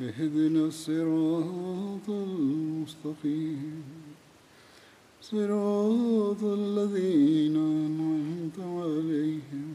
اهدنا 0.00 0.66
الصراط 0.66 2.08
المستقيم. 2.08 3.82
صراط 5.22 6.42
الذين 6.42 7.56
أنعمت 7.56 8.58
عليهم. 8.58 9.74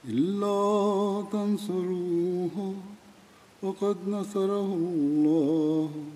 إلا 0.09 1.23
تنصروه 1.31 2.75
وقد 3.63 3.97
نصره 4.07 4.73
الله. 4.73 6.14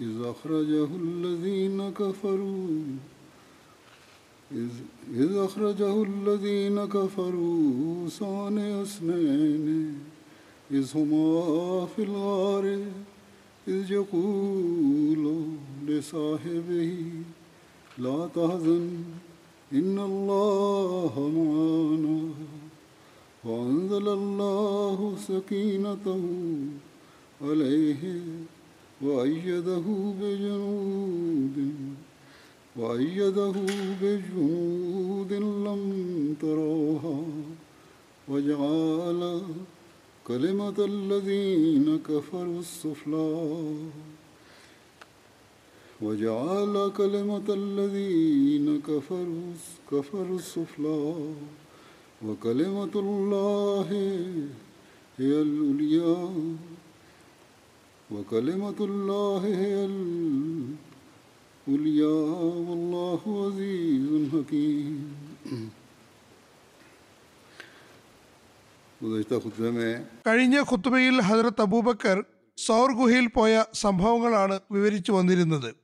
إذ 0.00 0.22
أخرجه 0.24 0.88
الذين 1.04 1.90
كفروا. 1.90 2.68
إذ, 5.14 5.36
أخرجه 5.36 6.02
الذين 6.02 6.84
كفروا 6.84 8.08
ثاني 8.08 8.82
اثنين. 8.82 9.94
إذ 10.70 10.96
هما 10.96 11.86
في 11.86 12.02
الغار 12.02 12.82
إذ 13.68 13.92
يقول 13.92 15.44
لصاحبه 15.86 16.94
لا 17.98 18.28
تحزن 18.34 18.88
إن 19.72 19.98
الله 19.98 21.14
معنا. 21.36 22.20
وأنزل 23.44 24.08
الله 24.08 25.16
سكينته 25.28 26.24
عليه. 27.42 28.02
وأيده 29.02 29.86
بجنود 30.20 31.56
وأيده 32.76 33.54
بجنود 34.02 35.32
لم 35.32 35.82
تروها 36.40 37.22
وجعل 38.28 39.42
كلمة 40.26 40.78
الذين 40.78 41.98
كفروا 42.08 42.60
السفلى 42.60 43.74
وجعل 46.02 46.92
كلمة 46.96 47.48
الذين 47.48 48.80
كفروا 48.80 49.52
كفروا 49.92 50.38
السفلى 50.38 51.14
وكلمة 52.26 52.94
الله 52.94 53.88
هي 55.18 55.32
العليا. 55.42 56.30
وكلمة 58.10 58.78
الله 58.80 59.42
هي 59.60 59.74
العليا 61.68 62.16
والله 62.68 63.20
عزيز 63.44 64.32
حكيم. 64.32 64.96
കഴിഞ്ഞ 70.28 70.62
ഖുത്തുബയിൽ 70.70 71.20
ഹജറത്ത് 71.28 71.62
അബൂബക്കർ 71.62 72.24
സൗർ 72.58 73.00
ഗുഹയിൽ 73.00 73.28
പോയ 73.28 73.64
സംഭവങ്ങളാണ് 73.74 74.60
വിവരിച്ചു 74.72 75.12
വന്നിരുന്നത്. 75.12 75.74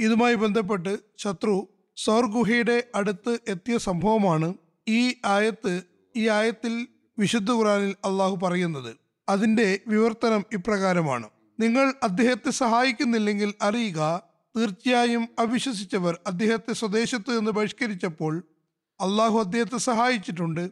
ഇതുമായി 0.00 0.34
ബന്ധപ്പെട്ട് 0.34 0.98
ശത്രു 1.18 1.68
സൗർ 1.96 2.36
ഗുഹയുടെ 2.36 2.84
അടുത്ത് 2.94 3.38
എത്തിയ 3.48 3.78
സംഭവമാണ് 3.88 4.54
ഈ 4.88 5.14
ആയത്ത് 5.24 5.82
ഈ 6.14 6.28
ആയത്തിൽ 6.38 6.86
വിശുദ്ധ 7.18 7.50
ഖുറാനിൽ 7.50 7.94
അള്ളാഹു 8.04 8.38
പറയുന്നത്. 8.42 8.96
അതിന്റെ 9.28 9.80
വിവർത്തനം 9.86 10.44
ഇപ്രകാരമാണ്. 10.52 11.30
നിങ്ങൾ 11.60 11.94
അദ്ദേഹത്തെ 12.02 12.50
സഹായിക്കുന്നില്ലെങ്കിൽ 12.50 13.54
അറിയുക 13.62 14.00
തീർച്ചയായും 14.56 15.28
അവിശ്വസിച്ചവർ 15.38 16.18
അദ്ദേഹത്തെ 16.26 16.72
സ്വദേശത്ത് 16.72 17.38
നിന്ന് 17.38 17.50
ബഹിഷ്കരിച്ചപ്പോൾ 17.50 18.34
അള്ളാഹു 19.00 19.38
അദ്ദേഹത്തെ 19.38 19.76
സഹായിച്ചിട്ടുണ്ട്. 19.76 20.64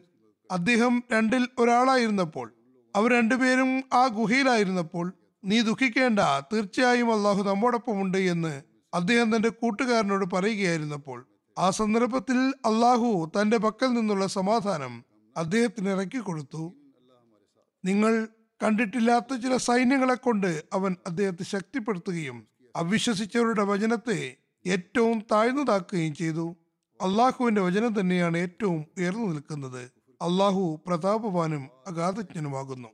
അദ്ദേഹം 0.51 1.03
രണ്ടിൽ 1.11 1.47
ഒരാളായിരുന്നപ്പോൾ 1.59 2.47
അവർ 2.95 3.11
രണ്ടുപേരും 3.11 3.83
ആ 3.93 4.07
ഗുഹയിലായിരുന്നപ്പോൾ 4.07 5.05
നീ 5.43 5.61
ദുഃഖിക്കേണ്ട 5.61 6.19
തീർച്ചയായും 6.53 7.13
അള്ളാഹു 7.13 7.43
നമ്മോടൊപ്പമുണ്ട് 7.43 8.17
എന്ന് 8.17 8.53
അദ്ദേഹം 8.93 9.35
തന്റെ 9.35 9.49
കൂട്ടുകാരനോട് 9.49 10.25
പറയുകയായിരുന്നപ്പോൾ 10.35 11.19
ആ 11.57 11.69
സന്ദർഭത്തിൽ 11.69 12.37
അള്ളാഹു 12.65 13.31
തന്റെ 13.41 13.57
പക്കൽ 13.57 13.93
നിന്നുള്ള 13.93 14.27
സമാധാനം 14.27 14.93
അദ്ദേഹത്തിന് 15.35 15.89
ഇറക്കി 15.89 16.17
കൊടുത്തു 16.17 16.63
നിങ്ങൾ 17.83 18.13
കണ്ടിട്ടില്ലാത്ത 18.63 19.35
ചില 19.35 19.57
സൈന്യങ്ങളെ 19.57 20.13
കൊണ്ട് 20.13 20.63
അവൻ 20.73 20.95
അദ്ദേഹത്തെ 21.07 21.43
ശക്തിപ്പെടുത്തുകയും 21.43 22.47
അവിശ്വസിച്ചവരുടെ 22.75 23.63
വചനത്തെ 23.63 24.35
ഏറ്റവും 24.67 25.23
താഴ്ന്നതാക്കുകയും 25.31 26.15
ചെയ്തു. 26.15 26.55
അള്ളാഹുവിന്റെ 27.01 27.61
വചനം 27.61 27.99
തന്നെയാണ് 27.99 28.37
ഏറ്റവും 28.37 28.85
ഉയർന്നു 28.97 29.27
നിൽക്കുന്നത്. 29.27 29.83
അള്ളാഹു 30.21 30.81
പ്രതാപവാനും 30.87 31.69
അഗാധജ്ഞനുമാകുന്നു 31.87 32.87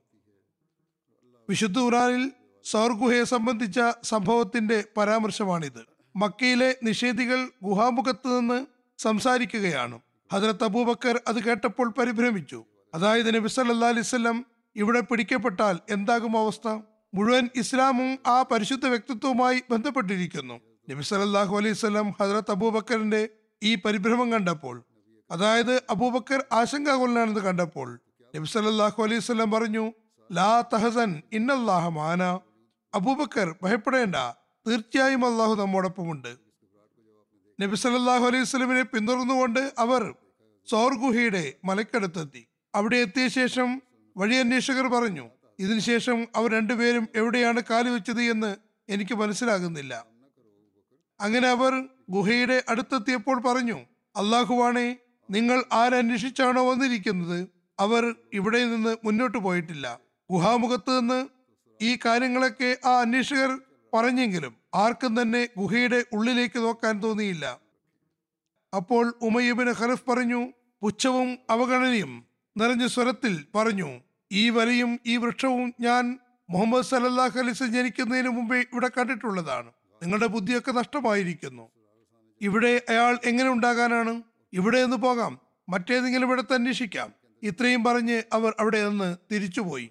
വിശുദ്ധ 1.49 1.79
ഖുറാനിൽ 1.79 2.31
സൗർഗുഹയെ 2.63 3.23
സംബന്ധിച്ച 3.23 3.79
സംഭവത്തിന്റെ 4.03 4.83
പരാമർശമാണിത്. 4.97 5.85
മക്കയിലെ 6.15 6.77
നിഷേധികൾ 6.83 7.49
ഗുഹാമുഖത്ത് 7.63 8.39
നിന്ന് 8.39 8.65
സംസാരിക്കുകയാണ്. 8.97 9.99
ഹജറത്ത് 10.33 10.63
അബൂബക്കർ 10.63 11.21
അത് 11.27 11.43
കേട്ടപ്പോൾ 11.43 11.89
പരിഭ്രമിച്ചു. 11.89 12.65
അതായത് 12.93 13.35
നബി 13.35 13.47
സല്ലാ 13.47 13.87
അലിസ്ലം 13.87 14.45
ഇവിടെ 14.75 14.99
പിടിക്കപ്പെട്ടാൽ 14.99 15.79
എന്താകും 15.89 16.33
അവസ്ഥ? 16.39 16.67
മുഴുവൻ 17.13 17.49
ഇസ്ലാമും 17.55 18.09
ആ 18.27 18.41
പരിശുദ്ധ 18.41 18.85
വ്യക്തിത്വവുമായി 18.87 19.61
ബന്ധപ്പെട്ടിരിക്കുന്നു. 19.71 20.55
നബി 20.89 21.03
സല്ലല്ലാഹു 21.03 21.53
അലൈഹി 21.57 21.73
സ്വലം 21.73 22.07
ഹജറത്ത് 22.19 22.51
അബൂബക്കറിന്റെ 22.51 23.29
ഈ 23.63 23.75
പരിഭ്രമം 23.75 24.31
കണ്ടപ്പോൾ 24.31 24.83
അതായത് 25.31 25.75
അബൂബക്കർ 25.89 26.45
ആശങ്കാകുലനാണെന്ന് 26.51 27.39
കണ്ടപ്പോൾ 27.39 27.87
നബി 28.35 28.45
സല്ലല്ലാഹു 28.45 29.03
അലൈഹി 29.03 29.19
സ്വലം 29.19 29.51
പറഞ്ഞു 29.51 29.85
ലാ 30.31 30.51
തഹസൻ 30.73 31.21
ഇന്നല്ലാഹ 31.33 31.87
മാന. 31.89 32.23
അബൂബക്കർ 32.93 33.55
ഭയപ്പെടേണ്ട 33.63 34.15
തീർച്ചയായും 34.65 35.25
അള്ളാഹു 35.25 35.55
നമ്മോടൊപ്പമുണ്ട്. 35.55 36.31
നബി 37.61 37.75
സല്ലല്ലാഹു 37.75 38.25
അലൈഹി 38.25 38.43
സ്വലമിനെ 38.43 38.83
പിന്തുടർന്നുകൊണ്ട് 38.83 39.73
അവർ 39.79 40.13
സോർഗുഹയുടെ 40.67 41.53
മലക്കടുത്തെത്തി. 41.65 42.43
അവിടെ 42.73 42.97
എത്തിയ 42.97 43.27
ശേഷം 43.27 43.69
വഴി 44.17 44.35
അന്വേഷകർ 44.35 44.87
പറഞ്ഞു 44.87 45.29
ഇതിനുശേഷം 45.59 46.27
അവർ 46.35 46.51
രണ്ടുപേരും 46.51 47.07
എവിടെയാണ് 47.15 47.61
കാലു 47.69 47.89
വെച്ചത് 47.89 48.21
എന്ന് 48.21 48.55
എനിക്ക് 48.89 49.15
മനസ്സിലാകുന്നില്ല. 49.15 50.05
അങ്ങനെ 51.21 51.47
അവർ 51.47 51.89
ഗുഹയുടെ 52.09 52.63
അടുത്തെത്തിയപ്പോൾ 52.69 53.41
പറഞ്ഞു 53.41 53.77
അള്ളാഹുവാണെ 54.15 54.97
നിങ്ങൾ 55.29 55.63
ആരന്വേഷിച്ചാണോ 55.71 56.71
വന്നിരിക്കുന്നത്? 56.71 57.47
അവർ 57.79 58.15
ഇവിടെ 58.33 58.65
നിന്ന് 58.65 58.97
മുന്നോട്ട് 59.03 59.37
പോയിട്ടില്ല. 59.37 59.99
ഗുഹാമുഖത്ത് 60.31 60.99
നിന്ന് 60.99 61.27
ഈ 61.81 61.97
കാര്യങ്ങളൊക്കെ 62.05 62.77
ആ 62.85 62.99
അന്വേഷകർ 62.99 63.59
പറഞ്ഞെങ്കിലും 63.93 64.55
ആർക്കും 64.75 65.21
തന്നെ 65.21 65.49
ഗുഹയുടെ 65.57 66.05
ഉള്ളിലേക്ക് 66.13 66.59
നോക്കാൻ 66.59 67.03
തോന്നിയില്ല. 67.03 67.59
അപ്പോൾ 68.75 69.13
ഉമയ്യബിന് 69.21 69.73
ഖലഫ് 69.79 70.09
പറഞ്ഞു 70.09 70.53
പുച്ഛവും 70.81 71.37
അവഗണനയും 71.49 72.25
നിറഞ്ഞ 72.57 72.87
സ്വരത്തിൽ 72.87 73.45
പറഞ്ഞു 73.55 74.01
ഈ 74.31 74.49
വരയും 74.49 74.99
ഈ 75.05 75.17
വൃക്ഷവും 75.17 75.73
ഞാൻ 75.79 76.19
മുഹമ്മദ് 76.49 76.85
സലല്ലാഹ് 76.85 77.39
അലിസ് 77.39 77.63
ജനിക്കുന്നതിന് 77.63 78.29
മുമ്പേ 78.29 78.59
ഇവിടെ 78.59 78.89
കണ്ടിട്ടുള്ളതാണ്. 78.97 79.71
നിങ്ങളുടെ 80.03 80.25
ബുദ്ധിയൊക്കെ 80.25 80.71
നഷ്ടമായിരിക്കുന്നു. 80.71 81.69
ഇവിടെ 82.41 82.81
അയാൾ 82.89 83.19
എങ്ങനെ 83.25 83.49
ഉണ്ടാകാനാണ്? 83.49 84.23
ഇവിടെ 84.53 84.81
നിന്ന് 84.81 84.97
പോകാം. 84.97 85.39
മറ്റേതെങ്കിലും 85.69 86.31
ഇടത്ത് 86.31 86.53
അന്വേഷിക്കാം. 86.53 87.13
ഇത്രയും 87.43 87.83
പറഞ്ഞ് 87.83 88.23
അവർ 88.33 88.55
അവിടെ 88.59 88.89
നിന്ന് 88.89 89.15
തിരിച്ചുപോയി. 89.31 89.89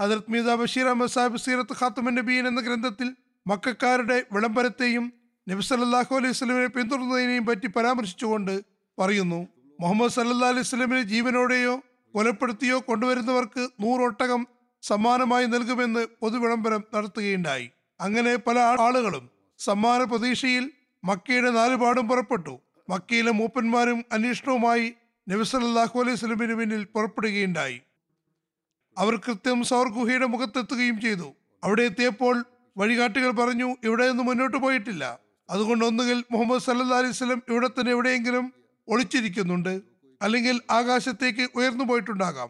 ഹജറത് 0.00 0.30
മീത 0.30 0.54
ബഷീർ 0.54 0.86
അഹമ്മദ് 0.86 1.10
സാഹിബ് 1.10 1.36
സീറത്ത് 1.36 1.72
ഖാത്തമൻ 1.72 2.14
നബീൻ 2.14 2.48
എന്ന 2.48 2.60
ഗ്രന്ഥത്തിൽ 2.60 3.16
മക്കാരുടെ 3.48 4.24
വിളംബരത്തെയും 4.32 5.12
നബി 5.48 5.60
സല്ലല്ലാഹു 5.60 6.16
അലൈഹി 6.16 6.32
സ്വലമിനെ 6.32 6.66
പിന്തുടർന്നതിനെയും 6.66 7.46
പറ്റി 7.46 7.66
പരാമർശിച്ചുകൊണ്ട് 7.66 8.60
പറയുന്നു 8.98 9.48
മുഹമ്മദ് 9.80 10.10
സല്ലാ 10.10 10.48
അലൈഹി 10.48 10.62
സ്വലമിനെ 10.62 11.02
ജീവനോടെയോ 11.02 11.82
കൊലപ്പെടുത്തിയോ 12.14 12.80
കൊണ്ടുവരുന്നവർക്ക് 12.80 13.68
നൂറൊട്ടകം 13.80 14.46
സമ്മാനമായി 14.82 15.46
നൽകുമെന്ന് 15.46 16.06
പൊതുവിളംബരം 16.20 16.84
നടത്തുകയുണ്ടായി. 16.94 17.70
അങ്ങനെ 18.00 18.36
പല 18.36 18.58
ആളുകളും 18.58 19.30
സമ്മാന 19.58 20.04
പ്രതീക്ഷയിൽ 20.04 20.70
മക്കയുടെ 21.04 21.50
നാലുപാടും 21.50 22.08
പുറപ്പെട്ടു. 22.08 22.60
മക്കയിലെ 22.88 23.30
മൂപ്പന്മാരും 23.30 24.04
അന്വേഷണവുമായി 24.12 24.94
നബി 25.28 25.42
സല്ലല്ലാഹു 25.42 26.00
അലൈഹി 26.00 26.16
സ്വലമിന് 26.16 26.54
പിന്നിൽ 26.54 26.84
പുറപ്പെടുകയുണ്ടായി. 26.84 27.80
അവർ 28.98 29.16
കൃത്യം 29.16 29.64
സൗർ 29.64 29.88
ഗുഹയുടെ 29.88 30.26
മുഖത്തെത്തുകയും 30.26 31.00
ചെയ്തു. 31.00 31.34
അവിടെ 31.64 31.82
എത്തിയപ്പോൾ 31.82 32.44
വഴികാട്ടികൾ 32.76 33.30
പറഞ്ഞു 33.30 33.76
ഇവിടെ 33.84 34.08
നിന്ന് 34.08 34.22
മുന്നോട്ട് 34.22 34.56
പോയിട്ടില്ല. 34.56 35.18
അതുകൊണ്ട് 35.50 35.84
ഒന്നുകിൽ 35.84 36.24
മുഹമ്മദ് 36.32 36.62
സല്ലാ 36.62 36.98
അലൈഹി 36.98 37.12
സ്വലം 37.12 37.42
ഇവിടെ 37.48 37.68
തന്നെ 37.68 37.92
എവിടെയെങ്കിലും 37.92 38.54
ഒളിച്ചിരിക്കുന്നുണ്ട്. 38.88 39.89
അല്ലെങ്കിൽ 40.22 40.60
ആകാശത്തേക്ക് 40.70 41.50
ഉയർന്നു 41.54 41.84
പോയിട്ടുണ്ടാകാം. 41.84 42.48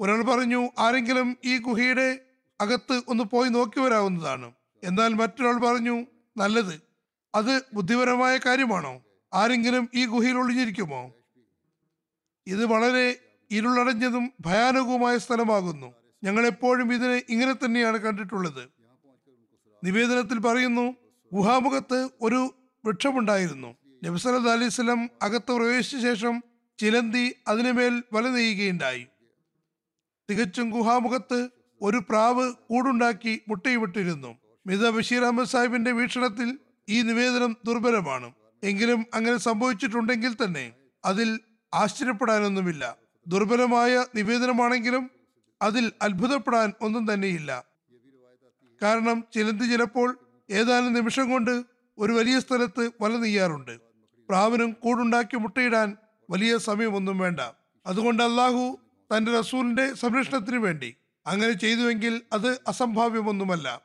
ഒരാൾ 0.00 0.22
പറഞ്ഞു 0.22 0.68
ആരെങ്കിലും 0.78 1.36
ഈ 1.44 1.58
ഗുഹയുടെ 1.58 2.18
അകത്ത് 2.60 3.02
ഒന്ന് 3.08 3.24
പോയി 3.24 3.48
നോക്കി 3.48 3.80
വരാവുന്നതാണ്. 3.80 4.52
എന്നാൽ 4.84 5.14
മറ്റൊരാൾ 5.14 5.60
പറഞ്ഞു 5.60 6.06
നല്ലത്. 6.36 6.82
അത് 7.34 7.62
ബുദ്ധിപരമായ 7.74 8.38
കാര്യമാണോ? 8.46 9.02
ആരെങ്കിലും 9.34 9.88
ഈ 9.94 10.06
ഗുഹയിൽ 10.06 10.36
ഒളിഞ്ഞിരിക്കുമോ? 10.36 11.14
ഇത് 12.46 12.66
വളരെ 12.66 13.18
ഇരുളടഞ്ഞതും 13.50 14.32
ഭയാനകവുമായ 14.40 15.18
സ്ഥലമാകുന്നു. 15.18 15.94
ഞങ്ങൾ 16.24 16.46
എപ്പോഴും 16.46 16.94
ഇതിനെ 16.94 17.22
ഇങ്ങനെ 17.28 17.52
തന്നെയാണ് 17.52 17.98
കണ്ടിട്ടുള്ളത്. 17.98 18.68
നിവേദനത്തിൽ 19.84 20.38
പറയുന്നു 20.38 20.94
ഗുഹാമുഖത്ത് 21.32 22.08
ഒരു 22.20 22.54
വൃക്ഷമുണ്ടായിരുന്നു. 22.84 23.76
നബ്സലത് 24.04 24.50
അലൈസ്ലം 24.50 25.10
അകത്ത് 25.22 25.52
പ്രവേശിച്ച 25.52 25.96
ശേഷം 25.96 26.42
ചിലന്തി 26.82 27.34
അതിനുമേൽ 27.48 28.02
വല 28.12 28.28
നെയ്യുകയുണ്ടായി. 28.28 29.06
തികച്ചും 30.30 30.70
ഗുഹാമുഖത്ത് 30.70 31.48
ഒരു 31.82 32.02
പ്രാവ് 32.08 32.52
കൂടുണ്ടാക്കി 32.70 33.42
മുട്ടയിട്ടിരുന്നു 33.48 34.38
മിത 34.66 34.88
ബഷീർ 34.90 35.22
അഹമ്മദ് 35.22 35.46
സാഹിബിന്റെ 35.46 35.92
വീക്ഷണത്തിൽ 35.92 36.58
ഈ 36.88 37.02
നിവേദനം 37.02 37.56
ദുർബലമാണ്. 37.64 38.32
എങ്കിലും 38.62 39.06
അങ്ങനെ 39.14 39.36
സംഭവിച്ചിട്ടുണ്ടെങ്കിൽ 39.36 40.34
തന്നെ 40.34 40.72
അതിൽ 41.04 41.40
ആശ്ചര്യപ്പെടാനൊന്നുമില്ല. 41.74 42.96
ദുർബലമായ 43.26 44.04
നിവേദനമാണെങ്കിലും 44.14 45.10
അതിൽ 45.62 45.92
അത്ഭുതപ്പെടാൻ 46.02 46.72
ഒന്നും 46.80 47.14
തന്നെയില്ല. 47.14 47.64
കാരണം 48.82 49.24
ചിലന്തി 49.34 49.64
ചിലപ്പോൾ 49.64 50.18
ഏതാനും 50.50 50.92
നിമിഷം 50.92 51.30
കൊണ്ട് 51.30 51.62
ഒരു 51.98 52.12
വലിയ 52.12 52.40
സ്ഥലത്ത് 52.40 52.90
വല 53.00 53.16
നെയ്യാറുണ്ട്. 53.16 53.80
പ്രാവിനും 54.28 54.72
കൂടുണ്ടാക്കി 54.72 55.36
മുട്ടയിടാൻ 55.36 55.96
വലിയ 56.32 56.58
സമയമൊന്നും 56.58 57.18
വേണ്ട. 57.18 57.40
അതുകൊണ്ട് 57.86 58.22
അള്ളാഹു 58.22 58.78
തന്റെ 59.16 59.38
റസൂലിന്റെ 59.38 59.94
സംരക്ഷണത്തിന് 59.94 60.56
വേണ്ടി 60.56 60.94
അങ്ങനെ 61.26 61.52
ചെയ്തുവെങ്കിൽ 61.52 62.22
അത് 62.32 62.60
അസംഭാവ്യമൊന്നുമല്ല. 62.68 63.80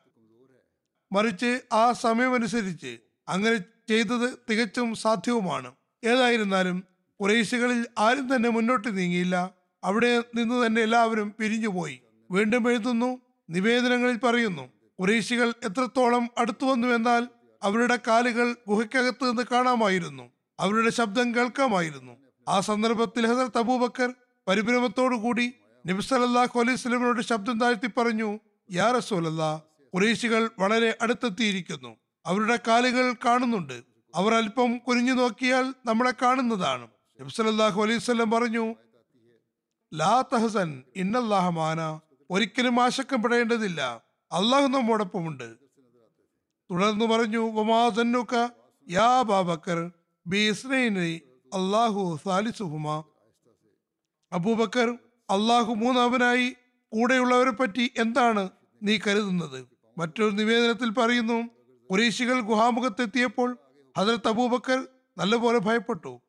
മറിച്ച് 1.11 1.59
ആ 1.73 1.91
സമയമനുസരിച്ച് 1.91 2.97
അങ്ങനെ 3.27 3.57
ചെയ്തത് 3.57 4.29
തികച്ചും 4.49 4.95
സാധ്യവുമാണ്. 4.95 5.71
ഏതായിരുന്നാലും 6.03 6.83
കുറേശികളിൽ 7.21 7.85
ആരും 7.99 8.35
തന്നെ 8.35 8.49
മുന്നോട്ട് 8.49 8.97
നീങ്ങിയില്ല. 8.97 9.53
അവിടെ 9.83 10.23
നിന്ന് 10.35 10.65
തന്നെ 10.65 10.81
എല്ലാവരും 10.81 11.33
പിരിഞ്ഞുപോയി 11.39 12.01
വീണ്ടും 12.31 12.69
എഴുതുന്നു 12.69 13.21
നിവേദനങ്ങളിൽ 13.49 14.17
പറയുന്നു 14.17 14.69
കുറേശികൾ 14.99 15.49
എത്രത്തോളം 15.49 16.29
അടുത്തു 16.37 16.65
വന്നു 16.65 16.87
എന്നാൽ 16.87 17.27
അവരുടെ 17.63 17.99
കാലുകൾ 18.07 18.55
ഗുഹയ്ക്കകത്ത് 18.67 19.29
നിന്ന് 19.29 19.43
കാണാമായിരുന്നു. 19.51 20.31
അവരുടെ 20.59 20.89
ശബ്ദം 20.89 21.35
കേൾക്കാമായിരുന്നു. 21.35 22.26
ആ 22.47 22.59
സന്ദർഭത്തിൽ 22.59 23.27
ഹസരത്ത് 23.27 23.57
അബൂബക്കർ 23.57 24.13
പരിഭ്രമത്തോടുകൂടി 24.47 25.53
നബി 25.87 26.01
സല്ലല്ലാഹു 26.01 26.59
അലൈഹി 26.59 27.21
ശബ്ദം 27.21 27.59
താഴ്ത്തി 27.59 27.87
പറഞ്ഞു 27.87 28.39
യാ 28.71 28.91
റസൂലല്ലാ 28.91 29.61
കുറേശികൾ 29.93 30.49
വളരെ 30.59 30.97
അടുത്തെത്തിയിരിക്കുന്നു. 31.01 31.97
അവരുടെ 32.25 32.59
കാലുകൾ 32.67 33.13
കാണുന്നുണ്ട്. 33.25 33.83
അവർ 34.15 34.33
അല്പം 34.33 34.77
കുനിഞ്ഞു 34.77 35.13
നോക്കിയാൽ 35.13 35.73
നമ്മളെ 35.85 36.13
കാണുന്നതാണ്. 36.21 36.87
നബി 37.21 37.29
സല്ലല്ലാഹു 37.29 37.83
അലൈഹി 37.83 38.23
പറഞ്ഞു 38.35 38.75
ലാ 39.93 40.23
തഹസൻ 40.33 40.83
ഇന്നല്ലാഹമാന 40.95 41.99
ഒരിക്കലും 42.29 42.83
ആശങ്കപ്പെടേണ്ടതില്ല. 42.83 43.81
അള്ളാഹു 44.31 44.67
നമ്മോടൊപ്പമുണ്ട്. 44.67 45.55
തുടർന്ന് 46.71 47.05
പറഞ്ഞു 47.05 47.51
വമാസന്നുക്ക 47.51 48.47
യാ 48.89 49.21
ബാബക്കർ 49.21 49.91
ബി 50.27 50.51
അള്ളാഹു 51.53 52.19
സാലിസുഹുമ. 52.25 53.03
അബൂബക്കർ 54.31 54.89
അള്ളാഹു 55.29 55.73
മൂന്നാമനായി 55.73 56.55
കൂടെയുള്ളവരെ 56.91 57.51
പറ്റി 57.51 57.93
എന്താണ് 57.97 58.49
നീ 58.83 58.99
കരുതുന്നത്? 59.07 59.67
മറ്റൊരു 59.97 60.31
നിവേദനത്തിൽ 60.31 60.89
പറയുന്നു 60.89 61.49
കുറേശികൾ 61.91 62.39
ഗുഹാമുഖത്തെത്തിയപ്പോൾ 62.39 63.57
ഹജറത്ത് 63.97 64.27
അബൂബക്കർ 64.27 64.87
നല്ലപോലെ 65.17 65.57
ഭയപ്പെട്ടു. 65.57 66.21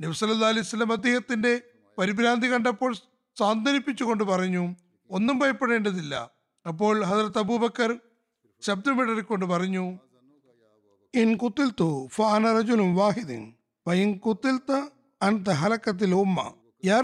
നബ്സല്ലാ 0.00 0.48
അലൈഹി 0.48 0.64
സ്വലം 0.64 0.92
അദ്ദേഹത്തിന്റെ 0.92 1.62
പരിഭ്രാന്തി 1.98 2.52
കണ്ടപ്പോൾ 2.52 2.94
സാന്ത്വനിപ്പിച്ചുകൊണ്ട് 3.38 4.24
പറഞ്ഞു 4.24 4.76
ഒന്നും 5.10 5.38
ഭയപ്പെടേണ്ടതില്ല. 5.38 6.30
അപ്പോൾ 6.66 7.04
ഹജറത്ത് 7.04 7.38
അബൂബക്കർ 7.38 7.98
ശബ്ദമിടറിക്കൊണ്ട് 8.60 9.46
പറഞ്ഞു 9.46 9.98
ഇൻ 11.14 11.36
കുത്തിൽത്തു 11.36 12.06
ഫാന 12.06 12.52
റജുലും 12.52 12.94
വാഹിദിൻ. 12.94 13.54
വൈൻ 13.88 14.20
ഉമ്മ 16.12 16.52
യാ 16.84 17.02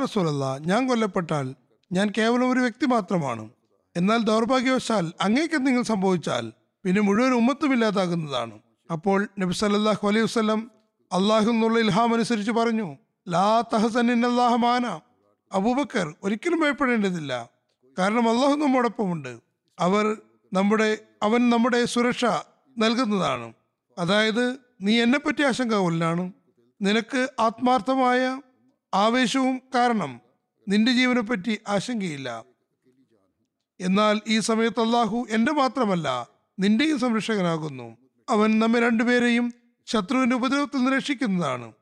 ഞാൻ 0.60 0.88
കൊല്ലപ്പെട്ടാൽ 0.88 1.54
ഞാൻ 1.92 2.12
കേവലം 2.18 2.52
ഒരു 2.52 2.60
വ്യക്തി 2.60 2.86
മാത്രമാണ്. 2.86 3.50
എന്നാൽ 3.96 4.22
ദൗർഭാഗ്യവശാൽ 4.22 5.12
അങ്ങേക്ക് 5.20 5.54
എന്തെങ്കിലും 5.54 5.86
സംഭവിച്ചാൽ 5.86 6.52
പിന്നെ 6.84 7.02
മുഴുവൻ 7.02 7.32
ഉമ്മത്തും 7.32 7.72
ഇല്ലാതാകുന്നതാണ്. 7.72 8.58
അപ്പോൾ 8.92 9.28
നബി 9.38 9.52
സല്ലല്ലാഹു 9.52 10.08
അലൈഹി 10.08 10.24
വസ്ലം 10.24 10.70
അള്ളാഹു 11.12 11.50
എന്നുള്ള 11.50 11.78
ഇൽഹാം 11.78 12.14
അനുസരിച്ച് 12.14 12.52
പറഞ്ഞു 12.52 12.96
ലാ 13.28 13.64
തഹസൻ 13.74 14.20
മാന. 14.56 15.00
അബൂബക്കർ 15.52 16.14
ഒരിക്കലും 16.22 16.60
ഭയപ്പെടേണ്ടതില്ല. 16.60 17.50
കാരണം 17.98 18.28
അള്ളാഹു 18.28 18.54
നമ്മോടൊപ്പമുണ്ട്. 18.56 19.38
അവർ 19.78 20.16
നമ്മുടെ 20.52 20.98
അവൻ 21.22 21.50
നമ്മുടെ 21.50 21.84
സുരക്ഷ 21.84 22.24
നൽകുന്നതാണ്. 22.78 23.52
അതായത് 23.98 24.56
നീ 24.80 25.02
എന്നെപ്പറ്റി 25.02 25.42
ആശങ്കാകുലനാണ്? 25.42 26.32
നിനക്ക് 26.82 27.28
ആത്മാർത്ഥമായ 27.40 28.40
ആവേശവും 28.94 29.60
കാരണം 29.74 30.20
നിന്റെ 30.68 30.92
ജീവനെ 30.92 31.20
പറ്റി 31.20 31.58
ആശങ്കയില്ല. 31.68 32.44
എന്നാൽ 33.80 34.20
ഈ 34.26 34.40
സമയത്ത് 34.40 34.80
അള്ളാഹു 34.80 35.26
എന്റെ 35.30 35.52
മാത്രമല്ല 35.52 36.28
നിന്റെയും 36.58 36.98
സംരക്ഷകനാകുന്നു. 36.98 37.96
അവൻ 38.28 38.58
നമ്മെ 38.58 38.80
രണ്ടുപേരെയും 38.80 39.54
ശത്രുവിന്റെ 39.86 40.36
ഉപദ്രവത്തിൽ 40.36 40.76
നിന്ന് 40.76 40.92
രക്ഷിക്കുന്നതാണ്. 40.96 41.72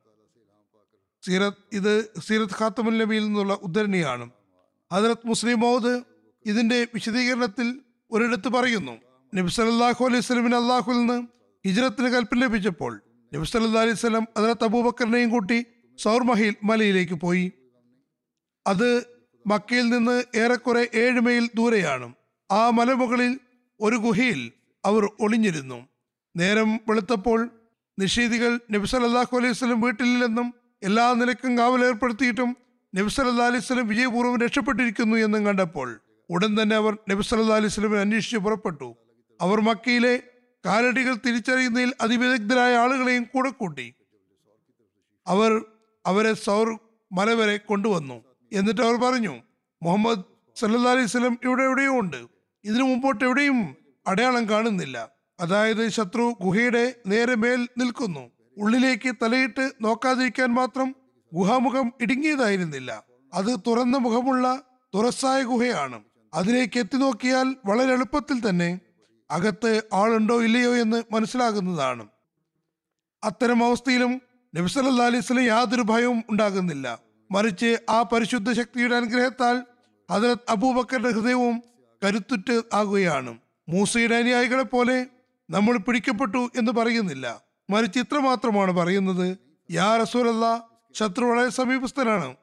സീറത്ത് 1.22 1.62
ഇത് 1.72 2.20
സീറത്ത് 2.20 2.54
ഖാത്തമുൽ 2.60 2.98
നബിയിൽ 2.98 3.24
നിന്നുള്ള 3.24 3.58
ഉദ്ധരണിയാണ്. 3.62 4.30
ഹജറത് 4.92 5.26
മുസ്ലിം 5.26 5.60
മൗദ് 5.60 6.02
ഇതിന്റെ 6.46 6.86
വിശദീകരണത്തിൽ 6.94 7.80
ഒരിടത്ത് 8.10 8.48
പറയുന്നു 8.48 8.92
നബി 9.34 9.50
സല്ലല്ലാഹു 9.50 10.04
അലൈഹി 10.04 10.20
സ്വലമിന് 10.20 10.56
അള്ളാഹുൽ 10.56 10.92
നിന്ന് 10.92 11.26
ഹിജ്രത്തിന് 11.66 12.06
കൽപ്പന 12.06 12.38
ലഭിച്ചപ്പോൾ 12.38 13.03
നബി 13.34 13.44
സല്ല 13.44 13.78
അലൈഹി 13.78 13.98
സ്വലം 14.00 14.24
അതിനകത്ത് 14.36 14.64
അബൂബക്കറിനെയും 14.64 15.30
കൂട്ടി 15.30 15.58
സൗർ 15.98 16.22
മഹിൽ 16.22 16.54
മലയിലേക്ക് 16.68 17.14
പോയി. 17.14 17.52
അത് 18.66 18.90
മക്കയിൽ 19.46 19.86
നിന്ന് 19.94 20.16
ഏറെക്കുറെ 20.42 20.82
ഏഴ് 20.94 21.20
മൈൽ 21.26 21.44
ദൂരെയാണ്. 21.54 22.14
ആ 22.50 22.70
മലമുകളിൽ 22.70 23.32
ഒരു 23.80 23.96
ഗുഹയിൽ 23.96 24.52
അവർ 24.84 25.04
ഒളിഞ്ഞിരുന്നു. 25.20 25.78
നേരം 26.36 26.80
വെളുത്തപ്പോൾ 26.88 27.50
നിഷേധികൾ 27.98 28.52
നബി 28.74 28.86
സല്ലല്ലാഹു 28.86 29.36
അലൈഹി 29.36 29.52
സ്വലം 29.52 29.80
വീട്ടിലില്ലെന്നും 29.80 30.54
എല്ലാ 30.82 31.12
നിലക്കും 31.14 31.58
കാവലേർപ്പെടുത്തിയിട്ടും 31.58 32.56
നബി 32.94 33.08
സല്ലാ 33.08 33.46
അലൈഹി 33.46 33.64
സ്വലം 33.64 33.88
വിജയപൂർവം 33.88 34.36
രക്ഷപ്പെട്ടിരിക്കുന്നു 34.44 35.16
എന്നും 35.16 35.46
കണ്ടപ്പോൾ 35.46 36.00
ഉടൻ 36.30 36.62
തന്നെ 36.62 36.76
അവർ 36.76 36.96
നബി 37.10 37.22
സല്ലാ 37.22 37.56
അലൈഹി 37.56 37.74
സ്വലമിനെ 37.74 38.00
അന്വേഷിച്ച് 38.00 38.36
പുറപ്പെട്ടു. 38.36 38.88
അവർ 39.40 39.60
മക്കയിലെ 39.60 40.14
കാലടികൾ 40.64 41.14
തിരിച്ചറിയുന്നതിൽ 41.14 41.92
അതിവിദഗ്ധരായ 42.00 42.76
ആളുകളെയും 42.76 43.26
കൂടെ 43.34 43.50
കൂട്ടി. 43.50 43.94
അവർ 45.26 45.64
അവരെ 46.06 46.34
സൗർ 46.34 46.80
മല 47.12 47.32
വരെ 47.32 47.56
കൊണ്ടുവന്നു. 47.56 48.24
എന്നിട്ട് 48.52 48.80
അവർ 48.80 48.94
പറഞ്ഞു 48.94 49.42
മുഹമ്മദ് 49.82 50.22
സല്ലാ 50.56 50.92
അലൈഹി 50.92 51.06
സ്വലം 51.06 51.38
ഇവിടെ 51.44 51.62
എവിടെയോ 51.62 52.00
ഉണ്ട്. 52.00 52.26
ഇതിനു 52.64 52.82
മുമ്പോട്ട് 52.82 53.24
എവിടെയും 53.24 53.76
അടയാളം 54.06 54.48
കാണുന്നില്ല. 54.48 55.08
അതായത് 55.40 55.88
ശത്രു 55.88 56.36
ഗുഹയുടെ 56.42 56.94
നേരെ 57.06 57.34
മേൽ 57.34 57.68
നിൽക്കുന്നു. 57.78 58.30
ഉള്ളിലേക്ക് 58.56 59.14
തലയിട്ട് 59.22 59.72
നോക്കാതിരിക്കാൻ 59.80 60.54
മാത്രം 60.54 60.94
ഗുഹാമുഖം 61.34 61.92
ഇടുങ്ങിയതായിരുന്നില്ല. 62.00 63.04
അത് 63.34 63.60
തുറന്ന 63.66 63.96
മുഖമുള്ള 63.96 64.62
തുറസായ 64.94 65.42
ഗുഹയാണ്. 65.42 66.04
അതിലേക്ക് 66.34 66.78
എത്തി 66.78 66.96
നോക്കിയാൽ 66.96 67.56
വളരെ 67.66 67.92
എളുപ്പത്തിൽ 67.92 68.48
തന്നെ 68.48 68.80
അകത്ത് 69.30 69.82
ആളുണ്ടോ 69.92 70.42
ഇല്ലയോ 70.42 70.76
എന്ന് 70.76 71.02
മനസ്സിലാകുന്നതാണ്. 71.12 72.08
അത്തരം 73.24 73.64
അവസ്ഥയിലും 73.64 74.22
നബിസല്ലാ 74.56 75.06
അലൈസ്ലം 75.06 75.40
യാതൊരു 75.40 75.82
ഭയവും 75.82 76.24
ഉണ്ടാകുന്നില്ല. 76.30 76.98
മറിച്ച് 77.30 77.78
ആ 77.90 78.02
പരിശുദ്ധ 78.02 78.52
ശക്തിയുടെ 78.52 78.96
അനുഗ്രഹത്താൽ 78.96 79.62
ഹജറത് 80.10 80.38
അബൂബക്കറിന്റെ 80.48 81.10
ഹൃദയവും 81.10 81.62
കരുത്തുറ്റ് 82.04 82.62
ആകുകയാണ്. 82.72 83.38
മൂസയുടെ 83.68 84.14
അനുയായികളെ 84.14 84.62
പോലെ 84.62 85.06
നമ്മൾ 85.50 85.76
പിടിക്കപ്പെട്ടു 85.76 86.50
എന്ന് 86.56 86.72
പറയുന്നില്ല. 86.72 87.42
മറിച്ച് 87.70 87.98
ഇത്ര 87.98 88.18
മാത്രമാണ് 88.18 88.72
പറയുന്നത്. 88.72 89.38
യാ 89.70 89.96
റസൂലല്ല 89.96 90.70
ശത്രു 90.94 91.24
വളരെ 91.24 91.48
സമീപസ്ഥനാണ്. 91.48 92.36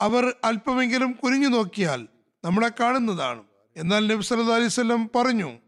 അവർ 0.00 0.34
അല്പമെങ്കിലും 0.44 1.12
കുനിഞ്ഞു 1.12 1.48
നോക്കിയാൽ 1.48 2.08
നമ്മളെ 2.44 2.70
കാണുന്നതാണ്. 2.80 3.42
എന്നാൽ 3.76 4.06
നബി 4.06 4.34
അലൈഹി 4.34 4.66
വസല്ലം 4.66 5.10
പറഞ്ഞു 5.16 5.58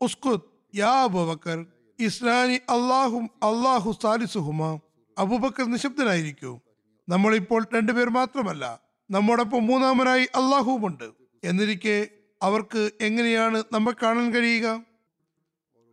ഉസ്കുത് 0.00 0.40
യാ 0.76 1.02
അബൂബക്കർ 1.02 1.66
ഇസ്ലാനി 2.00 2.54
അള്ളാഹും 2.54 3.30
അള്ളാഹു 3.42 3.94
സാലിസുഹുമ 4.02 4.80
അബൂബക്കർ 5.18 5.64
നിശബ്ദനായിരിക്കൂ. 5.64 6.60
നമ്മളിപ്പോൾ 7.08 7.66
രണ്ടുപേർ 7.74 8.08
മാത്രമല്ല 8.08 8.80
നമ്മോടൊപ്പം 9.10 9.66
മൂന്നാമനായി 9.66 10.24
അള്ളാഹുവുമുണ്ട് 10.24 11.10
എന്നിരിക്കെ 11.44 12.08
അവർക്ക് 12.42 12.90
എങ്ങനെയാണ് 13.00 13.64
നമ്മെ 13.72 13.92
കാണാൻ 14.02 14.34
കഴിയുക? 14.34 14.66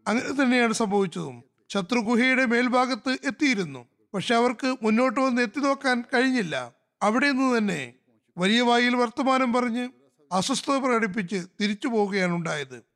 അങ്ങനെ 0.07 0.43
തന്നെയാണ് 0.43 0.74
സംഭവിച്ചതും. 0.74 1.43
ശത്രു 1.69 2.00
ഗുഹയുടെ 2.00 2.45
മേൽഭാഗത്ത് 2.45 3.17
എത്തിയിരുന്നു. 3.24 3.86
പക്ഷെ 4.13 4.36
അവർക്ക് 4.36 4.77
മുന്നോട്ട് 4.81 5.19
വന്ന് 5.19 5.41
എത്തി 5.41 5.60
നോക്കാൻ 5.60 6.03
കഴിഞ്ഞില്ല. 6.13 6.74
അവിടെ 7.01 7.31
നിന്ന് 7.31 7.57
തന്നെ 7.57 7.93
വലിയ 8.38 8.62
വായിൽ 8.62 8.95
വർത്തമാനം 8.95 9.53
പറഞ്ഞ് 9.53 9.89
അസ്വസ്ഥത 10.31 10.77
പ്രകടിപ്പിച്ച് 10.77 11.45
തിരിച്ചു 11.62 11.88
പോവുകയാണ് 11.88 12.33
ഉണ്ടായത്. 12.33 12.92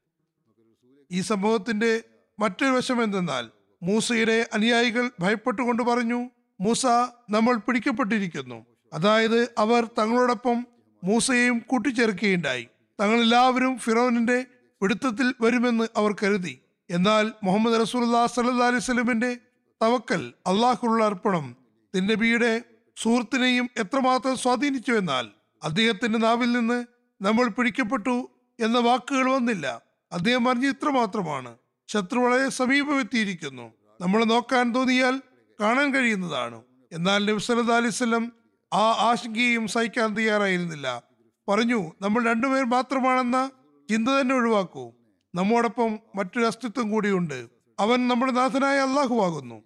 ഈ 1.11 1.21
സംഭവത്തിന്റെ 1.21 2.03
മറ്റൊരു 2.39 2.71
വശം 2.71 3.03
എന്തെന്നാൽ 3.03 3.49
മൂസയുടെ 3.83 4.49
അനുയായികൾ 4.53 5.11
ഭയപ്പെട്ടുകൊണ്ട് 5.19 5.83
പറഞ്ഞു 5.83 6.29
മൂസ 6.61 6.85
നമ്മൾ 7.29 7.55
പിടിക്കപ്പെട്ടിരിക്കുന്നു. 7.55 8.65
അതായത് 8.93 9.53
അവർ 9.57 9.89
തങ്ങളോടൊപ്പം 9.99 10.67
മൂസയെയും 11.03 11.59
കൂട്ടിച്ചേർക്കുകയുണ്ടായി. 11.59 12.67
തങ്ങളെല്ലാവരും 13.01 13.77
ഫിറോനിന്റെ 13.77 14.45
പിടുത്തത്തിൽ 14.81 15.33
വരുമെന്ന് 15.41 15.87
അവർ 15.95 16.15
കരുതി. 16.23 16.59
എന്നാൽ 16.89 17.31
മുഹമ്മദ് 17.43 17.81
റസൂല്ലാ 17.81 18.25
സല്ലാ 18.25 18.67
അലൈഹി 18.67 18.79
സ്വലമിന്റെ 18.79 19.37
തവക്കൽ 19.83 20.33
അള്ളാഹുള്ള 20.47 21.05
അർപ്പണം 21.05 21.55
തിന്നബിയുടെ 21.95 22.63
സുഹൃത്തിനെയും 22.97 23.69
എത്രമാത്രം 23.77 24.37
സ്വാധീനിച്ചു 24.37 24.91
എന്നാൽ 24.91 25.27
അദ്ദേഹത്തിന്റെ 25.63 26.19
നാവിൽ 26.19 26.51
നിന്ന് 26.51 26.85
നമ്മൾ 27.21 27.47
പിടിക്കപ്പെട്ടു 27.47 28.29
എന്ന 28.59 28.79
വാക്കുകൾ 28.79 29.31
വന്നില്ല. 29.31 29.81
അദ്ദേഹം 30.11 30.45
പറഞ്ഞ 30.45 30.69
ഇത്ര 30.69 30.89
മാത്രമാണ്. 30.89 31.57
ശത്രു 31.87 32.19
വളരെ 32.19 32.49
സമീപമെത്തിയിരിക്കുന്നു. 32.49 33.73
നമ്മൾ 34.01 34.23
നോക്കാൻ 34.23 34.75
തോന്നിയാൽ 34.75 35.21
കാണാൻ 35.61 35.93
കഴിയുന്നതാണ്. 35.93 36.61
എന്നാൽ 36.91 37.25
നബ്സലത് 37.25 37.71
അലിസ്ലം 37.71 38.31
ആ 38.73 38.79
ആശങ്കയും 38.79 39.67
സഹിക്കാൻ 39.67 40.17
തയ്യാറായിരുന്നില്ല. 40.17 41.03
പറഞ്ഞു 41.49 41.91
നമ്മൾ 42.01 42.23
രണ്ടുപേർ 42.23 42.63
മാത്രമാണെന്ന 42.63 43.51
ചിന്ത 43.89 44.09
തന്നെ 44.09 44.35
ഒഴിവാക്കൂ. 44.35 44.93
നമ്മോടൊപ്പം 45.35 45.99
മറ്റൊരു 46.15 46.45
അസ്തിത്വം 46.45 46.91
കൂടിയുണ്ട്. 46.91 47.47
അവൻ 47.79 48.07
നമ്മുടെ 48.07 48.31
നാഥനായ 48.31 48.79
അള്ളാഹുവാകുന്നു 48.79 49.63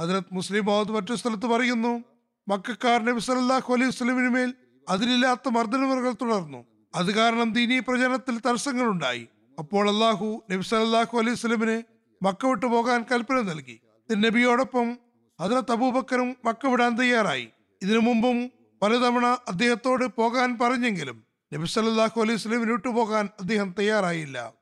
ഹജറത് 0.00 0.24
മുസ്ലിം 0.32 0.64
ബൗദ്ധ 0.64 0.90
മറ്റൊരു 0.90 1.18
സ്ഥലത്ത് 1.18 1.46
പറയുന്നു 1.46 2.04
മക്കാർ 2.48 3.04
നബി 3.04 3.32
അലൈഹി 3.32 3.88
വസ്ലമിന് 3.88 4.28
മേൽ 4.28 4.54
അതിലില്ലാത്ത 4.88 5.48
മർദ്ദനമുറകൾ 5.48 6.12
തുടർന്നു. 6.12 6.75
അത് 6.94 7.10
കാരണം 7.14 7.52
ദീനീ 7.52 7.78
പ്രചരണത്തിൽ 7.78 8.38
തടസ്സങ്ങളുണ്ടായി. 8.38 9.28
അപ്പോൾ 9.58 9.88
അള്ളാഹു 9.88 10.42
നബി 10.50 10.62
സല്ലല്ലാഹു 10.62 11.18
അലൈഹി 11.18 11.36
സ്വലമിന് 11.36 11.82
മക്ക 12.22 12.46
വിട്ടു 12.46 12.66
പോകാൻ 12.66 13.04
കൽപ്പന 13.10 13.40
നൽകി. 13.40 13.80
നബിയോടൊപ്പം 14.10 14.98
ഹജറത്ത് 15.40 15.72
അബൂബക്കറും 15.72 16.36
മക്ക 16.44 16.66
വിടാൻ 16.66 16.98
തയ്യാറായി. 16.98 17.52
ഇതിനു 17.82 17.98
മുമ്പും 17.98 18.50
പലതവണ 18.82 19.26
അദ്ദേഹത്തോട് 19.26 20.04
പോകാൻ 20.04 20.58
പറഞ്ഞെങ്കിലും 20.58 21.24
നബി 21.52 21.66
സല്ലല്ലാഹു 21.66 22.20
അലൈഹി 22.20 22.38
സ്വലമിന് 22.38 22.70
വിട്ടുപോകാൻ 22.70 23.28
അദ്ദേഹം 23.40 23.74
തയ്യാറായില്ല. 23.78 24.52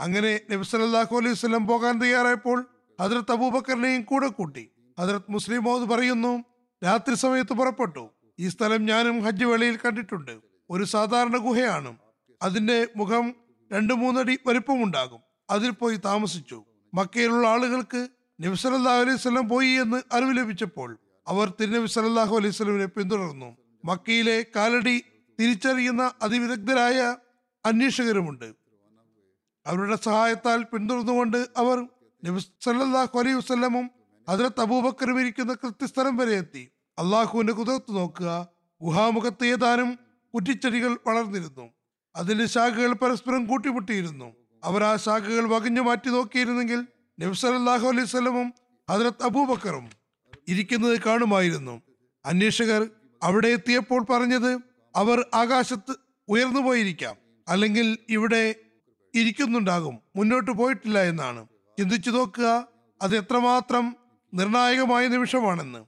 അങ്ങനെ 0.00 0.40
നബി 0.50 0.62
സല്ലല്ലാഹു 0.62 1.16
അലൈഹി 1.16 1.34
സ്വലം 1.34 1.66
പോകാൻ 1.66 2.00
തയ്യാറായപ്പോൾ 2.02 2.66
ഹജറത്ത് 3.00 3.32
അബൂബക്കറിനെയും 3.32 4.02
കൂടെ 4.02 4.28
കൂട്ടി. 4.28 4.70
ഹജറത്ത് 4.98 5.32
മുസ്ലിം 5.32 5.64
മോദ് 5.64 5.90
പറയുന്നു 5.90 6.44
രാത്രി 6.84 7.14
സമയത്ത് 7.14 7.52
പുറപ്പെട്ടു. 7.52 8.10
ഈ 8.38 8.48
സ്ഥലം 8.48 8.86
ഞാനും 8.86 9.22
ഹജ്ജ് 9.24 9.44
വേളയിൽ 9.44 9.78
കണ്ടിട്ടുണ്ട്. 9.84 10.47
ഒരു 10.70 10.84
സാധാരണ 10.84 11.36
ഗുഹയാണ്. 11.36 11.96
അതിന്റെ 12.42 12.88
മുഖം 12.96 13.34
രണ്ടു 13.72 13.94
മൂന്നടി 13.94 14.38
വലിപ്പമുണ്ടാകും. 14.46 15.20
അതിൽ 15.50 15.70
പോയി 15.70 15.96
താമസിച്ചു. 15.96 16.64
മക്കയിലുള്ള 16.94 17.48
ആളുകൾക്ക് 17.48 18.08
നബി 18.40 18.54
സല്ലല്ലാഹു 18.54 18.96
അലൈഹി 18.96 19.16
സ്വലം 19.16 19.48
പോയി 19.48 19.68
എന്ന് 19.68 20.02
അറിവ് 20.12 20.36
ലഭിച്ചപ്പോൾ 20.36 20.98
അവർ 21.26 21.52
തിരുനബി 21.60 21.86
സല്ലല്ലാഹു 21.86 22.36
അലൈഹി 22.36 22.52
സ്വലമിനെ 22.52 22.86
പിന്തുടർന്നു. 22.86 23.56
മക്കയിലെ 23.84 24.46
കാലടി 24.56 25.04
തിരിച്ചറിയുന്ന 25.40 26.12
അതിവിദഗ്ധരായ 26.22 27.16
അന്വേഷകരുമുണ്ട്. 27.66 28.54
അവരുടെ 29.66 29.96
സഹായത്താൽ 29.96 30.62
പിന്തുടർന്നുകൊണ്ട് 30.62 31.46
അവർ 31.56 31.78
നബി 32.24 32.40
സല്ലല്ലാഹു 32.40 33.18
അലൈഹി 33.18 33.36
വസ്ലമും 33.36 33.90
ഹജറത്ത് 34.30 34.60
അബൂബക്കറും 34.60 35.20
ഇരിക്കുന്ന 35.20 35.54
കൃത്യസ്ഥലം 35.54 36.16
വരെ 36.16 36.30
എത്തി. 36.30 36.68
അള്ളാഹുവിന്റെ 36.98 37.52
കുതിർത്ത് 37.52 37.96
നോക്കുക. 37.96 38.48
ഗുഹാമുഖത്ത് 38.82 39.46
ഏതാനും 39.46 40.07
കുറ്റിച്ചെടികൾ 40.34 40.98
വളർന്നിരുന്നു. 41.06 41.70
അതിന്റെ 42.16 42.46
ശാഖകൾ 42.46 42.92
പരസ്പരം 42.92 43.46
കൂട്ടിമുട്ടിയിരുന്നു. 43.46 44.36
അവർ 44.64 44.84
ആ 44.84 44.96
ശാഖകൾ 44.96 45.48
വകഞ്ഞു 45.48 45.80
മാറ്റി 45.80 46.08
നോക്കിയിരുന്നെങ്കിൽ 46.08 46.86
നബ്സലാഹു 47.20 47.88
അലൈഹി 47.88 48.50
ഹജറത്ത് 48.90 49.24
അബൂബക്കറും 49.24 49.90
ഇരിക്കുന്നത് 50.48 51.00
കാണുമായിരുന്നു. 51.00 51.82
അന്വേഷകർ 52.24 52.88
അവിടെ 53.22 53.48
എത്തിയപ്പോൾ 53.48 54.04
പറഞ്ഞത് 54.04 54.60
അവർ 54.96 55.26
ആകാശത്ത് 55.34 55.96
ഉയർന്നു 56.28 56.60
പോയിരിക്കാം. 56.60 57.16
അല്ലെങ്കിൽ 57.48 57.98
ഇവിടെ 58.08 58.54
ഇരിക്കുന്നുണ്ടാകും. 59.14 59.98
മുന്നോട്ട് 60.16 60.50
പോയിട്ടില്ല 60.50 61.02
എന്നാണ്. 61.02 61.46
ചിന്തിച്ചു 61.78 62.10
നോക്കുക. 62.10 62.68
അത് 63.02 63.16
എത്രമാത്രം 63.16 63.96
നിർണായകമായ 64.34 65.08
നിമിഷമാണെന്ന്. 65.08 65.84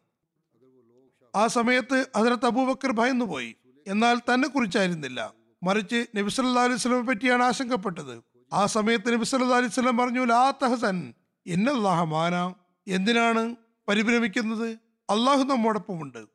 ആ 1.37 1.47
സമയത്ത് 1.47 2.07
ഹജറത്ത് 2.17 2.47
അബൂബക്കർ 2.47 2.93
ഭയന്നുപോയി. 2.93 3.57
എന്നാൽ 3.91 4.19
തന്നെ 4.19 4.49
കുറിച്ചായിരുന്നില്ല. 4.49 5.33
മറിച്ച് 5.63 6.07
നബി 6.17 6.31
സല്ലാ 6.31 6.63
അലൈഹി 6.63 6.79
സ്വലമെ 6.79 7.01
പറ്റിയാണ് 7.01 7.43
ആശങ്കപ്പെട്ടത്. 7.43 8.23
ആ 8.53 8.67
സമയത്ത് 8.67 9.15
നബി 9.15 9.25
സല്ലാ 9.25 9.57
അലൈഹി 9.57 9.73
സ്വലം 9.73 9.97
പറഞ്ഞു 9.97 10.25
ലാ 10.25 10.53
തഹസൻ 10.63 11.15
ഇന്നല്ലാഹ 11.47 12.05
മാന. 12.05 12.55
എന്തിനാണ് 12.89 13.57
പരിഭ്രമിക്കുന്നത്? 13.89 14.69
അള്ളാഹു 15.11 15.43
നമ്മോടൊപ്പമുണ്ട്. 15.43 16.27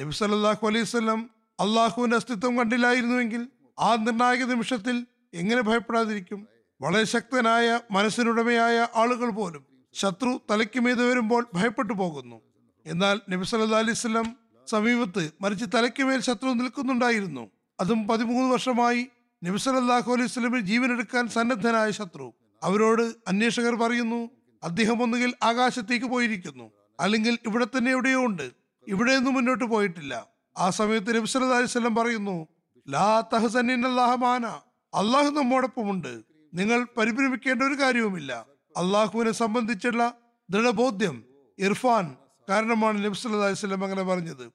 നബി 0.00 0.10
സല്ലാഹു 0.10 0.66
അലൈഹി 0.66 0.84
സ്വലം 0.84 1.30
അള്ളാഹുവിന്റെ 1.60 2.16
അസ്തിത്വം 2.16 2.58
കണ്ടില്ലായിരുന്നുവെങ്കിൽ 2.58 3.48
ആ 3.78 3.94
നിർണായക 3.94 4.44
നിമിഷത്തിൽ 4.44 5.06
എങ്ങനെ 5.34 5.62
ഭയപ്പെടാതിരിക്കും? 5.62 6.48
വളരെ 6.80 7.04
ശക്തനായ 7.04 7.80
മനസ്സിനുടമയായ 7.90 8.86
ആളുകൾ 8.96 9.30
പോലും 9.30 9.66
ശത്രു 9.94 10.40
തലയ്ക്ക് 10.50 10.80
മീത് 10.80 11.10
വരുമ്പോൾ 11.10 11.46
ഭയപ്പെട്ടു 11.54 11.92
പോകുന്നു. 11.92 12.40
എന്നാൽ 12.86 13.20
നബി 13.30 13.44
സല്ലാ 13.44 13.78
അലൈഹി 13.78 13.98
വസല്ലം 13.98 14.43
സമീപത്ത് 14.66 15.30
മറിച്ച് 15.40 15.64
തലയ്ക്ക് 15.74 16.02
മേൽ 16.02 16.20
ശത്രു 16.20 16.48
നിൽക്കുന്നുണ്ടായിരുന്നു. 16.48 17.50
അതും 17.80 18.08
പതിമൂന്ന് 18.08 18.54
വർഷമായി 18.54 19.06
നബിസലല്ലാഹു 19.44 20.12
അലൈഹി 20.12 20.28
സ്വലമിൽ 20.28 20.60
ജീവനെടുക്കാൻ 20.60 21.28
സന്നദ്ധനായ 21.28 21.90
ശത്രു. 21.90 22.34
അവരോട് 22.62 23.02
അന്വേഷകർ 23.02 23.74
പറയുന്നു 23.74 24.30
അദ്ദേഹം 24.62 25.02
ഒന്നുകിൽ 25.02 25.34
ആകാശത്തേക്ക് 25.42 26.06
പോയിരിക്കുന്നു 26.06 26.70
അല്ലെങ്കിൽ 27.00 27.38
ഇവിടെ 27.46 27.64
തന്നെ 27.64 27.90
എവിടെയോ 27.90 28.26
ഉണ്ട്. 28.26 28.42
ഇവിടെ 28.42 28.92
ഇവിടെയൊന്നും 28.92 29.34
മുന്നോട്ട് 29.34 29.64
പോയിട്ടില്ല. 29.64 30.26
ആ 30.58 30.70
സമയത്ത് 30.70 31.16
നബി 31.16 31.26
സല്ലല്ലാഹു 31.26 31.62
അലൈഹി 31.62 31.78
വസല്ലം 31.78 31.94
പറയുന്നു 31.94 32.46
ലാ 32.88 33.20
തഹസൻ 33.20 33.72
ഇന്നല്ലാഹ 33.72 34.14
മാന. 34.14 34.46
അള്ളാഹു 34.94 35.30
നമ്മോടൊപ്പമുണ്ട്. 35.30 36.22
നിങ്ങൾ 36.54 36.86
പരിഭ്രമിക്കേണ്ട 36.96 37.62
ഒരു 37.62 37.74
കാര്യവുമില്ല. 37.74 38.46
അള്ളാഹുവിനെ 38.76 39.32
സംബന്ധിച്ചുള്ള 39.32 40.14
ദൃഢബോധ്യം 40.50 41.24
ഇർഫാൻ 41.58 42.16
കാരണമാണ് 42.48 43.04
നബ്സ് 43.04 43.26
അലൈഹി 43.26 43.66
അങ്ങനെ 43.66 44.02
പറഞ്ഞത്. 44.02 44.52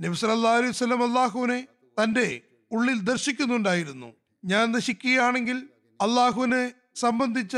നബ്സ് 0.00 0.24
അലൈഹി 0.24 0.72
സ്വലം 0.72 1.08
അള്ളാഹുവിനെ 1.08 1.66
തന്റെ 2.02 2.40
ഉള്ളിൽ 2.72 3.00
ദർശിക്കുന്നുണ്ടായിരുന്നു. 3.00 4.12
ഞാൻ 4.44 4.72
നശിക്കുകയാണെങ്കിൽ 4.72 5.68
അള്ളാഹുവിനെ 6.00 6.72
സംബന്ധിച്ച 6.94 7.56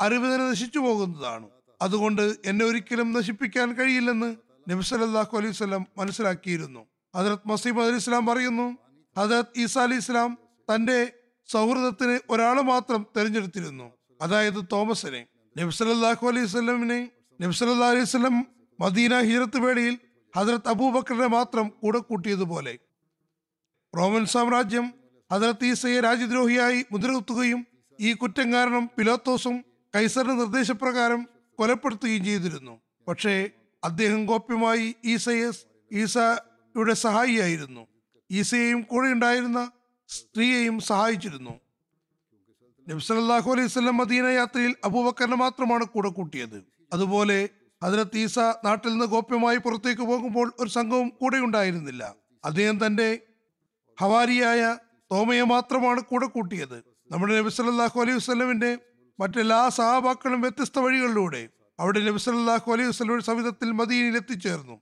അറിവ് 0.00 0.34
തന്നെ 0.34 0.50
നശിച്ചു 0.50 0.78
പോകുന്നതാണ്. 0.78 1.48
അതുകൊണ്ട് 1.82 2.36
എന്നെ 2.44 2.64
ഒരിക്കലും 2.64 3.12
നശിപ്പിക്കാൻ 3.12 3.72
കഴിയില്ലെന്ന് 3.72 4.36
നബി 4.70 4.82
സല്ലല്ലാഹു 4.82 5.38
അലൈഹി 5.38 5.52
സ്വലം 5.52 5.86
മനസ്സിലാക്കിയിരുന്നു. 5.98 6.86
ഹജറത് 7.16 7.48
മസീം 7.48 7.82
അലി 7.82 7.96
ഇസ്ലാം 7.96 8.26
പറയുന്നു 8.26 8.78
ഹജറത് 9.18 9.46
ഈസ 9.56 9.78
അലി 9.78 9.94
ഇസ്ലാം 9.94 10.38
തന്റെ 10.74 11.12
സൗഹൃദത്തിന് 11.46 12.18
ഒരാളെ 12.30 12.62
മാത്രം 12.62 13.06
തെരഞ്ഞെടുത്തിരുന്നു. 13.16 13.92
അതായത് 14.20 14.64
തോമസിനെ. 14.72 15.26
നബ്സലാഹു 15.56 16.28
അലൈഹി 16.28 16.46
സ്വലമിനെ 16.46 17.10
നബ്സലാ 17.40 17.88
അലൈഹി 17.88 18.04
സ്വലം 18.04 18.46
മദീന 18.82 19.20
ഹിജറത്ത് 19.20 19.58
വേളയിൽ 19.58 19.98
ഹജറത്ത് 20.36 20.68
അബൂബക്കറിനെ 20.68 21.26
മാത്രം 21.26 21.72
കൂടെ 21.82 21.98
കൂട്ടിയതുപോലെ 21.98 22.78
റോമൻ 23.96 24.26
സാമ്രാജ്യം 24.26 24.94
ഹജറത്ത് 25.32 25.64
ഈസയെ 25.64 26.00
രാജ്യദ്രോഹിയായി 26.00 26.84
മുദ്രകുത്തുകയും 26.92 27.66
ഈ 28.00 28.12
കുറ്റം 28.12 28.52
കാരണം 28.52 28.90
പിലോത്തോസും 28.98 29.64
കൈസറിന്റെ 29.96 30.34
നിർദ്ദേശപ്രകാരം 30.34 31.28
കൊലപ്പെടുത്തുകയും 31.58 32.24
ചെയ്തിരുന്നു. 32.24 32.80
പക്ഷേ 33.08 33.50
അദ്ദേഹം 33.84 34.26
ഗോപ്യമായി 34.26 34.94
ഈസയെ 35.04 35.50
ഈസയുടെ 35.92 36.92
സഹായിയായിരുന്നു. 36.92 37.86
ഈസയെയും 38.30 38.80
കൂടെ 38.82 39.08
ഉണ്ടായിരുന്ന 39.08 39.70
സ്ത്രീയെയും 40.08 40.80
സഹായിച്ചിരുന്നു. 40.80 41.60
നബ്സലാഹു 42.88 43.50
അലൈഹി 43.52 43.66
സ്വലം 43.66 43.96
മദീന 43.96 44.26
യാത്രയിൽ 44.26 44.76
അബൂബക്കറിനെ 44.84 45.36
മാത്രമാണ് 45.36 45.84
കൂടെ 45.84 46.08
കൂട്ടിയത്. 46.08 46.64
അതുപോലെ 46.92 47.48
ഹജരത്ത് 47.82 48.18
ഈസ 48.18 48.38
നാട്ടിൽ 48.38 48.90
നിന്ന് 48.90 49.04
ഗോപ്യമായി 49.04 49.56
പുറത്തേക്ക് 49.56 50.02
പോകുമ്പോൾ 50.02 50.52
ഒരു 50.60 50.70
സംഘവും 50.70 51.08
കൂടെ 51.08 51.36
ഉണ്ടായിരുന്നില്ല. 51.36 52.14
അദ്ദേഹം 52.44 52.86
തന്റെ 52.86 53.20
ഹവാരിയായ 54.00 54.76
തോമയെ 55.12 55.42
മാത്രമാണ് 55.42 56.00
കൂടെ 56.00 56.26
കൂട്ടിയത്. 56.26 56.84
നമ്മുടെ 57.10 57.38
നബി 57.38 57.48
സല്ലാഹു 57.48 58.00
അലൈഹി 58.00 58.16
വസ്ലമിന്റെ 58.16 58.78
മറ്റെല്ലാ 59.20 59.68
സഹാബാക്കളും 59.68 60.40
വ്യത്യസ്ത 60.40 60.78
വഴികളിലൂടെ 60.78 61.48
അവിടെ 61.80 62.00
നബി 62.00 62.18
സല്ലാഹു 62.18 62.72
അലൈഹി 62.72 62.88
വസ്ലമിന്റെ 62.88 63.24
സവിധത്തിൽ 63.24 63.70
മദീനയിൽ 63.70 64.16
എത്തിച്ചേർന്നു. 64.16 64.80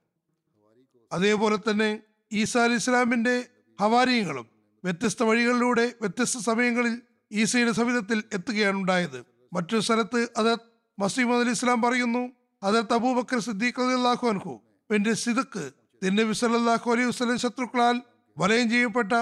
അതേപോലെ 1.13 1.59
തന്നെ 1.71 1.99
ഈസ 2.33 2.57
അലി 2.57 2.75
ഇസ്ലാമിന്റെ 2.75 3.47
ഹവാരിയങ്ങളും 3.81 4.47
വ്യത്യസ്ത 4.85 5.23
വഴികളിലൂടെ 5.23 5.95
വ്യത്യസ്ത 6.01 6.39
സമയങ്ങളിൽ 6.39 7.03
ഈസയുടെ 7.33 7.73
സവിധത്തിൽ 7.73 8.23
എത്തുകയാണ് 8.33 8.77
ഉണ്ടായത്. 8.77 9.25
മറ്റൊരു 9.53 9.81
സ്ഥലത്ത് 9.81 10.29
അത് 10.37 10.59
മസീമദ് 10.99 11.41
അലി 11.41 11.51
ഇസ്ലാം 11.51 11.83
പറയുന്നു 11.83 12.40
അതത് 12.63 12.95
അബൂബക്കർ 12.95 13.39
സിദ്ദീഖ് 13.39 13.83
അള്ളാഹു 13.83 14.29
അൻഹു 14.29 14.55
പിന്നെ 14.91 15.13
സിദക്ക് 15.13 15.65
തിന്നബി 16.05 16.33
സല്ലല്ലാഹു 16.33 16.91
അലൈഹി 16.91 17.09
വസല്ലം 17.09 17.39
ശത്രുക്കളാൽ 17.39 17.97
വലയം 18.39 18.71
ചെയ്യപ്പെട്ട 18.71 19.13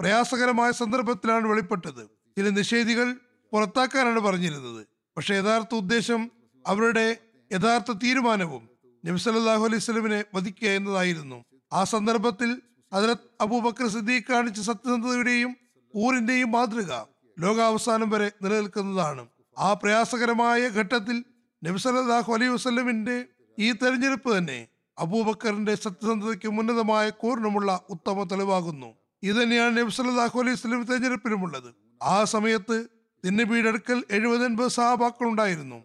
പ്രയാസകരമായ 0.00 0.70
സന്ദർഭത്തിലാണ് 0.70 1.46
വെളിപ്പെട്ടത്. 1.46 2.02
ചില 2.36 2.48
നിഷേധികൾ 2.48 3.16
പുറത്താക്കാനാണ് 3.52 4.20
പറഞ്ഞിരുന്നത്. 4.20 4.86
പക്ഷെ 5.16 5.34
യഥാർത്ഥ 5.34 5.74
ഉദ്ദേശം 5.74 6.30
അവരുടെ 6.66 7.06
യഥാർത്ഥ 7.52 7.92
തീരുമാനവും 7.92 8.62
നബി 9.04 9.18
സല്ലല്ലാഹു 9.18 9.64
അലൈഹി 9.64 9.82
സ്വലമിനെ 9.82 10.24
വധിക്കുക 10.34 10.68
എന്നതായിരുന്നു. 10.68 11.44
ആ 11.72 11.84
സന്ദർഭത്തിൽ 11.84 12.50
അതിലത്ത് 12.92 13.28
അബൂബക്കർ 13.40 13.86
സിദ്ദീഖ് 13.88 14.28
കാണിച്ച 14.30 14.60
സത്യസന്ധതയുടെയും 14.60 15.56
ഊറിന്റെയും 15.94 16.50
മാതൃക 16.50 16.92
ലോകാവസാനം 17.38 18.10
വരെ 18.10 18.28
നിലനിൽക്കുന്നതാണ്. 18.42 19.22
ആ 19.58 19.72
പ്രയാസകരമായ 19.72 20.68
ഘട്ടത്തിൽ 20.68 21.24
നബി 21.66 21.78
സല്ലല്ലാഹു 21.78 22.30
അലൈഹി 22.34 22.52
വസല്ലമിന്റെ 22.54 23.16
ഈ 23.58 23.72
തെരഞ്ഞെടുപ്പ് 23.72 24.30
തന്നെ 24.38 24.58
അബൂബക്കറിന്റെ 24.98 25.74
സത്യസന്ധതയ്ക്ക് 25.74 26.48
ഉന്നതമായ 26.48 27.06
കൂർണമുള്ള 27.22 27.70
ഉത്തമ 27.94 28.24
തെളിവാകുന്നു. 28.32 28.90
ഇത് 29.22 29.36
തന്നെയാണ് 29.42 29.72
നബി 29.78 29.90
സല്ലല്ലാഹു 29.90 30.36
അലൈഹി 30.42 30.56
വസല്ലം 30.58 30.82
തെരഞ്ഞെടുപ്പിലുമുള്ളത്. 30.90 31.74
ആ 32.02 32.24
സമയത്ത് 32.24 32.76
തിന്നബിയുടെ 33.24 33.68
അടുക്കൽ 33.68 33.98
എഴുപതൻപത് 34.16 34.68
സഹാബാക്കൾ 34.68 35.26
ഉണ്ടായിരുന്നു. 35.28 35.78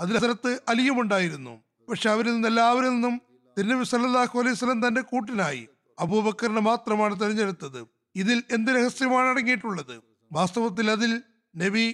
അതിൽ 0.00 0.18
സ്ഥലത്ത് 0.18 0.52
അലിയും 0.68 1.00
ഉണ്ടായിരുന്നു. 1.00 1.54
പക്ഷെ 1.88 2.10
അവരിൽ 2.10 2.32
നിന്ന് 2.34 2.48
എല്ലാവരിൽ 2.48 2.88
നിന്നും 2.88 3.20
തിരുനബി 3.56 3.84
സല്ലല്ലാഹു 3.84 4.38
അലൈഹി 4.38 4.56
വസല്ലം 4.56 4.80
തന്റെ 4.86 5.00
കൂട്ടിനായി 5.00 5.68
അബൂബക്കറിനെ 5.98 6.60
മാത്രമാണ് 6.60 7.20
തെരഞ്ഞെടുത്തത്. 7.20 7.80
ഇതിൽ 8.22 8.38
എന്ത് 8.50 8.70
രഹസ്യമാണ് 8.70 9.28
അടങ്ങിയിട്ടുള്ളത്? 9.28 9.96
വാസ്തവത്തിൽ 10.30 10.90
അതിൽ 10.90 11.12
നബി 11.54 11.84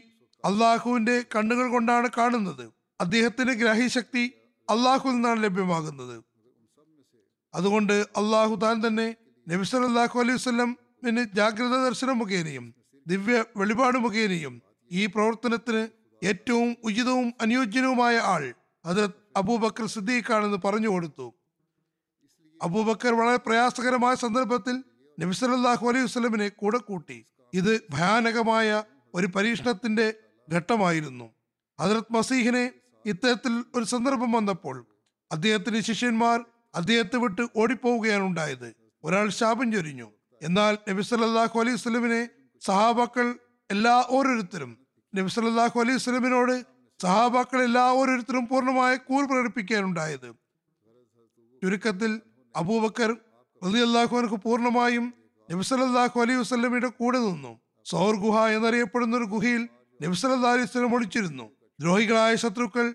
അള്ളാഹുവിന്റെ 0.44 1.16
കണ്ണുകൾ 1.34 1.66
കൊണ്ടാണ് 1.70 2.08
കാണുന്നത്. 2.18 2.64
അദ്ദേഹത്തിന്റെ 3.02 3.54
ഗ്രാഹ്യശക്തി 3.54 4.32
അള്ളാഹു 4.70 5.10
നിന്നാണ് 5.10 5.44
ലഭ്യമാകുന്നത്. 5.44 6.24
അതുകൊണ്ട് 7.54 7.92
അള്ളാഹു 7.92 8.54
താൻ 8.54 8.86
തന്നെ 8.86 9.16
നബി 9.48 9.64
സല്ലാഹു 9.64 10.20
അലൈഹി 10.20 10.34
വസല്ലമിന് 10.34 11.24
ജാഗ്രത 11.34 11.84
ദർശനം 11.84 12.18
മുഖേനയും 12.18 12.74
ദിവ്യ 13.06 13.44
വെളിപാട് 13.56 13.98
മുഖേനയും 13.98 14.62
ഈ 14.90 15.06
പ്രവർത്തനത്തിന് 15.06 15.88
ഏറ്റവും 16.26 16.76
ഉചിതവും 16.84 17.32
അനുയോജ്യനുമായ 17.40 18.18
ആൾ 18.18 18.54
അത് 18.84 19.10
അബൂബക്കർ 19.36 19.86
സിദ്ദീഖാണെന്ന് 19.86 20.58
പറഞ്ഞു 20.64 20.88
കൊടുത്തു. 20.88 21.34
അബൂബക്കർ 22.62 23.12
വളരെ 23.14 23.36
പ്രയാസകരമായ 23.36 24.14
സന്ദർഭത്തിൽ 24.14 24.84
നബി 25.20 25.32
സല്ലാഹു 25.32 25.88
അലൈഹി 25.88 26.04
വസ്ലമിനെ 26.04 26.48
കൂടെ 26.48 26.78
കൂട്ടി. 26.78 27.26
ഇത് 27.54 27.80
ഭയാനകമായ 27.90 28.84
ഒരു 29.14 29.26
പരീക്ഷണത്തിന്റെ 29.26 30.14
ഘട്ടമായിരുന്നു. 30.52 31.26
ഹജറത് 31.80 32.12
മസീഹിനെ 32.12 32.70
ഇത്തരത്തിൽ 33.06 33.64
ഒരു 33.74 33.84
സന്ദർഭം 33.84 34.32
വന്നപ്പോൾ 34.32 34.86
അദ്ദേഹത്തിന്റെ 35.32 35.80
ശിഷ്യന്മാർ 35.80 36.44
അദ്ദേഹത്തെ 36.74 37.16
വിട്ട് 37.16 37.42
ഓടിപ്പോവുകയാണ് 37.56 38.24
ഉണ്ടായത്. 38.24 38.74
ഒരാൾ 39.04 39.28
ശാപം 39.28 39.72
ചൊരിഞ്ഞു. 39.72 40.08
എന്നാൽ 40.42 40.78
നബി 40.88 41.02
സല്ലാഹു 41.02 41.60
അലൈഹി 41.60 41.76
സ്വലമിനെ 41.76 42.28
സഹാബാക്കൾ 42.60 43.34
എല്ലാ 43.70 44.06
ഓരോരുത്തരും 44.10 44.78
നബി 45.16 45.28
സല്ലാഹു 45.28 45.80
അലൈഹി 45.80 45.98
സ്വലമിനോട് 45.98 46.64
സഹാബാക്കൾ 47.02 47.62
എല്ലാ 47.62 47.92
ഓരോരുത്തരും 47.92 48.48
പൂർണമായ 48.48 48.96
കൂർ 48.96 49.24
പ്രകടിപ്പിക്കാനുണ്ടായത് 49.24 50.34
ചുരുക്കത്തിൽ 51.62 52.20
അബൂബക്കർ 52.56 53.16
റലി 53.62 53.80
അൻഹു 53.80 54.36
പൂർണമായും 54.36 55.14
നബി 55.50 55.62
സല്ലല്ലാഹു 55.62 56.20
അലൈഹി 56.20 56.38
വസ്ലമിയുടെ 56.40 56.88
കൂടെ 56.88 57.18
നിന്നു. 57.18 57.60
സൗർ 57.84 58.14
ഗുഹ 58.16 58.38
എന്നറിയപ്പെടുന്ന 58.46 59.16
ഒരു 59.16 59.24
ഗുഹയിൽ 59.24 59.68
നബി 60.02 60.14
സല്ലല്ലാഹു 60.14 60.54
അലൈഹി 60.54 60.68
വസല്ലം 60.70 60.94
ഒളിച്ചിരുന്നു. 60.94 61.50
ദ്രോഹികളായ 61.80 62.34
ശത്രുക്കൾ 62.34 62.94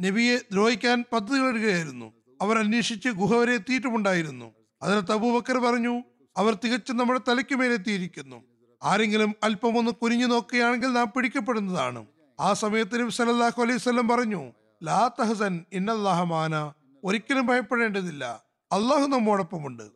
നബിയെ 0.00 0.36
ദ്രോഹിക്കാൻ 0.52 1.04
പദ്ധതിയിടുകയായിരുന്നു 1.12 2.12
അവർ 2.42 2.58
അന്വേഷിച്ച് 2.58 3.08
ഗുഹ 3.08 3.32
വരെ 3.34 3.54
എത്തിയിട്ടുമുണ്ടായിരുന്നു. 3.54 4.54
അതിനകത്ത് 4.82 5.12
അബൂബക്കർ 5.12 5.56
പറഞ്ഞു 5.58 6.02
അവർ 6.36 6.54
തികച്ചും 6.54 6.96
നമ്മുടെ 6.96 7.20
തലയ്ക്ക് 7.28 7.54
മേലെത്തിയിരിക്കുന്നു 7.54 8.44
ആരെങ്കിലും 8.82 9.34
അല്പം 9.42 9.78
ഒന്ന് 9.78 9.90
കുനിഞ്ഞു 9.90 10.26
നോക്കുകയാണെങ്കിൽ 10.26 10.92
നാം 10.92 11.12
പിടിക്കപ്പെടുന്നതാണ്. 11.16 12.06
ആ 12.40 12.52
സമയത്ത് 12.52 13.00
നബി 13.00 13.10
സല്ലല്ലാഹു 13.10 13.62
അലൈഹി 13.62 13.78
വസല്ലം 13.78 14.08
പറഞ്ഞു 14.08 14.52
ലാ 14.82 15.10
തഹസൻ 15.20 15.64
ഇന്നല്ലാഹ 15.72 16.22
മാന. 16.22 16.72
ഒരിക്കലും 17.04 17.46
ഭയപ്പെടേണ്ടതില്ല. 17.46 18.24
അള്ളാഹു 18.72 19.06
നമ്മോടൊപ്പമുണ്ട്. 19.06 19.86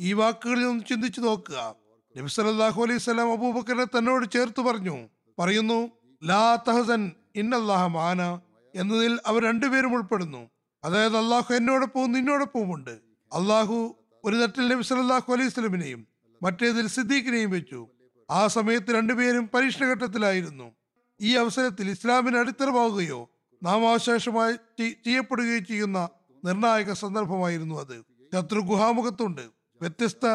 ഈ 0.00 0.12
വാക്കുകളിൽ 0.12 0.64
ഒന്ന് 0.64 0.84
ചിന്തിച്ചു 0.84 1.20
നോക്കുക. 1.20 1.76
നബി 2.16 2.28
സല്ലല്ലാഹു 2.28 2.82
അലൈഹി 2.82 2.96
വസല്ലം 2.96 3.32
അബൂബക്കറിനെ 3.32 3.84
തന്നോട് 3.84 4.30
ചേർത്ത് 4.32 4.60
പറഞ്ഞു 4.60 4.96
പറയുന്നു 5.38 5.90
ലാ 6.22 6.56
തഹസൻ 6.68 7.12
ഇന്നല്ലാഹ 7.36 7.86
മാന 7.86 8.22
എന്നതിൽ 8.74 9.18
അവർ 9.26 9.42
രണ്ടുപേരും 9.42 9.94
ഉൾപ്പെടുന്നു. 9.94 10.50
അതായത് 10.84 11.16
അള്ളാഹു 11.16 11.54
എന്നോടൊപ്പവും 11.54 12.12
നിന്നോടൊപ്പവും 12.12 12.74
ഉണ്ട് 12.74 12.90
അള്ളാഹു 13.32 13.96
ഒരു 14.24 14.36
തട്ടിൽ 14.36 14.68
നബി 14.68 14.82
സല്ലല്ലാഹു 14.82 15.32
അലൈഹി 15.32 15.48
സ്വലമിനെയും 15.48 16.06
മറ്റേതിൽ 16.42 16.88
സിദ്ദീഖിനെയും 16.88 17.50
വെച്ചു. 17.50 17.88
ആ 18.30 18.46
സമയത്ത് 18.46 18.94
രണ്ടുപേരും 18.94 19.50
പരീക്ഷണഘട്ടത്തിലായിരുന്നു. 19.54 20.72
ഈ 21.20 21.36
അവസരത്തിൽ 21.36 21.90
ഇസ്ലാമിന് 21.90 22.36
അടിത്തറമാവുകയോ 22.36 23.30
നാമാവശേഷമായി 23.62 24.52
ചെയ്- 24.52 25.04
ചെയ്യപ്പെടുകയോ 25.04 25.58
ചെയ്യുന്ന 25.58 26.08
നിർണായക 26.44 26.92
സന്ദർഭമായിരുന്നു 26.92 27.80
അത്. 27.80 28.04
ശത്രു 28.34 28.60
ഗുഹാമുഖത്തുണ്ട്. 28.60 29.42
വ്യത്യസ്ത 29.80 30.26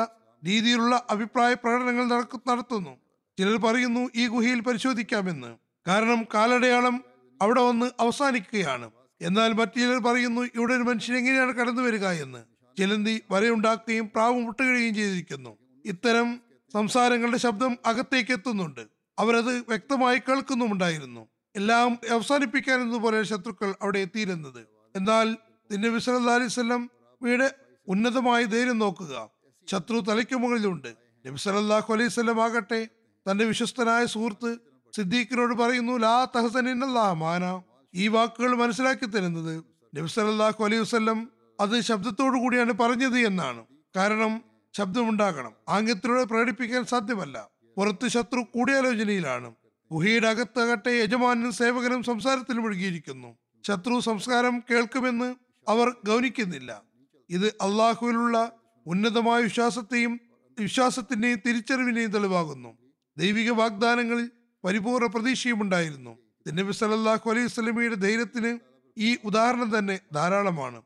രീതിയിലുള്ള 0.45 1.07
അഭിപ്രായ 1.09 1.53
പ്രകടനങ്ങൾ 1.53 2.25
നടത്തുന്നു. 2.47 2.97
ചിലർ 3.39 3.57
പറയുന്നു 3.57 4.09
ഈ 4.15 4.27
ഗുഹയിൽ 4.27 4.59
പരിശോധിക്കാമെന്ന്. 4.59 5.64
കാരണം 5.87 6.27
കാലടയാളം 6.33 7.03
അവിടെ 7.41 7.61
വന്ന് 7.61 7.91
അവസാനിക്കുകയാണ്. 7.99 8.91
എന്നാൽ 9.21 9.53
മറ്റു 9.53 9.79
ചിലർ 9.79 9.97
പറയുന്നു 9.97 10.41
ഇവിടെ 10.55 10.73
ഒരു 10.73 10.83
മനുഷ്യൻ 10.83 11.17
എങ്ങനെയാണ് 11.17 11.53
കടന്നു 11.53 11.81
വരിക 11.81 12.07
എന്ന്? 12.07 12.43
ചിലന്തി 12.77 13.21
വരയുണ്ടാക്കുകയും 13.31 14.05
പ്രാവും 14.15 14.45
മുട്ടുകയും 14.45 14.95
ചെയ്തിരിക്കുന്നു. 14.95 15.57
ഇത്തരം 15.85 16.41
സംസാരങ്ങളുടെ 16.73 17.37
ശബ്ദം 17.37 17.77
അകത്തേക്ക് 17.85 18.31
എത്തുന്നുണ്ട്. 18.31 18.81
അവരത് 19.19 19.57
വ്യക്തമായി 19.57 20.17
കേൾക്കുന്നുമുണ്ടായിരുന്നു. 20.17 21.27
എല്ലാം 21.55 21.99
അവസാനിപ്പിക്കാൻ 22.09 22.81
എന്നതുപോലെ 22.81 23.23
ശത്രുക്കൾ 23.23 23.75
അവിടെ 23.81 23.99
എത്തിയിരുന്നത്. 23.99 24.67
എന്നാൽ 24.95 25.37
നബി 25.71 25.99
സല്ലല്ലാഹു 25.99 26.35
അലൈഹി 26.35 26.47
വസല്ലം 26.47 26.91
വീട് 27.21 27.55
ഉന്നതമായ 27.87 28.43
ധൈര്യം 28.43 28.79
നോക്കുക. 28.79 29.29
ശത്രു 29.71 29.99
തലയ്ക്ക് 29.99 30.35
മുകളിലുണ്ട്. 30.35 30.95
നബി 31.27 31.49
അലൈഹി 31.93 32.07
വസല്ലം 32.07 32.43
ആകട്ടെ 32.43 32.87
തന്റെ 33.31 33.45
വിശ്വസ്തനായ 33.45 34.05
സുഹൃത്ത് 34.05 34.57
സിദ്ദീഖിനോട് 34.95 35.53
പറയുന്നു 35.53 35.93
ലാ 35.93 36.27
തഹസനിന്നല്ലാഹ 36.35 37.13
മാന 37.13 37.61
ഈ 37.95 38.07
വാക്കുകൾ 38.07 38.55
മനസ്സിലാക്കി 38.55 39.05
തരുന്നത്. 39.05 39.63
നബി 39.97 40.07
സല്ലല്ലാഹു 40.07 40.63
അലൈഹി 40.63 40.81
വസല്ലം 40.81 41.31
അത് 41.59 41.81
ശബ്ദത്തോടു 41.81 42.37
കൂടിയാണ് 42.37 42.73
പറഞ്ഞത് 42.73 43.17
എന്നാണ്. 43.19 43.65
കാരണം 43.95 44.41
ശബ്ദമുണ്ടാകണം. 44.73 45.53
ആംഗ്യത്തിലൂടെ 45.69 46.23
പ്രകടിപ്പിക്കാൻ 46.23 46.85
സാധ്യമല്ല. 46.85 47.49
പുറത്ത് 47.77 48.07
ശത്രു 48.07 48.41
കൂടിയാലോചനയിലാണ്. 48.55 49.53
ഗുഹയുടെ 49.91 50.27
അകത്തകട്ടെ 50.27 50.89
യജമാനും 50.89 51.51
സേവകനും 51.51 52.03
സംസാരത്തിൽ 52.03 52.57
മുഴുകിയിരിക്കുന്നു. 52.57 53.37
ശത്രു 53.67 53.99
സംസ്കാരം 53.99 54.63
കേൾക്കുമെന്ന് 54.71 55.35
അവർ 55.67 55.89
ഗൗനിക്കുന്നില്ല. 56.07 56.81
ഇത് 57.29 57.47
അള്ളാഹുവിലുള്ള 57.47 58.51
ഉന്നതമായ 58.85 59.41
വിശ്വാസത്തെയും 59.41 60.19
വിശ്വാസത്തിന്റെയും 60.59 61.39
തിരിച്ചറിവിനെയും 61.47 62.11
തെളിവാകുന്നു 62.11 62.77
ദൈവിക 63.17 63.51
വാഗ്ദാനങ്ങളിൽ 63.51 64.31
പരിപൂർണ 64.65 65.05
പ്രതീക്ഷയും 65.05 65.61
ഉണ്ടായിരുന്നു. 65.61 66.17
നബി 66.45 66.71
സല്ലല്ലാഹു 66.71 67.29
അലൈഹി 67.31 67.45
വസല്ലമയുടെ 67.45 67.95
ധൈര്യത്തിന് 67.95 68.59
ഈ 68.97 69.17
ഉദാഹരണം 69.23 69.77
തന്നെ 69.77 69.99
ധാരാളമാണ്. 70.13 70.81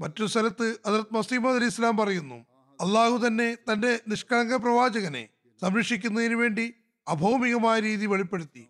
മറ്റു 0.00 0.24
സ്ഥലത്ത് 0.24 0.66
ഹജറത് 0.86 1.14
മസീമദ് 1.16 1.56
അലി 1.56 1.64
ഇസ്ലാം 1.64 1.96
പറയുന്നു 1.96 2.46
അള്ളാഹു 2.80 3.26
തന്നെ 3.26 3.56
തന്റെ 3.70 4.00
നിഷ്കളങ്ക 4.08 4.56
പ്രവാചകനെ 4.56 5.28
സംരക്ഷിക്കുന്നതിന് 5.62 6.34
വേണ്ടി 6.34 6.74
അഭൗമികമായ 7.08 7.80
രീതി 7.80 8.06
വെളിപ്പെടുത്തി. 8.06 8.68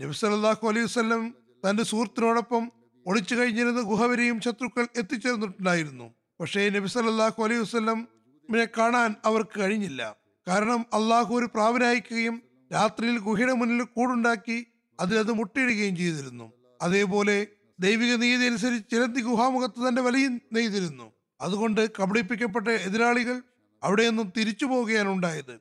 നബി 0.00 0.12
സല്ലല്ലാഹു 0.12 0.68
അലൈഹി 0.68 0.84
വസല്ലം 0.84 1.34
തന്റെ 1.68 1.82
സുഹൃത്തിനോടൊപ്പം 1.82 2.72
ഒളിച്ചു 3.06 3.34
കഴിഞ്ഞിരുന്ന 3.34 3.80
ഗുഹവരെയും 3.80 4.40
ശത്രുക്കൾ 4.40 4.86
എത്തിച്ചേർന്നിട്ടുണ്ടായിരുന്നു. 4.96 6.14
പക്ഷേ 6.40 6.68
നബി 6.68 6.86
സല്ലല്ലാഹു 6.86 7.42
അലൈഹി 7.42 7.60
വസല്ലമിനെ 7.60 8.68
കാണാൻ 8.78 9.14
അവർക്ക് 9.24 9.60
കഴിഞ്ഞില്ല. 9.60 10.16
കാരണം 10.48 10.86
അള്ളാഹു 10.94 11.34
ഒരു 11.34 11.48
പ്രാവനയക്കുകയും 11.54 12.42
രാത്രിയിൽ 12.72 13.18
ഗുഹയുടെ 13.18 13.52
മുന്നിൽ 13.52 13.82
കൂടുണ്ടാക്കി 13.82 14.66
അതിലത് 15.00 15.32
മുട്ടയിടുകയും 15.32 15.96
ചെയ്തിരുന്നു. 15.96 16.52
അതേപോലെ 16.82 17.46
ദൈവിക 17.80 18.14
നീതി 18.14 18.46
അനുസരിച്ച് 18.46 18.90
ചിലന്തി 18.90 19.20
ഗുഹാമുഖത്ത് 19.20 19.88
തന്റെ 19.88 20.02
വലയും 20.02 20.42
നെയ്തിരുന്നു. 20.52 21.12
അതുകൊണ്ട് 21.40 21.90
കബളിപ്പിക്കപ്പെട്ട 22.02 22.68
എതിരാളികൾ 22.68 23.42
അവിടെ 23.82 24.08
നിന്നും 24.08 24.32
തിരിച്ചു 24.36 24.66
പോവുകയാണ് 24.66 25.08
ഉണ്ടായത്. 25.08 25.60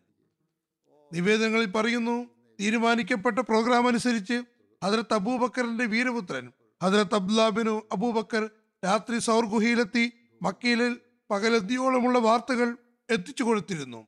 നിവേദനങ്ങളിൽ 1.14 1.72
പറയുന്നു 1.72 2.26
തീരുമാനിക്കപ്പെട്ട 2.60 3.40
പ്രോഗ്രാം 3.40 3.88
അനുസരിച്ച് 3.88 4.44
ഹജരത്ത് 4.84 5.14
അബൂബക്കറിന്റെ 5.14 5.86
വീരപുത്രൻ 5.86 6.52
ഹജരത്ത് 6.84 7.16
അബ്ദുല്ലാബിനു 7.16 7.82
അബൂബക്കർ 7.92 8.50
രാത്രി 8.86 9.20
സൗർ 9.20 9.46
ഗുഹയിലെത്തി 9.46 10.14
മക്കയിലെ 10.42 10.96
പകലെത്തിയോളമുള്ള 11.32 12.20
വാർത്തകൾ 12.20 12.78
എത്തിച്ചു 13.10 13.44
കൊടുത്തിരുന്നു. 13.44 14.08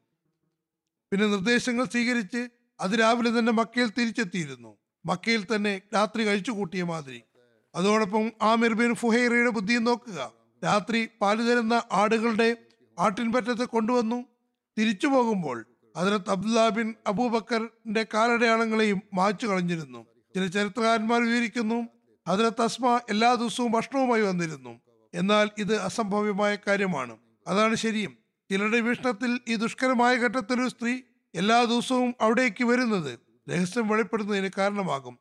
പിന്നെ 1.12 1.28
നിർദ്ദേശങ്ങൾ 1.28 1.86
സ്വീകരിച്ച് 1.86 2.50
അത് 2.80 3.00
രാവിലെ 3.00 3.40
തന്നെ 3.40 3.52
മക്കയിൽ 3.52 3.92
തിരിച്ചെത്തിയിരുന്നു. 3.98 4.78
മക്കയിൽ 5.06 5.46
തന്നെ 5.56 5.82
രാത്രി 5.94 6.24
കഴിച്ചു 6.24 6.52
കൂട്ടിയ 6.52 6.84
മാതിരി. 6.84 7.22
അതോടൊപ്പം 7.76 8.32
ആമിർ 8.42 8.74
ബിൻ 8.74 8.96
ഫുഹൈറയുടെ 8.96 9.50
ബുദ്ധിയും 9.50 9.84
നോക്കുക. 9.84 10.32
രാത്രി 10.63 11.10
പാൽ 11.22 11.50
തരുന്ന 11.50 11.84
ആടുകളുടെ 11.92 12.58
ആട്ടിൻപറ്റത്തെ 13.00 13.66
കൊണ്ടുവന്നു. 13.66 14.26
തിരിച്ചു 14.78 15.08
പോകുമ്പോൾ 15.08 15.66
ഹജരത്ത് 15.98 16.30
അബ്ദുല്ല 16.30 16.70
ബിൻ 16.70 16.94
അബൂബക്കറിന്റെ 17.08 18.06
കാലടയാളങ്ങളെയും 18.13 19.02
മായ്ച്ചു 19.13 19.48
കളഞ്ഞിരുന്നു. 19.48 20.06
ചില 20.36 20.48
ചരിത്രകാരന്മാർ 20.48 21.22
വിവരിക്കുന്നു 21.22 21.88
ഹജരത്ത് 22.30 22.62
അസ്മ 22.62 23.00
എല്ലാ 23.10 23.34
ദിവസവും 23.34 23.72
ഭക്ഷണവുമായി 23.72 24.22
വന്നിരുന്നു. 24.22 24.82
എന്നാൽ 25.13 25.50
ഇത് 25.58 25.76
അസംഭവ്യമായ 25.76 26.58
കാര്യമാണ്. 26.68 27.18
അതാണ് 27.48 27.76
ശരിയും. 27.76 28.18
ചിലരുടെ 28.52 28.80
വീക്ഷണത്തിൽ 28.80 29.40
ഈ 29.48 29.56
ദുഷ്കരമായ 29.56 30.16
ഘട്ടത്തിൽ 30.16 30.62
ഒരു 30.62 30.70
സ്ത്രീ 30.70 31.02
എല്ലാ 31.38 31.63
ദിവസവും 31.63 32.15
അവിടേക്ക് 32.21 32.63
വരുന്നത് 32.63 33.19
രഹസ്യം 33.50 33.88
വെളിപ്പെടുന്നതിന് 33.88 34.50
കാരണമാകും. 34.58 35.19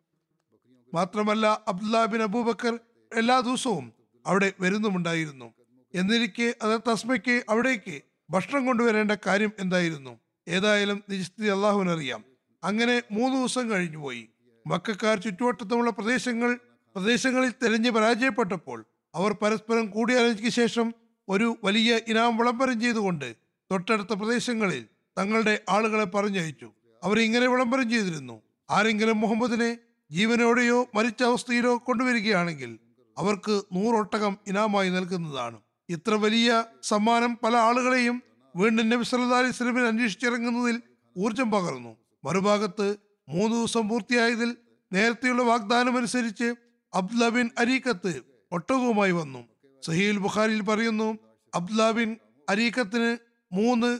മാത്രമല്ല 0.94 1.64
അബ്ദുല്ല 1.68 2.04
ബിൻ 2.04 2.22
അബൂബക്കർ 2.22 2.78
എല്ലാ 3.14 3.40
ദിവസവും 3.40 3.92
അവിടെ 4.26 4.52
വരുന്നുമുണ്ടായിരുന്നു. 4.60 5.54
എന്നിരിക്കെ 5.94 6.54
അത് 6.62 6.80
തസ്മയ്ക്ക് 6.90 7.44
അവിടേക്ക് 7.48 8.02
ഭക്ഷണം 8.30 8.66
കൊണ്ടുവരേണ്ട 8.66 9.12
കാര്യം 9.26 9.52
എന്തായിരുന്നു? 9.58 10.18
ഏതായാലും 10.48 11.04
നിജസ്ഥിതി 11.08 11.48
അള്ളാഹുവിനറിയാം. 11.48 12.24
അങ്ങനെ 12.64 13.02
മൂന്ന് 13.12 13.38
ദിവസം 13.38 13.70
കഴിഞ്ഞുപോയി 13.70 14.28
മക്കാർ 14.66 15.18
ചുറ്റുവട്ടത്തുമുള്ള 15.18 15.90
പ്രദേശങ്ങൾ 15.90 16.58
പ്രദേശങ്ങളിൽ 16.96 17.50
തെരഞ്ഞു 17.50 17.90
പരാജയപ്പെട്ടപ്പോൾ 17.90 18.84
അവർ 19.14 19.32
പരസ്പരം 19.32 19.86
കൂടിയാലോചിക്ക് 19.86 20.48
ശേഷം 20.48 20.94
ഒരു 21.28 21.56
വലിയ 21.64 22.00
ഇനാം 22.08 22.36
വിളംബരം 22.36 22.80
ചെയ്തുകൊണ്ട് 22.80 23.36
തൊട്ടടുത്ത 23.70 24.12
പ്രദേശങ്ങളിൽ 24.12 24.88
തങ്ങളുടെ 25.18 25.60
ആളുകളെ 25.68 26.04
പറഞ്ഞയച്ചു. 26.04 26.72
അവർ 27.04 27.20
ഇങ്ങനെ 27.20 27.46
വിളംബരം 27.46 27.90
ചെയ്തിരുന്നു. 27.90 28.42
ആരെങ്കിലും 28.70 29.20
മുഹമ്മദിനെ 29.20 29.78
ജീവനോടെയോ 30.10 30.88
മരിച്ച 30.94 31.22
അവസ്ഥയിലോ 31.22 31.76
കൊണ്ടുവരികയാണെങ്കിൽ 31.76 32.78
അവർക്ക് 33.18 33.62
നൂറൊട്ടകം 33.72 34.38
ഇനാമായി 34.46 34.90
നൽകുന്നതാണ്. 34.90 35.60
ഇത്ര 35.88 36.14
വലിയ 36.14 36.64
സമ്മാനം 36.82 37.38
പല 37.44 37.56
ആളുകളെയും 37.56 38.22
വീണ്ടും 38.56 38.88
നബി 38.88 39.04
സല്ലി 39.04 39.34
അലൈഹി 39.34 39.86
അന്വേഷിച്ചിറങ്ങുന്നതിൽ 39.86 40.82
ഊർജം 41.18 41.50
പകർന്നു. 41.50 41.96
മറുഭാഗത്ത് 42.24 42.96
മൂന്ന് 43.28 43.56
ദിവസം 43.56 43.88
പൂർത്തിയായതിൽ 43.88 44.56
നേരത്തെയുള്ള 44.92 45.42
വാഗ്ദാനം 45.42 45.96
അനുസരിച്ച് 45.96 46.54
അബ്ദുല്ല 46.94 47.28
ബിൻ 47.28 47.50
അരീക്കത്ത് 47.58 48.22
ഒട്ടകവുമായി 48.52 49.10
വന്നു. 49.10 49.48
സഹീൽ 49.82 50.18
ബുഖാരിയിൽ 50.18 50.62
പറയുന്നു 50.62 51.18
അബ്ദുല്ല 51.54 51.90
ബിൻ 51.90 52.16
അരീക്കത്തിന് 52.48 53.16
മൂന്ന് 53.52 53.98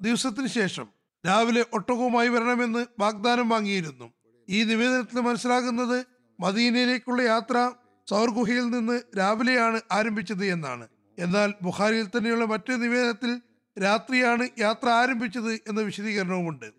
ദിവസത്തിന് 0.00 0.46
ശേഷം 0.46 0.86
രാവിലെ 1.26 1.64
ഒട്ടകവുമായി 1.72 2.28
വരണമെന്ന് 2.28 2.86
വാഗ്ദാനം 3.00 3.48
വാങ്ങിയിരുന്നു. 3.48 4.12
ഈ 4.48 4.64
നിവേദനത്തിൽ 4.64 5.20
മനസ്സിലാകുന്നത് 5.20 6.06
മദീനയിലേക്കുള്ള 6.40 7.22
യാത്ര 7.22 7.72
സൗർ 8.08 8.30
ഗുഹയിൽ 8.30 8.70
നിന്ന് 8.70 9.18
രാവിലെയാണ് 9.18 9.80
ആരംഭിച്ചത് 9.92 10.44
എന്നാണ്. 10.44 10.88
എന്നാൽ 11.18 11.54
ബുഖാരിയിൽ 11.62 12.06
തന്നെയുള്ള 12.06 12.44
മറ്റൊരു 12.44 12.76
നിവേദനത്തിൽ 12.76 13.40
രാത്രിയാണ് 13.82 14.48
യാത്ര 14.58 14.88
ആരംഭിച്ചത് 14.88 15.52
എന്ന 15.54 15.80
വിശദീകരണവുമുണ്ട്. 15.80 16.72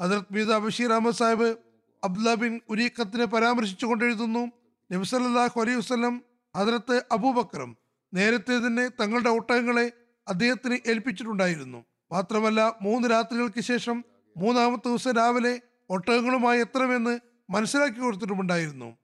ഹജറത് 0.00 0.34
മീത 0.34 0.56
ബഷീർ 0.56 0.92
അഹമ്മദ് 0.92 1.14
സാഹിബ് 1.14 1.56
അബ്ദുല്ല 2.04 2.34
ബിൻ 2.34 2.60
ഉരീഖത്തിനെ 2.70 3.24
പരാമർശിച്ചുകൊണ്ട് 3.24 4.04
എഴുതുന്നു 4.04 4.52
നബിസല്ലാഹു 4.92 5.60
അലൈഹി 5.60 5.76
വസ്ലം 5.76 6.22
ഹജറത്ത് 6.56 7.02
അബൂബക്കറും 7.12 7.76
നേരത്തെ 8.14 8.58
തന്നെ 8.66 8.88
തങ്ങളുടെ 8.88 9.30
ഒട്ടകങ്ങളെ 9.30 9.92
അദ്ദേഹത്തിന് 10.28 10.78
ഏൽപ്പിച്ചിട്ടുണ്ടായിരുന്നു. 10.86 11.84
മാത്രമല്ല 12.12 12.78
മൂന്ന് 12.82 13.10
രാത്രികൾക്ക് 13.10 13.60
ശേഷം 13.60 14.04
മൂന്നാമത്തെ 14.36 14.88
ദിവസം 14.88 15.12
രാവിലെ 15.12 15.60
ഒട്ടകങ്ങളുമായി 15.90 16.60
എത്തണമെന്ന് 16.60 17.20
മനസ്സിലാക്കി 17.50 18.00
കൊടുത്തിട്ടുമുണ്ടായിരുന്നു. 18.00 18.96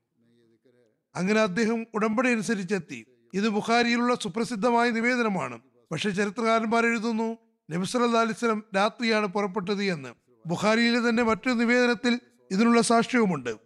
അങ്ങനെ 1.17 1.41
അദ്ദേഹം 1.41 1.87
ഉടമ്പടി 1.95 2.31
അനുസരിച്ചെത്തി. 2.31 3.07
ഇത് 3.35 3.49
ബുഖാരിയിലുള്ള 3.49 4.15
സുപ്രസിദ്ധമായ 4.15 4.91
നിവേദനമാണ്. 4.91 5.61
പക്ഷെ 5.93 6.11
ചരിത്രകാരന്മാർ 6.11 6.87
എഴുതുന്നു 6.87 7.39
നബിസല്ലാ 7.71 8.57
രാത്രിയാണ് 8.77 9.27
പുറപ്പെട്ടത് 9.27 9.83
എന്ന്. 9.83 10.09
ബുഖാരിയിലെ 10.47 11.09
തന്നെ 11.09 11.23
മറ്റൊരു 11.23 11.55
നിവേദനത്തിൽ 11.55 12.21
ഇതിനുള്ള 12.51 12.81
സാക്ഷ്യവുമുണ്ട്. 12.81 13.57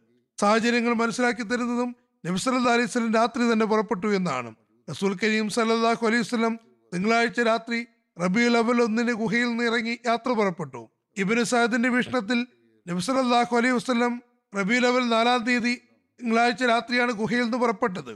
സാഹചര്യങ്ങൾ 0.41 0.95
മനസ്സിലാക്കി 0.95 1.43
തരുന്നതും 1.43 1.97
നബിസല്ലാ 2.27 2.73
അലൈഹി 2.73 2.87
സ്വലം 2.87 3.13
രാത്രി 3.13 3.53
തന്നെ 3.53 3.67
പുറപ്പെട്ടു 3.67 4.07
എന്നാണ്. 4.07 4.55
റസൂൽ 4.91 5.19
കരീം 5.25 5.49
സല്ലാഹു 5.49 6.07
അലൈഹി 6.07 6.23
വസ്ലം 6.23 6.59
തിങ്കളാഴ്ച 6.95 7.41
രാത്രി 7.41 7.87
റബിയുൽ 8.17 8.57
അവൽ 8.57 8.79
ഒന്നിന് 8.85 9.13
ഗുഹയിൽ 9.13 9.49
നിന്ന് 9.51 9.65
ഇറങ്ങി 9.71 9.95
യാത്ര 10.07 10.31
പുറപ്പെട്ടു. 10.39 10.83
ഇബിന് 11.17 11.43
സാദിന്റെ 11.53 11.89
വീക്ഷണത്തിൽ 11.95 12.39
നബ്സലാഹു 12.87 13.57
അലൈഹി 13.61 13.75
വസ്ലം 13.79 14.13
റബിയുൽ 14.53 14.87
അവൽ 14.87 15.05
നാലാം 15.15 15.41
തീയതി 15.47 15.75
തിങ്കളാഴ്ച 16.21 16.63
രാത്രിയാണ് 16.73 17.13
ഗുഹയിൽ 17.21 17.45
നിന്ന് 17.45 17.59
പുറപ്പെട്ടത്. 17.63 18.13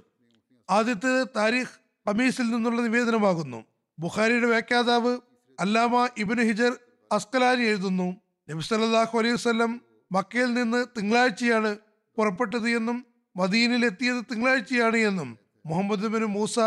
ആദ്യത്തെ 0.68 1.12
താരിഖ് 1.36 1.74
ഹമീസിൽ 2.06 2.46
നിന്നുള്ള 2.54 2.78
നിവേദനമാകുന്നു. 2.86 3.60
ബുഖാരിയുടെ 3.98 4.46
വ്യാഖ്യാതാവ് 4.46 5.12
അല്ലാമ 5.58 6.06
ഇബിന് 6.22 6.42
ഹിജർ 6.48 6.72
അസ്കലാനി 7.10 7.64
എഴുതുന്നു 7.72 8.08
നബി 8.48 8.62
സല്ലല്ലാഹു 8.68 9.14
അലൈഹി 9.18 9.34
വസ്ലം 9.34 9.72
മക്കയിൽ 10.10 10.50
നിന്ന് 10.54 10.80
തിങ്കളാഴ്ചയാണ് 10.96 11.70
പുറപ്പെട്ടത് 12.18 12.68
എന്നും 12.78 12.98
മദീനിൽ 13.36 13.82
എത്തിയത് 13.86 14.20
തിങ്കളാഴ്ചയാണ് 14.30 14.96
എന്നും 14.96 15.30
മുഹമ്മദ് 15.66 16.10
ബിൻ 16.14 16.24
മൂസ 16.36 16.58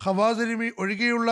ഖവാസരിമി 0.00 0.68
ഒഴികെയുള്ള 0.78 1.30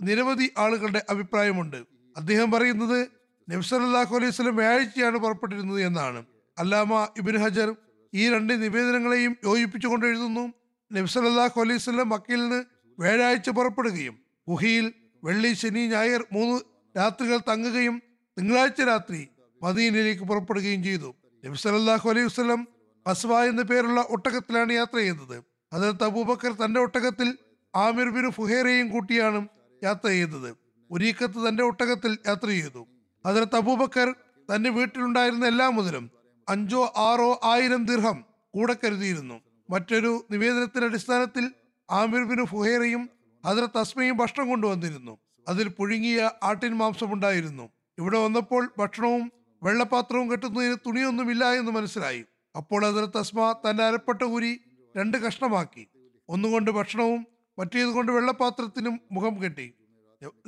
നിരവധി 0.00 0.50
ആളുകളുടെ 0.58 1.04
അഭിപ്രായമുണ്ട്. 1.10 1.76
അദ്ദേഹം 2.16 2.50
പറയുന്നത് 2.50 3.08
നബി 3.50 3.74
അള്ളാഹു 3.74 4.16
അലൈഹി 4.16 4.30
സ്വലം 4.30 4.56
വ്യാഴ്ചയാണ് 4.56 5.18
പുറപ്പെട്ടിരുന്നത് 5.18 5.82
എന്നാണ്. 5.82 6.24
അല്ലാമ 6.58 7.08
ഇബിൻ 7.16 7.36
ഹജർ 7.36 7.76
ഈ 8.14 8.30
രണ്ട് 8.30 8.62
നിവേദനങ്ങളെയും 8.62 9.36
യോജിപ്പിച്ചുകൊണ്ട് 9.44 10.06
എഴുതുന്നു. 10.06 10.52
നബി 10.92 11.18
അള്ളാഹു 11.18 11.60
അലൈഹി 11.60 11.78
സ്വലം 11.78 12.08
മക്കയിൽ 12.08 12.40
നിന്ന് 12.40 12.64
വ്യാഴാഴ്ച 12.98 13.50
പുറപ്പെടുകയും 13.50 14.18
ഗുഹയിൽ 14.48 14.92
വെള്ളി 15.24 15.52
ശനി 15.52 15.86
ഞായർ 15.86 16.24
മൂന്ന് 16.32 16.60
രാത്രികൾ 16.96 17.38
തങ്ങുകയും 17.48 18.02
തിങ്കളാഴ്ച 18.38 18.82
രാത്രി 18.82 19.28
മദീനയിലേക്ക് 19.62 20.22
പുറപ്പെടുകയും 20.22 20.84
ചെയ്തു. 20.84 21.14
നബി 21.44 21.68
അള്ളാഹു 21.68 22.10
അലൈഹി 22.10 22.28
സ്വലം 22.28 22.68
അസ്വ 23.06 23.44
എന്ന 23.44 23.62
പേരുള്ള 23.62 24.00
ഒട്ടകത്തിലാണ് 24.00 24.72
യാത്ര 24.72 24.96
ചെയ്തത്. 24.96 25.42
അതിൽ 25.72 25.90
തബൂബക്കർ 25.90 26.52
തന്റെ 26.52 26.80
ഒട്ടകത്തിൽ 26.80 27.38
ആമിർ 27.76 28.08
ബിൻ 28.10 28.30
ഫുഹേറയും 28.30 28.90
കൂട്ടിയാണ് 28.90 29.48
യാത്ര 29.84 30.08
ചെയ്തത്. 30.08 30.56
ഒരീക്കത്ത് 30.90 31.48
തന്റെ 31.48 31.62
ഒട്ടകത്തിൽ 31.62 32.18
യാത്ര 32.26 32.46
ചെയ്തു. 32.46 32.86
അതിന് 33.26 33.46
തബൂബക്കർ 33.56 34.14
തന്റെ 34.54 34.70
വീട്ടിലുണ്ടായിരുന്ന 34.70 35.46
എല്ലാ 35.46 35.68
മുതലും 35.68 36.10
അഞ്ചോ 36.48 36.92
ആറോ 36.96 37.40
ആയിരം 37.44 37.86
ദീർഹം 37.86 38.24
കൂടെ 38.54 38.76
കരുതിയിരുന്നു. 38.84 39.40
മറ്റൊരു 39.70 40.24
നിവേദനത്തിന്റെ 40.30 40.86
അടിസ്ഥാനത്തിൽ 40.86 41.50
ആമിർ 41.90 42.44
ഫുഹേറയും 42.44 43.10
അതിന് 43.44 43.66
തസ്മയും 43.78 44.16
ഭക്ഷണം 44.16 44.48
കൊണ്ടുവന്നിരുന്നു. 44.48 45.18
അതിൽ 45.48 45.68
പുഴുങ്ങിയ 45.68 46.30
ആട്ടിൻ 46.42 46.74
മാംസമുണ്ടായിരുന്നു 46.74 47.68
ഇവിടെ 47.98 48.18
വന്നപ്പോൾ 48.18 48.74
ഭക്ഷണവും 48.78 49.32
വെള്ളപാത്രവും 49.62 50.32
കെട്ടുന്നതിന് 50.32 50.76
തുണിയൊന്നുമില്ല 50.86 51.44
എന്ന് 51.44 51.72
മനസ്സിലായി. 51.72 52.24
അപ്പോൾ 52.56 52.86
അതിന് 52.86 53.06
തസ്മ 53.18 53.54
തന്റെ 53.70 53.84
അരപ്പട്ട 53.84 54.22
ഊരി 54.22 54.60
രണ്ട് 54.96 55.18
കഷ്ണമാക്കി. 55.18 55.88
ഒന്നുകൊണ്ട് 56.28 56.70
ഭക്ഷണവും 56.70 57.26
മറ്റേതുകൊണ്ട് 57.58 58.12
വെള്ളപാത്രത്തിനും 58.12 59.00
മുഖം 59.12 59.42
കെട്ടി. 59.42 59.74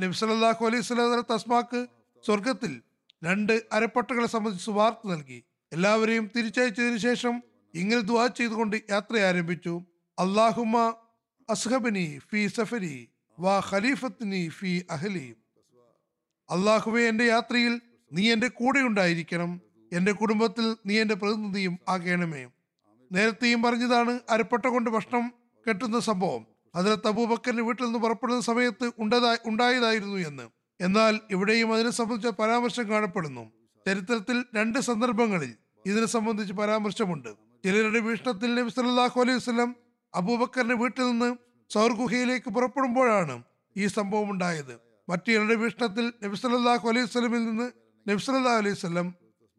നബ്സലാഹു 0.00 0.66
അലൈഹി 0.66 0.82
സ്വലം 0.82 1.24
തസ്മാക്ക് 1.34 1.86
സ്വർഗത്തിൽ 2.26 2.82
രണ്ട് 3.24 3.62
അരപ്പട്ടകളെ 3.72 4.26
സംബന്ധിച്ച് 4.26 4.70
വാർത്ത 4.70 5.08
നൽകി. 5.08 5.44
എല്ലാവരെയും 5.72 6.30
തിരിച്ചയച്ചതിനു 6.36 6.96
ശേഷം 6.96 7.42
ഇങ്ങനെ 7.74 8.00
ദുവാ 8.00 8.26
ചെയ്തുകൊണ്ട് 8.26 8.76
യാത്ര 8.90 9.16
ആരംഭിച്ചു. 9.16 9.82
അള്ളാഹുമ 10.18 10.94
അസ്ഹബിനി 11.50 12.20
ഫി 12.30 12.46
സഫരി 12.46 13.08
വാ 13.38 13.62
ഖലീഫത്തിനി 13.70 14.48
ഫി 14.48 14.86
അഹലി. 14.90 15.34
അള്ളാഹുവെ 16.50 17.02
എന്റെ 17.02 17.24
യാത്രയിൽ 17.24 17.80
നീ 18.12 18.32
എന്റെ 18.32 18.48
കൂടെ 18.48 18.80
ഉണ്ടായിരിക്കണം. 18.80 19.60
എന്റെ 19.92 20.12
കുടുംബത്തിൽ 20.12 20.76
നീ 20.86 21.00
എന്റെ 21.00 21.14
പ്രതിനിധിയും 21.14 21.78
ആകേണമേ. 21.88 22.46
നേരത്തെയും 23.12 23.62
പറഞ്ഞതാണ് 23.62 24.20
അരപ്പട്ട 24.30 24.66
കൊണ്ട് 24.66 24.90
ഭക്ഷണം 24.90 25.32
കെട്ടുന്ന 25.68 26.00
സംഭവം. 26.00 26.46
അതിലത്ത് 26.74 27.08
അബൂബക്കറിന്റെ 27.08 27.62
വീട്ടിൽ 27.62 27.84
നിന്ന് 27.84 27.98
പുറപ്പെടുന്ന 27.98 28.40
സമയത്ത് 28.40 28.92
ഉണ്ടതാ 28.98 29.36
ഉണ്ടായതായിരുന്നു 29.46 30.16
എന്ന്. 30.16 30.42
എന്നാൽ 30.80 31.20
ഇവിടെയും 31.30 31.74
അതിനെ 31.74 31.90
സംബന്ധിച്ച 31.90 32.28
പരാമർശം 32.28 32.90
കാണപ്പെടുന്നു. 32.90 33.52
ചരിത്രത്തിൽ 33.86 34.44
രണ്ട് 34.54 34.78
സന്ദർഭങ്ങളിൽ 34.78 35.54
ഇതിനെ 35.86 36.06
സംബന്ധിച്ച് 36.06 36.54
പരാമർശമുണ്ട്. 36.54 37.28
ചിലരുടെ 37.64 37.98
വീക്ഷണത്തിൽ 37.98 38.54
നബി 38.54 38.68
സല്ലാഹു 38.68 39.20
അലൈഹി 39.20 39.36
വസ്ലം 39.36 39.76
അബൂബക്കറിന്റെ 40.14 40.74
വീട്ടിൽ 40.74 41.10
നിന്ന് 41.10 41.36
സൗർ 41.72 41.92
ഗുഹയിലേക്ക് 41.92 42.50
പുറപ്പെടുമ്പോഴാണ് 42.50 43.42
ഈ 43.76 43.86
സംഭവം 43.86 44.30
ഉണ്ടായത്. 44.30 44.80
മറ്റു 45.08 45.30
ചിലരുടെ 45.32 45.54
വീക്ഷണത്തിൽ 45.54 46.12
നബി 46.24 46.36
സല്ലാഹു 46.36 46.88
അലൈഹി 46.88 47.04
വസ്ലമിൽ 47.04 47.44
നിന്ന് 47.44 47.70
നബി 48.08 48.18
സല്ലല്ലാഹു 48.18 48.58
അലൈഹി 48.58 48.74
വസ്ലം 48.74 49.14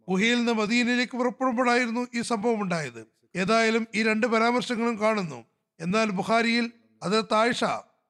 ഗുഹയിൽ 0.09 0.37
നിന്ന് 0.37 0.51
മദീനയിലേക്ക് 0.51 1.17
പുറപ്പെടുമ്പോഴായിരുന്നു 1.17 2.07
ഈ 2.15 2.21
സംഭവം 2.21 2.61
ഉണ്ടായത്. 2.61 3.07
ഏതായാലും 3.35 3.87
ഈ 3.95 4.03
രണ്ട് 4.03 4.27
പരാമർശങ്ങളും 4.27 4.99
കാണുന്നു. 5.01 5.45
എന്നാൽ 5.79 6.09
ബുഖാരിയിൽ 6.09 6.71
അത് 7.03 7.25
താഴ്ച 7.31 7.65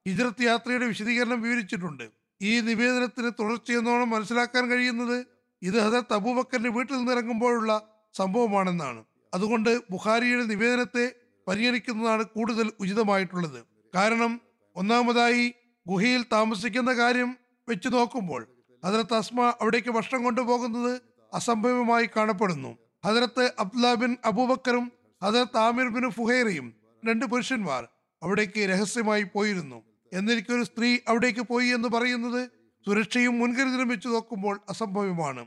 ഹിജ്രത്ത് 0.07 0.43
യാത്രയുടെ 0.43 0.85
വിശദീകരണം 0.85 1.41
വിവരിച്ചിട്ടുണ്ട്. 1.41 2.11
ഈ 2.41 2.59
നിവേദനത്തിന് 2.59 3.31
തുടർച്ചയെന്നോണം 3.39 4.09
മനസ്സിലാക്കാൻ 4.09 4.69
കഴിയുന്നത് 4.69 5.25
ഇത് 5.61 5.77
ഹസരത്ത് 5.85 6.13
അബൂബക്കറിന്റെ 6.13 6.69
വീട്ടിൽ 6.69 6.97
നിന്ന് 6.97 7.11
ഇറങ്ങുമ്പോഴുള്ള 7.11 7.87
സംഭവമാണെന്നാണ്. 8.13 9.03
അതുകൊണ്ട് 9.33 9.81
ബുഖാരിയുടെ 9.91 10.43
നിവേദനത്തെ 10.43 11.15
പരിഗണിക്കുന്നതാണ് 11.47 12.23
കൂടുതൽ 12.23 12.71
ഉചിതമായിട്ടുള്ളത്. 12.79 13.65
കാരണം 13.95 14.41
ഒന്നാമതായി 14.75 15.53
ഗുഹയിൽ 15.87 16.25
താമസിക്കുന്ന 16.31 16.91
കാര്യം 16.93 17.37
വെച്ച് 17.69 17.89
നോക്കുമ്പോൾ 17.93 18.47
ഹജറത്ത് 18.85 19.13
അസ്മ 19.13 19.41
അവിടേക്ക് 19.61 19.89
ഭക്ഷണം 19.89 20.23
കൊണ്ടുപോകുന്നത് 20.23 21.01
അസംഭവമായി 21.33 22.09
കാണപ്പെടുന്നു. 22.17 22.77
ഹജറത്ത് 23.05 23.53
അബ്ദുല്ല 23.59 23.93
ബിൻ 23.93 24.17
അബൂബക്കറും 24.25 24.91
ഹജറത്ത് 25.23 25.57
ആമിർ 25.57 25.87
ബിൻ 25.87 26.09
ഫുഹൈറയും 26.09 26.73
രണ്ട് 27.05 27.25
പുരുഷന്മാർ 27.25 27.87
അവിടേക്ക് 28.21 28.61
രഹസ്യമായി 28.69 29.23
പോയിരുന്നു. 29.23 29.79
എന്നിരിക്കൊരു 30.13 30.63
സ്ത്രീ 30.63 30.97
അവിടേക്ക് 31.07 31.41
പോയി 31.41 31.67
എന്ന് 31.67 31.89
പറയുന്നത് 31.89 32.41
സുരക്ഷയും 32.87 33.39
മുൻകരുതലും 33.39 33.87
വെച്ച് 33.87 34.07
നോക്കുമ്പോൾ 34.07 34.59
അസംഭവ്യമാണ് 34.69 35.43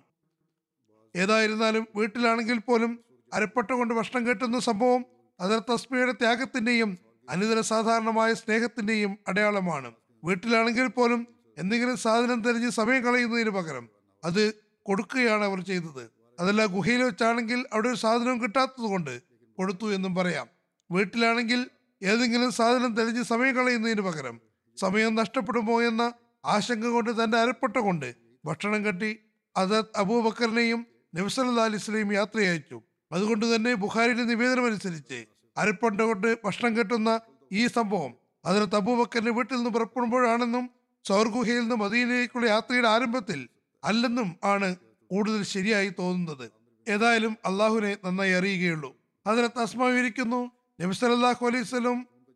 ഏതായിരുന്നാലും 1.17 1.87
വീട്ടിലാണെങ്കിൽ 1.97 2.59
പോലും 2.59 2.93
അരപ്പട്ട 3.35 3.71
കൊണ്ട് 3.71 3.95
ഭക്ഷണം 3.95 4.29
കെട്ടുന്ന 4.29 4.59
സംഭവം 4.59 5.05
അതർ 5.41 5.61
തസ്മയുടെ 5.71 6.13
ത്യാഗത്തിന്റെയും 6.13 6.99
അനുദിന 7.31 7.61
സാധാരണമായ 7.61 8.35
സ്നേഹത്തിന്റെയും 8.35 9.19
അടയാളമാണ്. 9.29 9.93
വീട്ടിലാണെങ്കിൽ 10.25 10.89
പോലും 10.89 11.27
എന്തെങ്കിലും 11.59 11.97
സാധനം 11.97 12.39
തിരഞ്ഞ് 12.45 12.71
സമയം 12.71 13.05
കളയുന്നതിന് 13.05 13.51
പകരം 13.51 13.89
അത് 14.25 14.43
കൊടുക്കുകയാണ് 14.83 15.45
അവർ 15.45 15.61
ചെയ്തത്. 15.61 16.05
അതല്ല 16.41 16.67
ഗുഹയിൽ 16.67 17.03
വെച്ചാണെങ്കിൽ 17.03 17.61
അവിടെ 17.73 17.89
ഒരു 17.89 17.97
സാധനവും 17.97 18.43
കിട്ടാത്തത് 18.43 18.87
കൊണ്ട് 18.87 19.15
കൊടുത്തു 19.59 19.87
എന്നും 19.95 20.15
പറയാം. 20.15 20.47
വീട്ടിലാണെങ്കിൽ 20.91 21.71
ഏതെങ്കിലും 22.05 22.53
സാധനം 22.53 22.95
തെളിഞ്ഞ് 22.95 23.23
സമയം 23.23 23.55
കളയുന്നതിന് 23.57 24.01
പകരം 24.01 24.41
സമയം 24.77 25.15
നഷ്ടപ്പെടുമോ 25.15 25.83
എന്ന 25.83 26.13
ആശങ്ക 26.45 26.87
കൊണ്ട് 26.87 27.25
തന്റെ 27.25 27.39
അരപ്പട്ട 27.39 27.77
കൊണ്ട് 27.77 28.15
ഭക്ഷണം 28.45 28.87
കെട്ടി 28.87 29.19
അത് 29.57 29.85
അബൂബക്കറിനെയും 29.97 30.87
നബ്സല്ലാ 31.15 31.65
അലിസ്ലെയും 31.65 32.83
അതുകൊണ്ട് 33.13 33.57
തന്നെ 33.57 33.75
ബുഖാരിയുടെ 33.75 34.23
നിവേദനം 34.23 34.67
അനുസരിച്ച് 34.67 35.25
അരപ്പട്ട 35.57 36.01
കൊണ്ട് 36.01 36.37
ഭക്ഷണം 36.45 36.79
കെട്ടുന്ന 36.79 37.21
ഈ 37.53 37.67
സംഭവം 37.67 38.15
അതിനകത്ത് 38.45 38.77
അബൂബക്കറിന്റെ 38.77 39.31
വീട്ടിൽ 39.31 39.57
നിന്ന് 39.57 39.71
പുറപ്പെടുമ്പോഴാണെന്നും 39.71 40.71
സൗർഗുഹയിൽ 41.05 41.61
നിന്ന് 41.61 41.75
മദീനയിലേക്കുള്ള 41.75 42.47
യാത്രയുടെ 42.51 42.89
ആരംഭത്തിൽ 42.89 43.49
അല്ലെന്നും 43.85 44.37
ആണ് 44.45 44.77
കൂടുതൽ 45.11 45.43
ശരിയായി 45.43 45.93
തോന്നുന്നത്. 45.99 46.51
ഏതായാലും 46.89 47.37
അള്ളാഹുവിനെ 47.47 47.97
നന്നായി 48.05 48.33
അറിയുകയുള്ളൂ. 48.33 48.97
അതിനകത്ത് 49.27 49.59
അസ്മ 49.59 49.85
വിവരിക്കുന്നു 49.85 50.51
നബി 50.85 50.95
സല്ലാഹു 50.95 51.47
അലൈഹി 51.47 51.65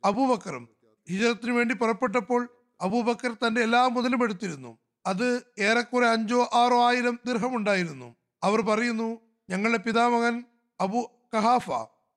അബൂബക്കറും 0.04 0.68
ഹിജറത്തിന് 1.08 1.52
വേണ്ടി 1.52 1.74
പുറപ്പെട്ടപ്പോൾ 1.74 2.48
അബൂബക്കർ 2.80 3.32
തന്റെ 3.34 3.61
എല്ലാ 3.62 3.88
മുതലും 3.88 4.22
എടുത്തിരുന്നു. 4.22 4.78
അത് 5.06 5.42
ഏറെക്കുറെ 5.58 6.06
അഞ്ചോ 6.08 6.50
ആറോ 6.52 6.78
ആയിരം 6.88 7.18
ദീർഘം 7.26 7.56
ഉണ്ടായിരുന്നു. 7.56 8.16
അവർ 8.42 8.61
പറയുന്നു 8.61 9.08
ഞങ്ങളുടെ 9.50 9.78
പിതാമകൻ 9.78 10.44
അബു 10.80 11.00
കഹാഫ 11.34 11.70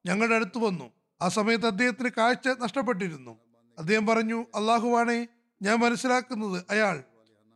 ഞങ്ങളുടെ 0.05 0.35
അടുത്ത് 0.35 0.57
വന്നു. 0.57 0.91
ആ 1.21 1.27
സമയത്ത് 1.27 1.65
അദ്ദേഹത്തിന് 1.65 2.09
കാഴ്ച 2.17 2.47
നഷ്ടപ്പെട്ടിരുന്നു. 2.47 3.39
അദ്ദേഹം 3.77 4.07
പറഞ്ഞു 4.07 4.45
അള്ളാഹുവാണെ 4.55 5.27
ഞാൻ 5.61 5.79
മനസ്സിലാക്കുന്നത് 5.79 6.65
അയാൾ 6.69 7.03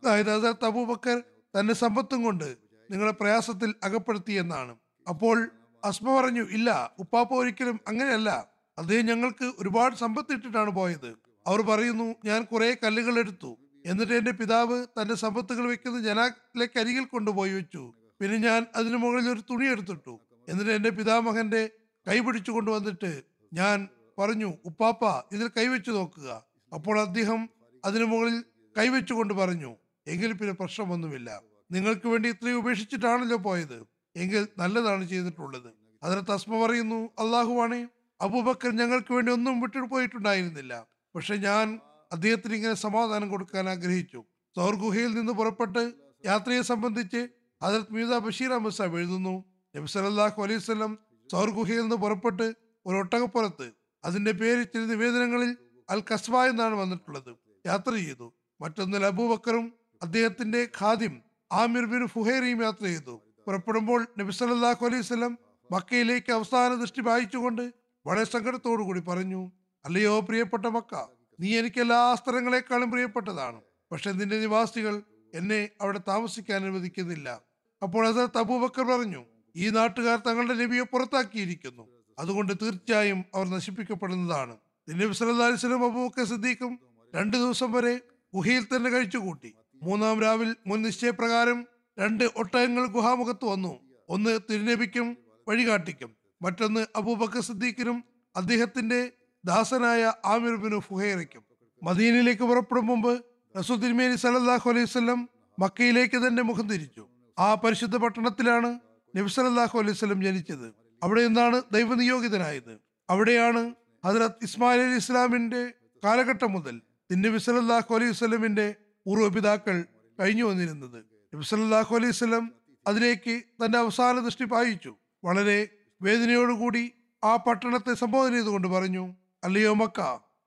അതായത് 0.02 0.30
ഹസരത്ത് 0.36 0.64
അബൂബക്കർ 0.64 1.22
തന്റെ 1.58 1.74
സമ്പത്തും 1.74 2.22
കൊണ്ട് 2.22 2.56
നിങ്ങളെ 2.90 3.12
പ്രയാസത്തിൽ 3.12 3.74
അകപ്പെടുത്തി 3.84 4.32
എന്നാണ്. 4.32 4.76
അപ്പോൾ 5.08 5.50
അസ്മ 5.84 6.20
പറഞ്ഞു 6.20 6.44
ഇല്ല 6.50 6.90
ഉപ്പാപ്പ 6.98 7.34
ഒരിക്കലും 7.34 7.80
അങ്ങനെയല്ല. 7.88 8.55
അദ്ദേഹം 8.78 9.06
ഞങ്ങൾക്ക് 9.06 9.52
ഒരുപാട് 9.58 9.94
സമ്പത്ത് 9.96 10.32
ഇട്ടിട്ടാണ് 10.32 10.70
പോയത്. 10.70 11.16
അവർ 11.46 11.60
പറയുന്നു 11.60 12.14
ഞാൻ 12.24 12.44
കുറേ 12.44 12.76
കല്ലുകൾ 12.84 13.18
എടുത്തു 13.18 13.58
എന്നിട്ട് 13.86 14.12
എന്റെ 14.12 14.30
പിതാവ് 14.30 14.86
തന്റെ 14.96 15.14
സമ്പത്തുകൾ 15.14 15.66
വെക്കുന്ന 15.66 16.00
ജനാലേക്ക് 16.00 16.78
അരികിൽ 16.78 17.04
കൊണ്ടുപോയി 17.04 17.52
വെച്ചു. 17.52 17.94
പിന്നെ 18.20 18.36
ഞാൻ 18.36 18.66
അതിനു 18.74 18.96
മുകളിൽ 18.96 19.30
ഒരു 19.30 19.40
തുണി 19.50 19.64
എടുത്തിട്ടു. 19.64 20.20
എന്നിട്ട് 20.48 20.70
എന്റെ 20.70 20.90
പിതാമഹന്റെ 20.90 21.70
കൈ 22.08 22.20
പിടിച്ചു 22.20 22.50
കൊണ്ടുവന്നിട്ട് 22.50 23.22
ഞാൻ 23.52 23.88
പറഞ്ഞു 24.18 24.54
ഉപ്പാപ്പ 24.64 25.04
ഇതിൽ 25.32 25.48
കൈവച്ചു 25.56 25.90
നോക്കുക. 25.90 26.42
അപ്പോൾ 26.74 27.00
അദ്ദേഹം 27.00 27.48
അതിനു 27.84 28.04
മുകളിൽ 28.04 28.44
കൈവച്ചുകൊണ്ട് 28.78 29.34
പറഞ്ഞു 29.34 29.76
എങ്കിൽ 30.06 30.32
പിന്നെ 30.32 30.52
പ്രശ്നമൊന്നുമില്ല. 30.52 31.42
നിങ്ങൾക്ക് 31.72 32.08
വേണ്ടി 32.08 32.28
ഇത്രയും 32.28 32.58
ഉപേക്ഷിച്ചിട്ടാണല്ലോ 32.58 33.36
പോയത്. 33.36 33.86
എങ്കിൽ 34.16 34.48
നല്ലതാണ് 34.58 35.08
ചെയ്തിട്ടുള്ളത്. 35.08 35.70
അതിന് 36.02 36.22
തസ്മ 36.32 36.66
പറയുന്നു 36.66 37.10
അള്ളാഹുവാണേ 37.18 37.86
അബൂബക്കർ 38.20 38.70
ഞങ്ങൾക്ക് 38.80 39.12
വേണ്ടി 39.14 39.30
ഒന്നും 39.32 39.56
വിട്ടു 39.62 39.86
പോയിട്ടുണ്ടായിരുന്നില്ല. 39.92 40.72
പക്ഷെ 41.14 41.34
ഞാൻ 41.46 41.66
അദ്ദേഹത്തിന് 42.12 42.54
ഇങ്ങനെ 42.58 42.76
സമാധാനം 42.86 43.28
കൊടുക്കാൻ 43.30 43.64
ആഗ്രഹിച്ചു. 43.74 44.20
സൗർഗുഹയിൽ 44.56 45.10
നിന്ന് 45.18 45.32
പുറപ്പെട്ട് 45.32 45.82
യാത്രയെ 46.24 46.62
സംബന്ധിച്ച് 46.72 47.20
ഹജരത് 47.62 47.92
മീത 47.96 48.18
ബഷീർ 48.26 48.50
അഹമ്മദ് 48.52 48.76
സാബ് 48.78 48.96
എഴുതുന്നു. 49.00 49.34
നബി 49.74 49.88
സല്ലല്ലാഹു 49.94 50.38
അലൈഹി 50.44 50.60
വസല്ലം 50.62 50.92
സൗർഗുഹയിൽ 51.32 51.80
നിന്ന് 51.80 51.96
പുറപ്പെട്ട് 52.04 52.46
ഒരു 52.86 52.96
ഒട്ടകപ്പുറത്ത് 53.02 53.66
അതിന്റെ 54.04 54.32
പേര് 54.40 54.62
ചില 54.72 54.82
നിവേദനങ്ങളിൽ 54.92 55.56
അൽ 55.88 56.00
കസ്ബ 56.10 56.36
എന്നാണ് 56.50 56.74
വന്നിട്ടുള്ളത് 56.74 57.32
യാത്ര 57.64 57.92
ചെയ്തു. 57.96 58.26
മറ്റൊന്നിൽ 58.60 59.04
അബൂബക്കറും 59.06 59.66
അദ്ദേഹത്തിന്റെ 60.02 60.68
ഖാദിം 60.78 61.14
ആമിർ 61.50 61.84
ബിൻ 61.92 62.06
ഫുഹേറിയും 62.14 62.62
യാത്ര 62.62 62.84
ചെയ്തു. 62.84 63.14
പുറപ്പെടുമ്പോൾ 63.46 64.00
നബി 64.18 64.32
സല്ലല്ലാഹു 64.38 64.86
അലൈഹി 64.86 65.04
വസല്ലം 65.06 65.32
മക്കയിലേക്ക് 65.70 66.30
അവസാന 66.32 66.74
ദൃഷ്ടി 66.74 67.00
വായിച്ചുകൊണ്ട് 67.08 67.64
വളരെ 68.06 68.24
സങ്കടത്തോടു 68.24 68.82
കൂടി 68.82 69.00
പറഞ്ഞു 69.00 69.52
അല്ലയോ 69.84 70.20
പ്രിയപ്പെട്ട 70.20 70.66
മക്ക 70.66 71.06
നീ 71.40 71.58
എനിക്ക് 71.58 71.80
എല്ലാ 71.80 72.14
സ്ഥലങ്ങളെക്കാളും 72.14 72.90
പ്രിയപ്പെട്ടതാണ്. 72.90 73.60
പക്ഷെ 73.92 74.12
നിന്റെ 74.12 74.40
നിവാസികൾ 74.40 75.02
എന്നെ 75.34 75.68
അവിടെ 75.80 76.00
താമസിക്കാൻ 76.08 76.62
അനുവദിക്കുന്നില്ല. 76.62 77.40
അപ്പോൾ 77.82 78.08
അത് 78.08 78.30
തബൂബക്കർ 78.38 78.84
പറഞ്ഞു 78.84 79.24
ഈ 79.56 79.70
നാട്ടുകാർ 79.70 80.18
തങ്ങളുടെ 80.26 80.54
നബിയെ 80.54 80.82
പുറത്താക്കിയിരിക്കുന്നു. 80.82 81.88
അതുകൊണ്ട് 82.18 82.52
തീർച്ചയായും 82.62 83.24
അവർ 83.34 83.48
നശിപ്പിക്കപ്പെടുന്നതാണ്. 83.48 84.56
നബി 84.90 85.04
വസല്ലം 85.04 85.84
അബൂബക്കർ 85.84 86.24
സിദ്ദീഖും 86.24 86.80
രണ്ടു 87.14 87.36
ദിവസം 87.36 87.72
വരെ 87.72 88.00
ഗുഹയിൽ 88.34 88.64
തന്നെ 88.64 88.90
കഴിച്ചുകൂട്ടി. 88.90 89.54
മൂന്നാം 89.82 90.22
രാവിൽ 90.22 90.56
മുൻ 90.66 90.82
നിശ്ചയപ്രകാരം 90.82 91.66
രണ്ട് 91.98 92.24
ഒട്ടകങ്ങൾ 92.24 92.86
ഗുഹാമുഖത്ത് 92.86 93.44
വന്നു. 93.44 93.80
ഒന്ന് 94.08 94.40
തിരുനബിക്കും 94.50 95.16
വഴികാട്ടിക്കും. 95.48 96.25
മറ്റൊന്ന് 96.42 96.86
അബൂബക്കർ 96.96 97.40
സിദ്ദീഖിനും 97.40 98.04
അദ്ദേഹത്തിന്റെ 98.36 99.12
ദാസനായ 99.44 100.12
ആമിർ 100.24 100.54
ബിനു 100.56 100.78
ഫുഹൈറയ്ക്കും. 100.78 101.44
മദീനയിലേക്ക് 101.82 102.42
പുറപ്പെടും 102.42 102.86
മുമ്പ് 102.86 103.24
റസൂൽ 103.58 104.16
സലല്ലാഹു 104.16 104.70
അലൈഹി 104.70 104.84
വസല്ലം 104.84 105.28
മക്കയിലേക്ക് 105.58 106.26
തന്നെ 106.26 106.42
മുഖം 106.42 106.68
തിരിച്ചു. 106.68 107.08
ആ 107.38 107.54
പരിശുദ്ധ 107.54 107.96
പട്ടണത്തിലാണ് 107.96 108.78
നബി 109.16 109.28
സലല്ലാഹു 109.28 109.78
അലൈഹി 109.78 109.92
വസല്ലം 109.92 110.22
ജനിച്ചത്. 110.22 110.74
അവിടെ 111.02 111.26
നിന്നാണ് 111.26 111.62
ദൈവനിയോഗിതനായത്. 111.72 112.80
അവിടെയാണ് 113.10 113.74
ഹജറത് 114.06 114.32
ഇസ്മായിൽ 114.42 114.80
അലി 114.80 114.96
ഇസ്ലാമിന്റെ 114.96 115.72
കാലഘട്ടം 116.04 116.52
മുതൽ 116.52 116.80
നബി 117.12 117.38
സലല്ലാഹു 117.38 117.94
അലൈഹി 117.94 118.12
സ്വലമിന്റെ 118.12 118.74
പൂർവപിതാക്കൾ 119.06 119.84
കഴിഞ്ഞു 120.20 120.44
വന്നിരുന്നത്. 120.44 121.04
നബി 121.34 121.44
സലല്ലാഹു 121.44 121.96
അലൈഹി 121.96 122.12
സ്വലം 122.12 122.52
അതിലേക്ക് 122.86 123.42
തന്റെ 123.64 123.78
അവസാന 123.78 124.18
ദൃഷ്ടി 124.18 124.44
പായിച്ചു. 124.44 124.96
വളരെ 125.24 125.68
വേദനയോടുകൂടി 126.02 126.92
ആ 127.24 127.36
പട്ടണത്തെ 127.36 127.94
സംബോധന 127.94 128.32
ചെയ്തുകൊണ്ട് 128.32 128.68
പറഞ്ഞു 128.68 129.14
അല്ലയോ 129.44 129.74
മക്ക 129.74 130.00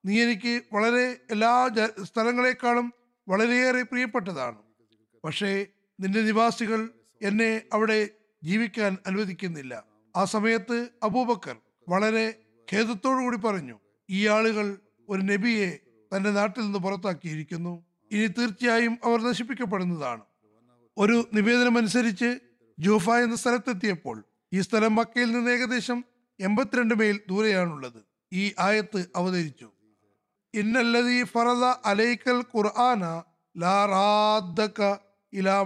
നീ 0.06 0.24
എനിക്ക് 0.24 0.64
വളരെ 0.74 1.18
എല്ലാ 1.32 1.70
സ്ഥലങ്ങളെക്കാളും 2.04 2.94
വളരെയേറെ 3.28 3.82
പ്രിയപ്പെട്ടതാണ്. 3.84 4.58
പക്ഷേ 5.24 5.66
നിന്റെ 6.00 6.22
നിവാസികൾ 6.22 6.90
എന്നെ 7.22 7.62
അവിടെ 7.74 8.10
ജീവിക്കാൻ 8.44 8.98
അനുവദിക്കുന്നില്ല. 9.08 9.84
ആ 10.16 10.24
സമയത്ത് 10.26 10.90
അബൂബക്കർ 11.04 11.56
വളരെ 11.90 12.36
ഖേദത്തോടു 12.74 13.24
കൂടി 13.24 13.38
പറഞ്ഞു 13.38 13.80
ഈ 14.10 14.28
ആളുകൾ 14.28 14.78
ഒരു 15.10 15.22
നബിയെ 15.22 15.80
തന്റെ 16.16 16.32
നാട്ടിൽ 16.32 16.62
നിന്ന് 16.62 16.80
പുറത്താക്കിയിരിക്കുന്നു. 16.80 17.86
ഇനി 18.12 18.28
തീർച്ചയായും 18.28 18.98
അവർ 19.04 19.22
നശിപ്പിക്കപ്പെടുന്നതാണ്. 19.22 20.22
ഒരു 20.98 21.30
നിവേദനമനുസരിച്ച് 21.34 22.40
ജൂഫ 22.80 23.10
എന്ന 23.10 23.36
സ്ഥലത്തെത്തിയപ്പോൾ 23.36 24.24
ഈ 24.54 24.62
സ്ഥലം 24.62 24.96
മക്കയിൽ 24.96 25.32
നിന്ന് 25.32 25.52
ഏകദേശം 25.52 26.06
എൺപത്തിരണ്ട് 26.40 26.96
മൈൽ 26.96 27.20
ദൂരെയാണുള്ളത്. 27.30 28.00
ഈ 28.34 28.54
ആയത്ത് 28.60 29.06
അവതരിച്ചു. 29.16 29.68
ഇന്നല്ലതി 30.54 31.24
ഫറദ 31.24 31.66
അലൈക്കൽ 31.92 32.40
ഖുർആന 32.56 33.04
ഇലാ 35.34 35.62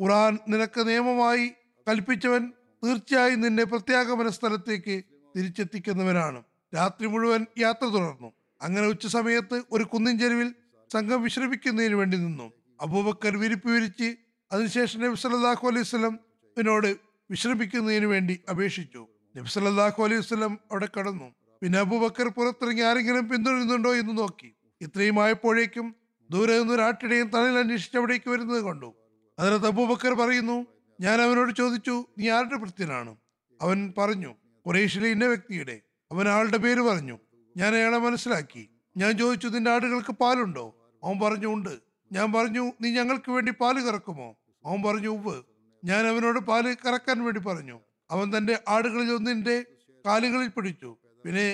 ഖുർആൻ 0.00 0.38
നിനക്ക് 0.48 0.88
നിയമമായി 0.88 1.46
കൽപ്പിച്ചവൻ 1.86 2.52
തീർച്ചയായും 2.84 3.40
നിന്നെ 3.40 3.64
പ്രത്യാഗമന 3.64 4.28
സ്ഥലത്തേക്ക് 4.28 5.04
തിരിച്ചെത്തിക്കുന്നവനാണ്. 5.34 6.42
രാത്രി 6.74 7.06
മുഴുവൻ 7.06 7.46
യാത്ര 7.58 7.86
തുടർന്നു. 7.86 8.32
അങ്ങനെ 8.62 8.86
ഉച്ച 8.86 9.06
സമയത്ത് 9.06 9.62
ഒരു 9.72 9.84
കുന്നിൻ 9.84 10.18
ചെരുവിൽ 10.18 10.54
സംഘം 10.92 11.22
വിശ്രമിക്കുന്നതിന് 11.22 11.94
വേണ്ടി 11.94 12.16
നിന്നു. 12.16 12.52
അബൂബക്കർ 12.80 13.36
വിരിപ്പ് 13.36 13.68
വിരിച്ച് 13.68 14.16
അതിനുശേഷം 14.52 15.00
നബി 15.00 15.14
സല്ലല്ലാഹു 15.14 15.66
അലൈഹി 15.68 15.80
വസല്ലം 15.80 16.18
എന്നോട് 16.58 17.07
വിശ്രമിക്കുന്നതിന് 17.30 18.06
വേണ്ടി 18.06 18.40
അപേക്ഷിച്ചു. 18.50 19.06
നബി 19.36 19.60
അലൈഹി 20.02 20.18
വസ്ലം 20.18 20.58
അവിടെ 20.70 20.88
കടന്നു. 20.98 21.34
പിന്നെ 21.62 21.78
അബൂബക്കർ 21.78 22.28
പുറത്തിറങ്ങി 22.28 22.82
ആരെങ്കിലും 22.82 23.28
പിന്തുടരുന്നുണ്ടോ 23.28 23.94
എന്ന് 23.94 24.18
നോക്കി. 24.18 24.54
ഇത്രയും 24.80 25.22
ആയപ്പോഴേക്കും 25.22 25.94
ദൂരെ 26.30 26.58
നിന്ന് 26.58 26.74
ഒരാട്ടിടയും 26.74 27.28
തണൽ 27.28 27.58
അന്വേഷിച്ച് 27.58 27.98
അവിടേക്ക് 27.98 28.30
വരുന്നത് 28.30 28.64
കണ്ടു. 28.64 28.94
അതിനകത്ത് 29.38 29.66
അബൂബക്കർ 29.66 30.14
പറയുന്നു 30.14 30.66
ഞാൻ 31.00 31.22
അവനോട് 31.22 31.52
ചോദിച്ചു 31.56 32.06
നീ 32.18 32.30
ആരുടെ 32.30 32.56
ഭൃത്യനാണ്? 32.56 33.16
അവൻ 33.62 33.92
പറഞ്ഞു 33.98 34.34
കുറേശിലെ 34.66 35.08
ഇന്ന 35.08 35.26
വ്യക്തിയുടെ. 35.26 35.80
അവൻ 36.12 36.28
ആളുടെ 36.28 36.56
പേര് 36.56 36.80
പറഞ്ഞു 36.80 37.18
ഞാൻ 37.56 37.74
അയാളെ 37.74 37.98
മനസ്സിലാക്കി. 37.98 38.70
ഞാൻ 38.96 39.18
ചോദിച്ചു 39.18 39.48
നിന്റെ 39.48 39.70
ആടുകൾക്ക് 39.70 40.12
പാലുണ്ടോ? 40.12 40.76
അവൻ 41.04 41.20
പറഞ്ഞു 41.20 41.46
ഉണ്ട്. 41.46 41.78
ഞാൻ 42.12 42.32
പറഞ്ഞു 42.32 42.72
നീ 42.80 42.90
ഞങ്ങൾക്ക് 42.90 43.30
വേണ്ടി 43.32 43.52
പാൽ 43.52 43.84
കറക്കുമോ? 43.84 44.36
അവൻ 44.66 44.82
പറഞ്ഞു 44.82 45.08
ഉവ് 45.08 45.42
ഞാൻ 45.82 46.02
അവനോട് 46.10 46.38
പാൽ 46.48 46.64
കറക്കാൻ 46.84 47.18
വേണ്ടി 47.24 47.40
പറഞ്ഞു. 47.48 47.76
അവൻ 48.10 48.26
തന്റെ 48.36 48.54
ആടുകളിൽ 48.74 49.10
ഒന്നിന്റെ 49.16 49.56
കാലുകളിൽ 50.04 50.48
പിടിച്ചു. 50.56 50.90
പിന്നെ 51.24 51.48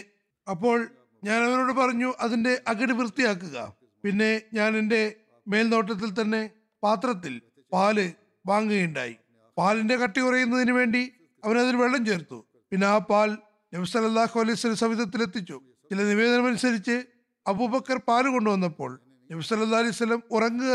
അപ്പോൾ 0.46 0.78
ഞാൻ 1.22 1.40
അവനോട് 1.46 1.72
പറഞ്ഞു 1.80 2.08
അതിന്റെ 2.24 2.52
അകിട് 2.70 2.94
വൃത്തിയാക്കുക. 3.00 3.56
പിന്നെ 4.04 4.30
ഞാൻ 4.58 4.70
എന്റെ 4.80 5.02
മേൽനോട്ടത്തിൽ 5.46 6.10
തന്നെ 6.20 6.42
പാത്രത്തിൽ 6.82 7.34
പാൽ 7.72 7.96
വാങ്ങുകയുണ്ടായി. 8.44 9.14
പാലിന്റെ 9.56 9.96
കട്ടി 10.02 10.20
കുറയുന്നതിന് 10.20 10.72
വേണ്ടി 10.80 11.02
അവൻ 11.42 11.56
അതിൽ 11.62 11.74
വെള്ളം 11.82 12.02
ചേർത്തു. 12.08 12.38
പിന്നെ 12.72 12.86
ആ 12.86 12.98
പാൽ 13.10 13.30
നബി 13.72 13.86
സല്ലല്ലാഹു 13.92 14.36
അലൈഹി 14.42 14.56
വസല്ലം 14.58 14.80
സവിധത്തിലെത്തിച്ചു 14.84 15.56
ചില 15.90 16.00
നിവേദനമനുസരിച്ച് 16.10 16.96
അബൂബക്കർ 17.46 17.98
പാൽ 18.08 18.24
കൊണ്ടുവന്നപ്പോൾ 18.34 18.90
നബി 19.30 19.42
സല്ലല്ലാഹു 19.48 19.82
അലൈഹി 19.84 19.96
സ്വലം 20.00 20.22
ഉറങ്ങുക 20.36 20.72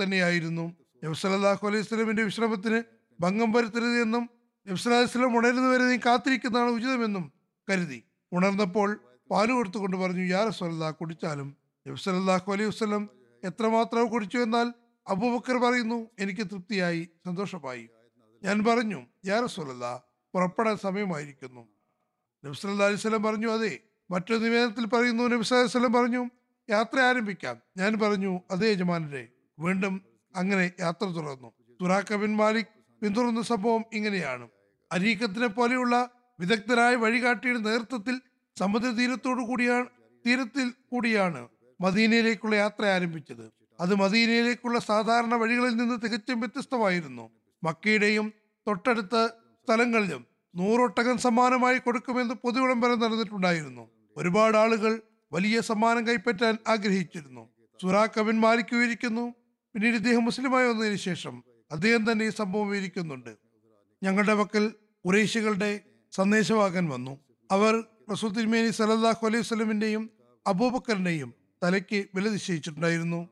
തന്നെയായിരുന്നു. 0.00 0.66
നബി 1.02 1.14
സല്ലല്ലാഹു 1.14 1.66
അലൈഹി 1.68 1.82
സ്വലമിന്റെ 1.82 2.22
വിശ്രമത്തിന് 2.22 2.78
ഭംഗം 3.20 3.52
വരുത്തരുത് 3.52 3.98
എന്നും 4.02 4.24
നബി 4.66 4.78
സല്ലല്ലാഹു 4.82 5.70
വരെ 5.74 5.84
നീ 5.92 5.96
കാത്തിരിക്കുന്നതാണ് 6.06 6.70
ഉചിതമെന്നും 6.70 7.32
കരുതി. 7.68 7.98
ഉണർന്നപ്പോൾ 8.32 8.88
പാൽ 9.30 9.52
കൊടുത്തുകൊണ്ട് 9.52 9.96
പറഞ്ഞു 9.96 10.24
യാ 10.34 10.44
റസോല്ലാ 10.48 10.90
കുടിച്ചാലും 10.90 11.56
നബി 11.86 11.98
സല്ലല്ലാഹു 12.04 12.52
അലൈഹി 12.52 12.68
വസ്ലം 12.68 13.10
എത്രമാത്രം 13.42 14.06
കുടിച്ചു 14.06 14.38
എന്നാൽ? 14.38 14.66
അബൂബക്കർ 15.06 15.56
പറയുന്നു 15.56 15.98
എനിക്ക് 16.18 16.44
തൃപ്തിയായി 16.50 17.08
സന്തോഷമായി. 17.26 17.84
ഞാൻ 18.42 18.64
പറഞ്ഞു 18.64 19.00
യാ 19.24 19.40
റസൂലല്ലാ 19.40 19.92
പുറപ്പെടാൻ 20.34 20.76
സമയമായിരിക്കുന്നു. 20.76 21.62
നബി 22.44 22.54
സല്ലല്ലാഹു 22.60 22.90
അലൈഹി 22.90 23.00
വസല്ലം 23.02 23.22
പറഞ്ഞു 23.22 23.48
അതെ. 23.48 23.72
മറ്റൊരു 24.10 24.38
നിവേദനത്തിൽ 24.38 24.86
പറയുന്നു 24.86 25.24
നബി 25.34 25.92
പറഞ്ഞു 25.98 26.22
യാത്ര 26.68 26.98
ആരംഭിക്കാം. 27.00 27.56
ഞാൻ 27.76 27.92
പറഞ്ഞു 28.02 28.40
അതേ 28.50 28.68
യജമാനരെ 28.70 29.24
വീണ്ടും 29.58 29.94
അങ്ങനെ 30.36 30.72
യാത്ര 30.80 31.06
തുടർന്നു. 31.06 31.52
തുറാക്ക 31.82 32.14
ബിൻ 32.14 32.36
മാലിക് 32.36 32.66
പിന്തുടർന്ന 33.02 33.42
സംഭവം 33.42 33.84
ഇങ്ങനെയാണ്. 33.92 34.48
അരീക്കത്തിനെ 34.92 35.46
പോലെയുള്ള 35.46 36.10
വിദഗ്ധരായ 36.40 36.94
വഴികാട്ടിയുടെ 36.94 37.58
നേതൃത്വത്തിൽ 37.58 38.20
സമുദ്ര 38.58 38.88
തീരത്തോടു 38.88 39.40
കൂടിയാണ് 39.40 39.86
തീരത്തിൽ 40.26 40.72
കൂടിയാണ് 40.92 41.48
മദീനയിലേക്കുള്ള 41.80 42.54
യാത്ര 42.54 42.84
ആരംഭിച്ചത്. 42.84 43.52
അത് 43.80 43.94
മദീനയിലേക്കുള്ള 43.94 44.78
സാധാരണ 44.78 45.34
വഴികളിൽ 45.34 45.76
നിന്ന് 45.76 45.98
തികച്ചും 46.04 46.40
വ്യത്യസ്തമായിരുന്നു. 46.40 47.30
മക്കയുടെയും 47.64 48.32
തൊട്ടടുത്ത 48.68 49.26
സ്ഥലങ്ങളിലും 49.64 50.26
നൂറൊട്ടകം 50.54 51.18
സമ്മാനമായി 51.18 51.78
കൊടുക്കുമെന്ന് 51.78 52.34
പൊതുവിളംബരം 52.34 53.00
നടന്നിട്ടുണ്ടായിരുന്നു. 53.00 53.90
ഒരുപാട് 54.16 54.56
ആളുകൾ 54.56 55.02
വലിയ 55.32 55.60
സമ്മാനം 55.60 56.08
കൈപ്പറ്റാൻ 56.08 56.58
ആഗ്രഹിച്ചിരുന്നു. 56.68 57.48
സുറാഖ് 57.82 58.20
ബിൻ 58.20 58.40
മാലിക് 58.40 58.74
വിവരിക്കുന്നു 58.74 59.34
പിന്നീട് 59.76 59.96
ഇദ്ദേഹം 59.96 60.24
മുസ്ലിമായി 60.24 60.68
വന്നതിന് 60.68 60.96
ശേഷം 60.96 61.44
അദ്ദേഹം 61.72 62.12
തന്നെ 62.12 62.26
ഈ 62.26 62.28
സംഭവം 62.28 62.70
വിവരിക്കുന്നുണ്ട്. 62.70 63.36
ഞങ്ങളുടെ 64.02 64.34
പക്കൽ 64.34 64.72
ഉറേശികളുടെ 65.04 65.80
സന്ദേശവാകൻ 66.12 66.88
വന്നു. 66.88 67.20
അവർ 67.50 67.84
റസൂൽ 68.12 68.32
തിരുമേനി 68.32 68.70
സലല്ലാഹു 68.70 69.26
അലൈഹി 69.26 69.40
വസല്ലമിന്റെയും 69.40 70.10
അബൂബക്കറിന്റെയും 70.46 71.34
തലയ്ക്ക് 71.64 72.06
വില 72.14 72.28
നിശ്ചയിച്ചിട്ടുണ്ടായിരുന്നു. 72.28 73.28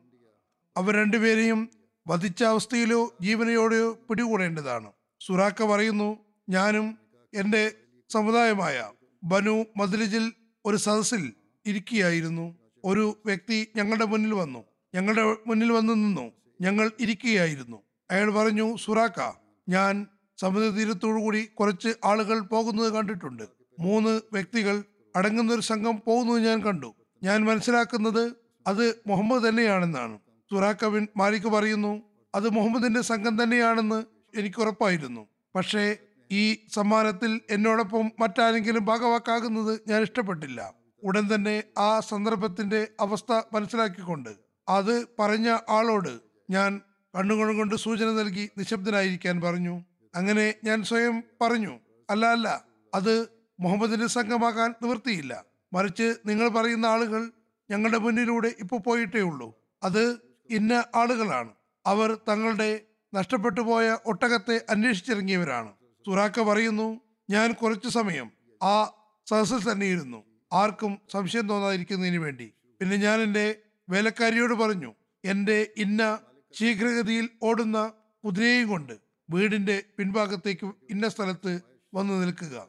അവർ 0.77 0.95
രണ്ടുപേരെയും 0.95 1.69
വധിച്ച 2.07 2.43
അവസ്ഥയിലോ 2.43 3.13
ജീവനയോടെയോ 3.21 3.99
പിടികൂടേണ്ടതാണ്. 4.09 4.91
സുറാക്ക 5.21 5.63
പറയുന്നു 5.63 6.17
ഞാനും 6.49 6.97
എന്റെ 7.33 7.71
സമുദായമായ 8.09 8.91
ബനു 9.23 9.65
മദ്രിജിൽ 9.77 10.31
ഒരു 10.65 10.77
സദസ്സിൽ 10.77 11.33
ഇരിക്കുകയായിരുന്നു. 11.65 12.55
ഒരു 12.83 13.17
വ്യക്തി 13.25 13.67
ഞങ്ങളുടെ 13.75 14.05
മുന്നിൽ 14.05 14.33
വന്നു. 14.33 14.63
ഞങ്ങളുടെ 14.95 15.37
മുന്നിൽ 15.47 15.71
വന്നു 15.71 15.93
നിന്നു. 15.93 16.31
ഞങ്ങൾ 16.61 16.91
ഇരിക്കുകയായിരുന്നു. 16.99 17.81
അയാൾ 18.11 18.33
പറഞ്ഞു 18.33 18.75
സുറാക്ക 18.75 19.31
ഞാൻ 19.69 20.07
സമുദ്രതീരത്തോടുകൂടി 20.37 21.45
കുറച്ച് 21.45 21.93
ആളുകൾ 22.05 22.39
പോകുന്നത് 22.39 22.93
കണ്ടിട്ടുണ്ട്. 22.93 23.43
മൂന്ന് 23.79 24.21
വ്യക്തികൾ 24.33 24.83
അടങ്ങുന്ന 25.15 25.53
ഒരു 25.53 25.61
സംഘം 25.61 26.01
പോകുന്നത് 26.07 26.43
ഞാൻ 26.43 26.63
കണ്ടു. 26.63 26.93
ഞാൻ 27.23 27.45
മനസ്സിലാക്കുന്നത് 27.45 28.35
അത് 28.67 29.01
മുഹമ്മദ് 29.07 29.49
തന്നെയാണെന്നാണ്. 29.49 30.19
സുറാക്ക 30.51 30.87
ബിൻ 30.87 31.07
മാലിക് 31.17 31.47
പറയുന്നു 31.47 32.01
അത് 32.35 32.49
മുഹമ്മദിന്റെ 32.49 33.01
സംഘം 33.01 33.43
തന്നെയാണെന്ന് 33.43 34.03
എനിക്ക് 34.39 34.61
ഉറപ്പായിരുന്നു. 34.61 35.27
പക്ഷേ 35.55 35.97
ഈ 36.31 36.57
സമ്മാനത്തിൽ 36.73 37.41
എന്നോടൊപ്പം 37.49 38.11
മറ്റാരെങ്കിലും 38.19 38.85
ഭാഗവാക്കാകുന്നത് 38.85 39.79
ഞാൻ 39.87 40.01
ഇഷ്ടപ്പെട്ടില്ല. 40.01 40.73
ഉടൻ 41.03 41.35
തന്നെ 41.35 41.63
ആ 41.77 41.99
സന്ദർഭത്തിന്റെ 41.99 42.87
അവസ്ഥ 42.99 43.41
മനസ്സിലാക്കിക്കൊണ്ട് 43.53 44.44
അത് 44.69 45.07
പറഞ്ഞ 45.19 45.57
ആളോട് 45.69 46.19
ഞാൻ 46.49 46.81
കണ്ണുകൾ 47.17 47.57
കൊണ്ട് 47.57 47.75
സൂചന 47.75 48.05
നൽകി 48.05 48.49
നിശബ്ദനായിരിക്കാൻ 48.57 49.41
പറഞ്ഞു. 49.41 49.83
അങ്ങനെ 50.15 50.55
ഞാൻ 50.63 50.83
സ്വയം 50.83 51.23
പറഞ്ഞു 51.41 51.79
അല്ല 52.09 52.25
അല്ല 52.25 52.65
അത് 52.93 53.27
മുഹമ്മദിന്റെ 53.59 54.07
സംഘമാകാൻ 54.07 54.73
നിവൃത്തിയില്ല. 54.83 55.45
മറിച്ച് 55.73 56.15
നിങ്ങൾ 56.25 56.49
പറയുന്ന 56.49 56.85
ആളുകൾ 56.85 57.31
ഞങ്ങളുടെ 57.71 57.97
മുന്നിലൂടെ 57.97 58.47
ഇപ്പോൾ 58.59 58.79
പോയിട്ടേ 58.79 59.19
ഉള്ളൂ. 59.19 59.55
അത് 59.83 60.17
ഇന്ന 60.49 60.83
ആളുകളാണ്. 60.95 61.49
അവർ 61.85 62.19
തങ്ങളുടെ 62.29 62.81
നഷ്ടപ്പെട്ടു 63.13 63.61
പോയ 63.61 63.97
ഒട്ടകത്തെ 64.05 64.61
അന്വേഷിച്ചിറങ്ങിയവരാണ്. 64.69 65.73
സുറാക്ക 66.05 66.41
പറയുന്നു 66.41 67.01
ഞാൻ 67.29 67.51
കുറച്ചു 67.51 67.89
സമയം 67.89 68.31
ആ 68.63 68.93
സദസ്സിൽ 69.27 69.71
തന്നെയിരുന്നു. 69.71 70.23
ആർക്കും 70.53 70.99
സംശയം 71.11 71.49
തോന്നാതിരിക്കുന്നതിന് 71.49 72.17
വേണ്ടി. 72.17 72.53
പിന്നെ 72.79 72.97
ഞാൻ 72.97 73.21
എന്റെ 73.21 73.55
വേലക്കാരിയോട് 73.89 74.53
പറഞ്ഞു 74.53 74.93
എന്റെ 75.25 75.67
ഇന്ന 75.77 76.19
ശീഘ്രഗതിയിൽ 76.59 77.29
ഓടുന്ന 77.43 77.93
കുതിരയും 78.25 78.67
കൊണ്ട് 78.67 78.93
വീടിന്റെ 79.29 79.83
പിൻഭാഗത്തേക്ക് 79.97 80.65
ഇന്ന 80.89 81.07
സ്ഥലത്ത് 81.07 81.61
വന്നു 81.93 82.13
നിൽക്കുക. 82.13 82.67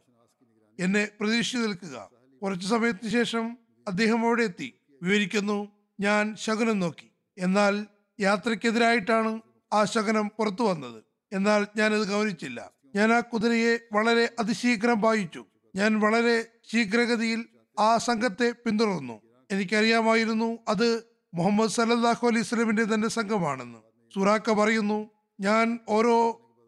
എന്നെ 0.81 1.09
പ്രതീക്ഷിച്ചു 1.21 1.67
നിൽക്കുക. 1.67 2.11
കുറച്ചു 2.43 2.67
സമയത്തിന് 2.67 3.11
ശേഷം 3.11 3.59
അദ്ദേഹം 3.89 4.27
അവിടെ 4.27 4.43
എത്തി. 4.43 4.75
വിവരിക്കുന്നു 5.03 5.69
ഞാൻ 6.01 6.37
ശകുനം 6.37 6.79
നോക്കി. 6.79 7.11
എന്നാൽ 7.39 7.87
യാത്രയ്ക്കെതിരായിട്ടാണ് 8.21 9.41
ആ 9.73 9.85
ശകനം 9.85 10.31
പുറത്തു 10.39 10.63
വന്നത്. 10.63 11.05
എന്നാൽ 11.33 11.67
ഞാൻ 11.77 11.95
അത് 11.95 12.09
ഗൗനിച്ചില്ല. 12.09 12.71
ഞാൻ 12.97 13.13
ആ 13.13 13.21
കുതിരയെ 13.21 13.79
വളരെ 13.93 14.35
അതിശീഘ്രം 14.39 15.01
വായിച്ചു 15.01 15.45
ഞാൻ 15.77 16.01
വളരെ 16.01 16.47
ശീഘ്രഗതിയിൽ 16.73 17.45
ആ 17.79 17.97
സംഘത്തെ 17.97 18.55
പിന്തുടർന്നു. 18.67 19.26
എനിക്കറിയാമായിരുന്നു 19.51 20.59
അത് 20.69 21.05
മുഹമ്മദ് 21.35 21.71
സല്ലാഹു 21.71 22.27
അലൈഹി 22.27 22.43
സ്വലമിന്റെ 22.43 22.85
തന്നെ 22.85 23.09
സംഘമാണെന്ന്. 23.09 23.79
സുറാക്ക 24.15 24.53
പറയുന്നു 24.53 25.11
ഞാൻ 25.41 25.79
ഓരോ 25.89 26.17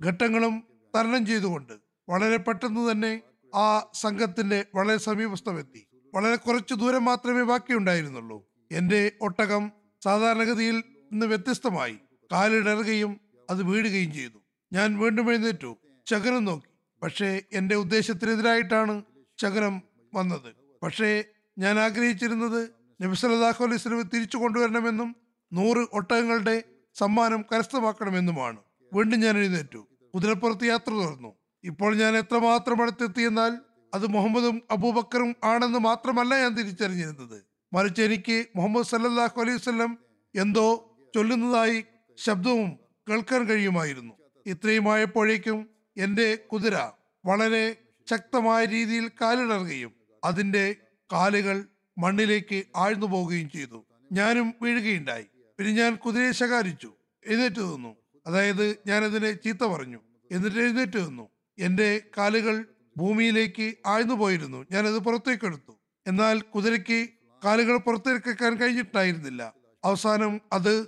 ഘട്ടങ്ങളും 0.07 0.64
തരണം 0.97 1.26
ചെയ്തുകൊണ്ട് 1.26 1.72
വളരെ 2.09 2.37
പെട്ടെന്ന് 2.37 2.91
തന്നെ 2.91 3.20
ആ 3.55 3.87
സംഘത്തിന്റെ 3.95 4.64
വളരെ 4.74 4.99
സമീപസ്ഥമെത്തി. 4.99 5.89
വളരെ 6.14 6.37
കുറച്ചു 6.37 6.74
ദൂരം 6.74 7.05
മാത്രമേ 7.05 7.43
ബാക്കിയുണ്ടായിരുന്നുള്ളൂ. 7.43 8.49
എന്റെ 8.72 9.12
ഒട്ടകം 9.20 9.72
സാധാരണഗതിയിൽ 10.05 10.76
നിന്ന് 11.12 11.26
വ്യത്യസ്തമായി 11.26 11.97
കാലിടറുകയും 12.33 13.20
അത് 13.51 13.62
വീഴുകയും 13.62 14.12
ചെയ്തു. 14.12 14.39
ഞാൻ 14.72 14.99
വീണ്ടും 14.99 15.31
എഴുന്നേറ്റു 15.31 15.76
ശകനം 16.11 16.45
നോക്കി. 16.45 17.01
പക്ഷേ 17.03 17.43
എന്റെ 17.53 17.74
ഉദ്ദേശത്തിനെതിരായിട്ടാണ് 17.74 19.03
ശകനം 19.43 19.83
വന്നത്. 20.14 20.55
പക്ഷേ 20.83 21.24
ഞാൻ 21.59 21.78
ആഗ്രഹിച്ചിരുന്നത് 21.78 22.70
നബി 23.02 23.14
സല്ലല്ലാഹു 23.14 23.64
അലൈഹി 23.64 23.76
വസല്ലം 23.76 24.02
തിരിച്ചു 24.02 24.36
കൊണ്ടുവരണമെന്നും 24.36 25.16
നൂറ് 25.52 25.86
ഒട്ടകങ്ങളുടെ 25.92 26.62
സമ്മാനം 26.94 27.44
കരസ്ഥമാക്കണമെന്നുമാണ്. 27.52 28.56
വീണ്ടും 28.92 29.20
ഞാൻ 29.20 29.38
എഴുന്നേറ്റു. 29.38 29.88
കുതിരപ്പുറത്ത് 30.14 30.64
യാത്ര 30.64 30.90
തുടർന്നു 30.90 31.34
ഇപ്പോൾ 31.64 31.96
ഞാൻ 31.96 32.16
എത്രമാത്രം 32.16 32.82
അടുത്തെത്തിയെന്നാൽ 32.82 33.59
അത് 33.94 34.06
മുഹമ്മദും 34.06 34.62
അബൂബക്കറും 34.70 35.36
ആണെന്ന് 35.44 35.78
മാത്രമല്ല 35.78 36.38
ഞാൻ 36.38 36.54
തിരിച്ചറിഞ്ഞിരുന്നത്. 36.54 37.44
മറിച്ച് 37.72 38.02
എനിക്ക് 38.02 38.46
മുഹമ്മദ് 38.56 38.86
സല്ലാഹു 38.86 39.40
അലൈഹി 39.40 39.56
വസല്ലം 39.56 39.98
എന്തോ 40.34 40.96
ചൊല്ലുന്നതായി 41.14 41.84
ശബ്ദവും 42.16 42.70
കേൾക്കാൻ 43.09 43.44
കഴിയുമായിരുന്നു. 43.44 44.14
ഇത്രയുമായപ്പോഴേക്കും 44.46 45.68
എന്റെ 45.96 46.34
കുതിര 46.34 46.76
വളരെ 47.24 47.76
ശക്തമായ 48.11 48.64
രീതിയിൽ 48.64 49.11
കാലിടറുകയും 49.20 49.92
അതിന്റെ 50.24 50.76
കാലുകൾ 51.12 51.64
മണ്ണിലേക്ക് 51.98 52.64
ആഴ്ന്നു 52.76 53.06
പോവുകയും 53.06 53.50
ചെയ്തു. 53.50 53.86
ഞാനും 54.12 54.54
വീഴുകയുണ്ടായി. 54.62 55.26
പിന്നെ 55.59 55.72
ഞാൻ 55.72 55.94
കുതിരയെ 55.96 56.32
ശകാരിച്ചു 56.32 56.92
എഴുന്നേറ്റ് 57.26 57.61
നിന്നു. 57.61 57.96
അതായത് 58.26 58.76
ഞാൻ 58.86 59.04
അതിനെ 59.04 59.32
ചീത്ത 59.32 59.59
പറഞ്ഞു. 59.59 60.00
എന്നിട്ട് 60.32 60.59
എഴുന്നേറ്റ് 60.59 61.06
നിന്നു. 61.06 61.28
എന്റെ 61.59 62.02
കാലുകൾ 62.18 62.64
ഭൂമിയിലേക്ക് 62.96 63.74
ആഴ്ന്നു 63.86 64.14
പോയിരുന്നു. 64.14 64.66
ഞാനത് 64.72 64.98
പുറത്തേക്കെടുത്തു 64.98 65.80
എന്നാൽ 66.06 66.40
കുതിരയ്ക്ക് 66.40 67.09
കാലുകൾ 67.44 67.76
പുറത്തേക്കാൻ 67.76 68.54
കഴിഞ്ഞിട്ടായിരുന്നില്ല 68.54 69.52
അവസാനം 69.84 70.40
അത് 70.52 70.86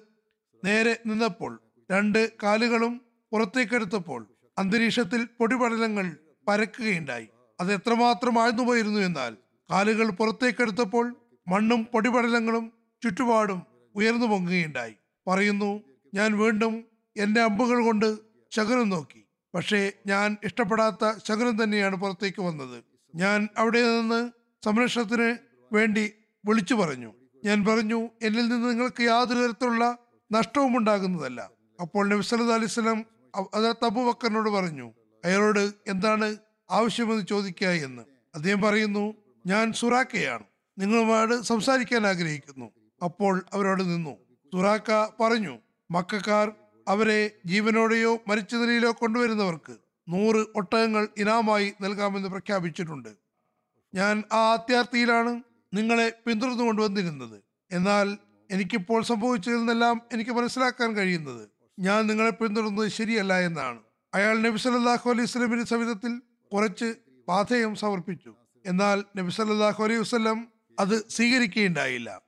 നേരെ 0.64 0.96
നിന്നപ്പോൾ 1.06 1.60
രണ്ട് 1.90 2.30
കാലുകളും 2.42 3.00
പുറത്തേക്കെടുത്തപ്പോൾ 3.32 4.26
അന്തരീക്ഷത്തിൽ 4.58 5.28
പൊടിപടലങ്ങൾ 5.38 6.16
പരക്കുകയുണ്ടായി. 6.48 7.28
അത് 7.60 7.74
എത്രമാത്രം 7.74 8.42
ആഴ്ന്നു 8.42 8.62
പോയിരുന്നു 8.62 9.00
എന്നാൽ 9.00 9.36
കാലുകൾ 9.70 10.10
പുറത്തേക്കെടുത്തപ്പോൾ 10.10 11.16
മണ്ണും 11.48 11.86
പൊടിപടലങ്ങളും 11.92 12.72
ചുറ്റുപാടും 13.04 13.62
ഉയർന്നു 13.94 14.26
പൊങ്ങുകയുണ്ടായി. 14.26 14.94
പറയുന്നു 15.28 15.80
ഞാൻ 16.14 16.38
വീണ്ടും 16.38 16.84
എന്റെ 17.16 17.40
അമ്പുകൾ 17.40 17.84
കൊണ്ട് 17.84 18.18
ശകുനം 18.50 18.88
നോക്കി. 18.88 19.24
പക്ഷേ 19.54 19.92
ഞാൻ 20.06 20.36
ഇഷ്ടപ്പെടാത്ത 20.44 21.18
ശകുനം 21.28 21.62
തന്നെയാണ് 21.62 21.96
പുറത്തേക്ക് 21.96 22.42
വന്നത്. 22.42 22.84
ഞാൻ 23.14 23.48
അവിടെ 23.58 23.82
നിന്ന് 23.82 24.30
സംരക്ഷണത്തിന് 24.64 25.36
വേണ്ടി 25.74 26.12
വിളിച്ചു 26.44 26.74
പറഞ്ഞു. 26.74 27.14
ഞാൻ 27.44 27.64
പറഞ്ഞു 27.64 28.08
എന്നിൽ 28.22 28.48
നിന്ന് 28.48 28.70
നിങ്ങൾക്ക് 28.70 29.02
യാതൊരു 29.02 29.38
തരത്തിലുള്ള 29.38 29.98
നഷ്ടവും 30.32 30.76
ഉണ്ടാകുന്നതല്ല. 30.76 31.50
അപ്പോൾ 31.80 32.08
നബി 32.08 32.52
അലിസ്ലം 32.52 33.04
അതിനകത്ത് 33.54 33.84
അബൂബക്കറിനോട് 33.84 34.50
പറഞ്ഞു 34.50 34.92
അയാളോട് 35.24 35.72
എന്താണ് 35.86 36.36
ആവശ്യമെന്ന് 36.70 37.26
ചോദിക്കുക 37.26 37.66
എന്ന്? 37.66 38.02
അദ്ദേഹം 38.34 38.62
പറയുന്നു 38.62 39.14
ഞാൻ 39.46 39.72
സുറാക്കയാണ് 39.72 40.44
നിങ്ങളുമായിട്ട് 40.78 41.42
സംസാരിക്കാൻ 41.42 42.06
ആഗ്രഹിക്കുന്നു. 42.06 42.70
അപ്പോൾ 43.04 43.44
അവരോട് 43.52 43.82
നിന്നു. 43.82 44.10
സുറാക്ക 44.54 45.08
പറഞ്ഞു 45.20 45.58
മക്കാർ 45.90 46.52
അവരെ 46.88 47.30
ജീവനോടെയോ 47.46 48.18
മരിച്ച 48.28 48.54
നിലയിലോ 48.54 48.92
കൊണ്ടുവരുന്നവർക്ക് 48.92 49.76
നൂറ് 50.08 50.46
ഒട്ടകങ്ങൾ 50.56 51.08
ഇനാമായി 51.18 51.72
നൽകാമെന്ന് 51.80 52.28
പ്രഖ്യാപിച്ചിട്ടുണ്ട്. 52.28 53.08
ഞാൻ 53.94 54.22
ആ 54.32 54.52
അത്യാർത്ഥിയിലാണ് 54.52 55.42
നിങ്ങളെ 55.74 56.12
പിന്തുടർന്നു 56.26 56.64
കൊണ്ടുവന്നിരുന്നത്. 56.64 57.42
എന്നാൽ 57.72 58.18
എനിക്കിപ്പോൾ 58.50 59.02
സംഭവിച്ചതിൽ 59.02 59.56
നിന്നെല്ലാം 59.56 60.00
എനിക്ക് 60.12 60.30
മനസ്സിലാക്കാൻ 60.30 60.96
കഴിയുന്നത്? 60.96 61.50
ഞാൻ 61.78 62.06
നിങ്ങളെ 62.06 62.30
പിന്തുടർന്നത് 62.30 62.88
ശരിയല്ല 62.88 63.40
എന്നാണ്. 63.40 63.78
അയാൾ 64.14 64.38
നബി 64.38 64.58
സല്ലല്ലാഹു 64.58 65.10
അലൈഹി 65.10 65.26
സ്വലമിന്റെ 65.26 65.64
സവിധത്തിൽ 65.64 66.22
കുറച്ച് 66.52 66.94
പാഥേയം 67.28 67.74
സമർപ്പിച്ചു. 67.74 68.34
എന്നാൽ 68.66 69.04
നബി 69.16 69.30
സല്ലാഹു 69.30 69.84
അലൈഹി 69.84 70.00
വസ്ലം 70.00 70.48
അത് 70.80 71.08
സ്വീകരിക്കുകയുണ്ടായില്ല. 71.10 72.22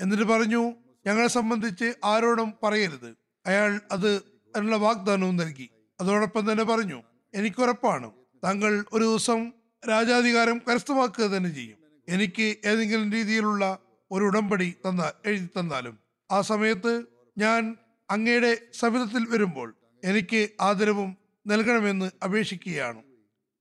എന്നിട്ട് 0.00 0.24
പറഞ്ഞു 0.24 0.74
ഞങ്ങളെ 1.06 1.28
സംബന്ധിച്ച് 1.28 1.94
ആരോടും 2.04 2.52
പറയരുത്. 2.62 3.16
അയാൾ 3.46 3.80
അത് 3.92 4.16
അതിനുള്ള 4.16 4.76
വാഗ്ദാനവും 4.76 5.36
നൽകി. 5.36 5.70
അതോടൊപ്പം 6.00 6.52
തന്നെ 6.52 6.64
പറഞ്ഞു 6.64 7.02
എനിക്കുറപ്പാണ്. 7.34 8.10
താങ്കൾ 8.44 8.84
ഒരു 8.92 9.04
ദിവസം 9.04 9.52
രാജാധികാരം 9.88 10.58
കരസ്ഥമാക്കുക 10.58 11.24
തന്നെ 11.24 11.50
ചെയ്യും. 11.50 11.78
എനിക്ക് 12.08 12.56
ഏതെങ്കിലും 12.64 13.12
രീതിയിലുള്ള 13.12 13.78
ഒരു 14.10 14.24
ഉടമ്പടി 14.24 14.74
തന്ന 14.88 15.12
എഴുതി 15.26 15.46
തന്നാലും. 15.46 15.98
ആ 16.30 16.40
സമയത്ത് 16.40 17.04
ഞാൻ 17.38 17.76
അങ്ങയുടെ 18.10 18.58
സമിതത്തിൽ 18.74 19.28
വരുമ്പോൾ 19.28 19.74
എനിക്ക് 20.04 20.48
ആദരവും 20.60 21.16
നൽകണമെന്ന് 21.46 22.10
അപേക്ഷിക്കുകയാണ്. 22.24 23.02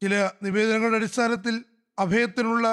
ചില 0.01 0.29
നിവേദനങ്ങളുടെ 0.43 0.97
അടിസ്ഥാനത്തിൽ 0.97 1.63
അഭയത്തിനുള്ള 1.97 2.67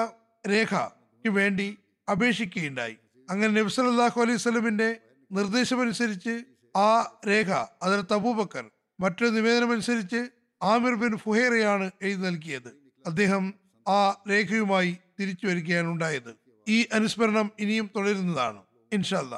രേഖയ്ക്ക് 0.45 1.29
വേണ്ടി 1.37 1.67
അപേക്ഷിക്കുകയുണ്ടായി. 2.07 2.95
അങ്ങനെ 3.29 3.51
നബി 3.57 3.81
അല്ലാഹു 3.81 4.21
അലൈഹി 4.21 4.39
സ്വലമിന്റെ 4.45 4.89
നിർദ്ദേശമനുസരിച്ച് 5.31 6.33
ആ 6.75 6.91
രേഖ 7.29 7.51
അതിൽ 7.85 7.99
തബൂബക്കർ 8.11 8.65
മറ്റൊരു 8.99 9.29
നിവേദനമനുസരിച്ച് 9.29 10.21
ആമിർ 10.61 10.93
ബിൻ 11.01 11.13
ഫുഹേറയാണ് 11.17 11.85
എഴുതി 12.01 12.21
നൽകിയത്. 12.21 12.71
അദ്ദേഹം 13.05 13.43
ആ 13.85 14.01
രേഖയുമായി 14.31 14.91
തിരിച്ചു 15.19 15.45
വരികയാണ് 15.47 15.87
ഉണ്ടായത്. 15.87 16.31
ഈ 16.67 16.77
അനുസ്മരണം 16.93 17.47
ഇനിയും 17.59 17.87
തുടരുന്നതാണ്. 17.95 18.61
ഇൻഷാല്ല 18.93 19.35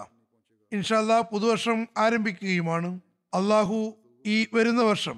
ഇൻഷാല്ല 0.72 1.22
പുതുവർഷം 1.22 1.80
ആരംഭിക്കുകയുമാണ്. 1.98 2.90
അള്ളാഹു 3.34 3.80
ഈ 4.26 4.38
വരുന്ന 4.54 4.82
വർഷം 4.82 5.18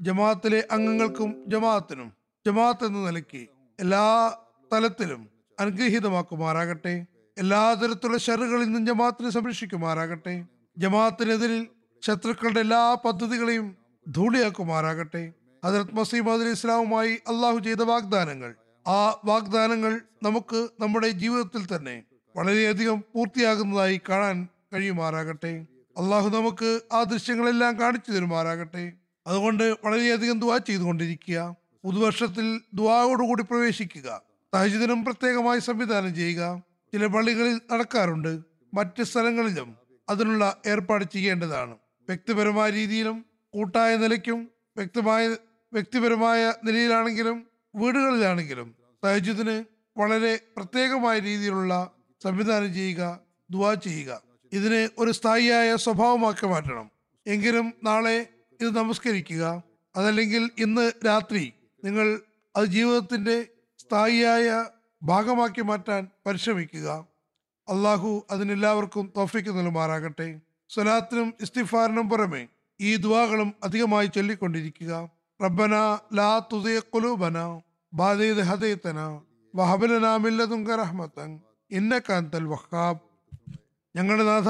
ജമാഅത്തിലെ 0.00 0.60
അംഗങ്ങൾക്കും 0.70 1.30
ജമാഅത്തിനും 1.52 2.08
ജമാഅത്ത് 2.46 2.84
എന്ന 2.84 3.00
നിലയ്ക്ക് 3.06 3.42
എല്ലാ 3.80 4.36
തലത്തിലും 4.72 5.30
അനുഗ്രഹീതമാക്കുമാറാകട്ടെ. 5.60 7.06
എല്ലാ 7.38 7.74
തരത്തിലുള്ള 7.74 8.18
ഷെറുകളിൽ 8.18 8.64
നിന്നും 8.64 8.86
ജമാഅത്തിനെ 8.86 9.30
സംരക്ഷിക്കുമാറാകട്ടെ. 9.30 10.44
ജമാഅത്തിനെതിരിൽ 10.78 11.68
ശത്രുക്കളുടെ 12.06 12.60
എല്ലാ 12.60 12.94
പദ്ധതികളെയും 13.04 13.76
ധൂളിയാക്കുമാറാകട്ടെ. 14.08 15.32
ഹജറത് 15.64 15.94
മസീം 15.94 16.32
അലി 16.32 16.50
ഇസ്ലാമുമായി 16.50 17.12
അള്ളാഹു 17.28 17.58
ചെയ്ത 17.58 17.82
വാഗ്ദാനങ്ങൾ. 17.82 18.54
ആ 18.88 19.00
വാഗ്ദാനങ്ങൾ 19.24 20.00
നമുക്ക് 20.22 20.68
നമ്മുടെ 20.80 21.08
ജീവിതത്തിൽ 21.08 21.76
തന്നെ 21.76 22.04
വളരെയധികം 22.36 23.04
പൂർത്തിയാകുന്നതായി 23.14 24.00
കാണാൻ 24.08 24.48
കഴിയുമാറാകട്ടെ. 24.74 25.66
അള്ളാഹു 25.96 26.28
നമുക്ക് 26.28 26.80
ആ 26.92 27.02
ദൃശ്യങ്ങളെല്ലാം 27.02 27.80
കാണിച്ചു 27.80 28.10
തരുമാറാകട്ടെ. 28.12 28.92
അതുകൊണ്ട് 29.26 29.64
വളരെയധികം 29.84 30.40
ദുവാ 30.40 30.58
ചെയ്തുകൊണ്ടിരിക്കുക. 30.58 31.38
പുതുവർഷത്തിൽ 31.84 32.60
ദുവാവോടുകൂടി 32.74 33.42
പ്രവേശിക്കുക. 33.42 34.22
തഹജിദിനും 34.54 35.04
പ്രത്യേകമായി 35.04 35.60
സംവിധാനം 35.60 36.14
ചെയ്യുക. 36.14 36.62
ചില 36.92 37.06
പള്ളികളിൽ 37.06 37.60
നടക്കാറുണ്ട്. 37.72 38.38
മറ്റ് 38.74 39.02
സ്ഥലങ്ങളിലും 39.02 39.76
അതിനുള്ള 40.08 40.56
ഏർപ്പാട് 40.66 41.04
ചെയ്യേണ്ടതാണ്. 41.04 41.70
വ്യക്തിപരമായ 42.08 42.70
രീതിയിലും 42.70 43.24
കൂട്ടായ 43.54 43.96
നിലയ്ക്കും 43.96 44.50
വ്യക്തമായ 44.76 45.28
വ്യക്തിപരമായ 45.72 46.54
നിലയിലാണെങ്കിലും 46.64 47.46
വീടുകളിലാണെങ്കിലും 47.74 48.74
തഹജിദിന് 49.04 49.64
വളരെ 49.96 50.40
പ്രത്യേകമായ 50.56 51.18
രീതിയിലുള്ള 51.18 51.90
സംവിധാനം 52.22 52.74
ചെയ്യുക 52.74 53.20
ദുവാ 53.50 53.74
ചെയ്യുക. 53.74 54.22
ഇതിന് 54.52 54.88
ഒരു 54.98 55.10
സ്ഥായിയായ 55.10 55.76
സ്വഭാവമാക്കി 55.76 56.46
മാറ്റണം. 56.46 56.90
എങ്കിലും 57.26 57.72
നാളെ 57.84 58.26
ഇത് 58.60 58.76
നമസ്കരിക്കുക. 58.76 59.62
അതല്ലെങ്കിൽ 59.96 60.50
ഇന്ന് 60.58 60.92
രാത്രി 61.06 61.52
നിങ്ങൾ 61.84 62.20
അത് 62.56 62.66
ജീവിതത്തിന്റെ 62.66 63.46
സ്ഥായിയായ 63.78 64.64
ഭാഗമാക്കി 65.02 65.60
മാറ്റാൻ 65.60 66.08
പരിശ്രമിക്കുക. 66.26 67.06
അള്ളാഹു 67.68 68.26
അതിനെല്ലാവർക്കും 68.30 69.12
തോഫിക്ക് 69.16 69.48
നൽകുമാറാകട്ടെ. 69.48 70.40
സ്വലാത്തിനും 70.68 71.34
ഇസ്തിഫാറിനും 71.40 72.08
പുറമെ 72.08 72.48
ഈ 72.80 72.96
ദുവാകളും 72.96 73.54
അധികമായി 73.64 74.06
ചൊല്ലിക്കൊണ്ടിരിക്കുക. 74.06 75.10
റബ്ബന 75.44 75.98
ലാ 76.14 76.38
തുതയ 76.52 76.78
കുലൂബന 76.78 77.60
ബാധയത് 77.94 78.40
ഹദൈതന 78.40 79.20
വഹബലന 79.54 80.16
മില്ലതുങ്ക 80.16 80.70
റഹ്മത്തൻ 80.70 81.40
ഇന്നക 81.70 82.12
അൻതൽ 82.12 82.44
വഹാബ്. 82.44 83.00
ഞങ്ങളുടെ 83.96 84.24
നാഥ 84.24 84.48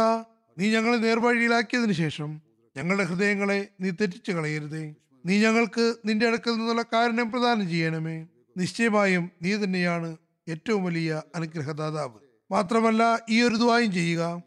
നീ 0.59 0.73
ഞങ്ങളെ 0.73 0.97
നേർവഴിയിലാക്കിയതിനു 0.97 1.93
ശേഷം 1.93 2.41
ഞങ്ങളുടെ 2.77 3.05
ഹൃദയങ്ങളെ 3.05 3.69
നീ 3.81 3.91
തെറ്റിച്ചു 3.91 4.33
കളയരുതേ. 4.33 4.95
നീ 5.27 5.43
ഞങ്ങൾക്ക് 5.43 5.95
നിന്റെ 6.05 6.27
അടുക്കൽ 6.27 6.51
നിന്നുള്ള 6.51 6.85
കാരണം 6.93 7.31
പ്രദാനം 7.31 7.69
ചെയ്യണമേ. 7.69 8.27
നിശ്ചയമായും 8.57 9.31
നീ 9.43 9.57
തന്നെയാണ് 9.57 10.17
ഏറ്റവും 10.49 10.85
വലിയ 10.85 11.23
അനുഗ്രഹദാതാവ്. 11.35 12.19
മാത്രമല്ല 12.51 13.25
ഈ 13.31 13.43
ഒരു 13.43 13.57
ദുവായും 13.57 13.93
ചെയ്യുക. 13.93 14.43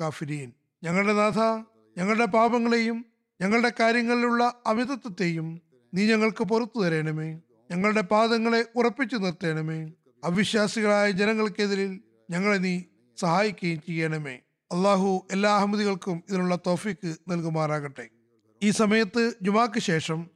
കാഫിരീൻ. 0.00 0.52
ഞങ്ങളുടെ 0.84 1.12
നാഥ 1.12 1.62
ഞങ്ങളുടെ 1.98 2.24
പാപങ്ങളെയും 2.24 3.04
ഞങ്ങളുടെ 3.40 3.72
കാര്യങ്ങളിലുള്ള 3.80 4.54
അമിതത്വത്തെയും 4.66 5.60
നീ 5.94 6.06
ഞങ്ങൾക്ക് 6.06 6.44
പുറത്തു 6.44 6.84
തരണമേ. 6.84 7.38
ഞങ്ങളുടെ 7.70 8.00
പാദങ്ങളെ 8.00 8.64
ഉറപ്പിച്ചു 8.76 9.16
നിർത്തണമേ. 9.16 9.90
അവിശ്വാസികളായ 10.24 11.10
ജനങ്ങൾക്കെതിരിൽ 11.10 12.00
ഞങ്ങളെ 12.30 12.56
നീ 12.56 12.82
സഹായിക്കുകയും 13.20 13.80
ചെയ്യണമേ. 13.86 14.36
അള്ളാഹു 14.72 15.26
എല്ലാ 15.30 15.50
അഹമ്മദികൾക്കും 15.56 16.22
ഇതിനുള്ള 16.28 16.56
തോഫിക്ക് 16.66 17.16
നൽകുമാറാകട്ടെ. 17.28 18.06
ഈ 18.62 18.70
സമയത്ത് 18.70 19.22
ജുമാക്ക് 19.42 19.80
ശേഷം 19.80 20.30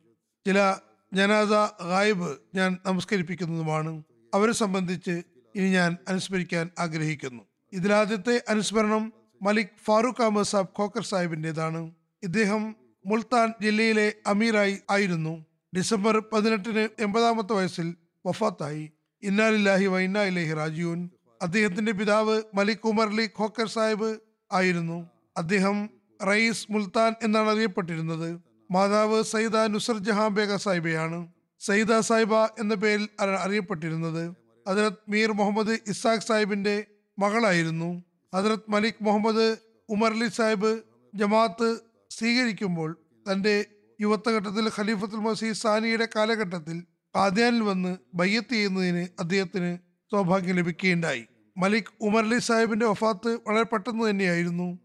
ചില 0.47 0.77
ജനാദ 1.13 1.55
ഗായിബ് 1.89 2.31
ഞാൻ 2.55 2.71
നമസ്കരിപ്പിക്കുന്നതുമാണ്. 2.87 4.03
അവരെ 4.35 4.53
സംബന്ധിച്ച് 4.53 5.15
ഇനി 5.55 5.69
ഞാൻ 5.71 5.97
അനുസ്മരിക്കാൻ 6.09 6.71
ആഗ്രഹിക്കുന്നു. 6.79 7.43
ഇതിലാദ്യത്തെ 7.73 8.43
അനുസ്മരണം 8.49 9.13
മലിക് 9.43 9.77
ഫാറൂഖ് 9.85 10.23
അഹമ്മദ് 10.23 10.47
സാബ് 10.47 10.69
ഖോക്കർ 10.79 11.05
സാഹിബിന്റെതാണ്. 11.05 11.83
ഇദ്ദേഹം 12.23 12.77
മുൾത്താൻ 13.07 13.49
ജില്ലയിലെ 13.63 14.07
അമീറായി 14.27 14.77
ആയിരുന്നു. 14.91 15.35
ഡിസംബർ 15.77 16.15
പതിനെട്ടിന് 16.33 16.85
എൺപതാമത്തെ 17.03 17.53
വയസ്സിൽ 17.53 17.95
വഫാത്തായി. 18.27 18.85
ഇന്നാലില്ലാഹി 19.23 19.87
വ 19.87 19.99
ഇന്നാ 19.99 20.23
ഇലൈഹി 20.23 20.55
റാജിയൂൻ 20.55 21.01
അദ്ദേഹത്തിന്റെ 21.45 21.93
പിതാവ് 21.93 22.43
മലിക് 22.55 22.87
ഉമർ 22.91 23.09
അലി 23.13 23.27
ഖോക്കർ 23.39 23.69
സാഹിബ് 23.69 24.11
ആയിരുന്നു. 24.51 24.99
അദ്ദേഹം 25.37 25.77
റയീസ് 26.21 26.67
മുൽത്താൻ 26.73 27.13
എന്നാണ് 27.23 27.49
അറിയപ്പെട്ടിരുന്നത്. 27.51 28.29
മാതാവ് 28.71 29.23
സയ്യിദ 29.23 29.57
നുസർ 29.75 29.99
ജഹാം 29.99 30.35
ബേഗ 30.35 30.57
സാഹിബയാണ്. 30.57 31.19
സയ്യിദ 31.61 31.99
സാഹിബ 32.01 32.35
എന്ന 32.63 32.75
പേരിൽ 32.75 33.09
അറിയപ്പെട്ടിരുന്നത്. 33.45 34.23
ഹജറത് 34.69 35.01
മീർ 35.09 35.33
മുഹമ്മദ് 35.33 35.75
ഇസാഖ് 35.87 36.27
സാഹിബിന്റെ 36.29 36.77
മകളായിരുന്നു. 37.19 37.91
ഹജറത് 38.35 38.71
മലിക് 38.71 39.03
മുഹമ്മദ് 39.03 39.47
ഉമർ 39.89 40.13
അലി 40.13 40.29
സാഹിബ് 40.29 40.73
ജമാഅത്ത് 41.15 41.69
സ്വീകരിക്കുമ്പോൾ 42.11 42.91
തന്റെ 43.29 43.55
യുവത്വഘട്ടത്തിൽ 44.01 44.65
ഖലീഫത്തുൽ 44.77 45.23
മസീ 45.27 45.53
സാനിയുടെ 45.53 46.09
കാലഘട്ടത്തിൽ 46.17 46.79
കാദ്യാനിൽ 47.15 47.63
വന്ന് 47.63 47.97
ബയ്യത്ത് 48.15 48.55
ചെയ്യുന്നതിന് 48.55 49.05
അദ്ദേഹത്തിന് 49.21 49.71
സൗഭാഗ്യം 50.13 50.57
ലഭിക്കുകയുണ്ടായി. 50.57 51.25
മലിക് 51.57 51.93
ഉമർലി 52.01 52.39
സാഹിബിന്റെ 52.39 52.87
വഫാത്ത് 52.87 53.39
വളരെ 53.47 53.63
പെട്ടെന്ന് 53.63 54.11
തന്നെയായിരുന്നു. 54.11 54.79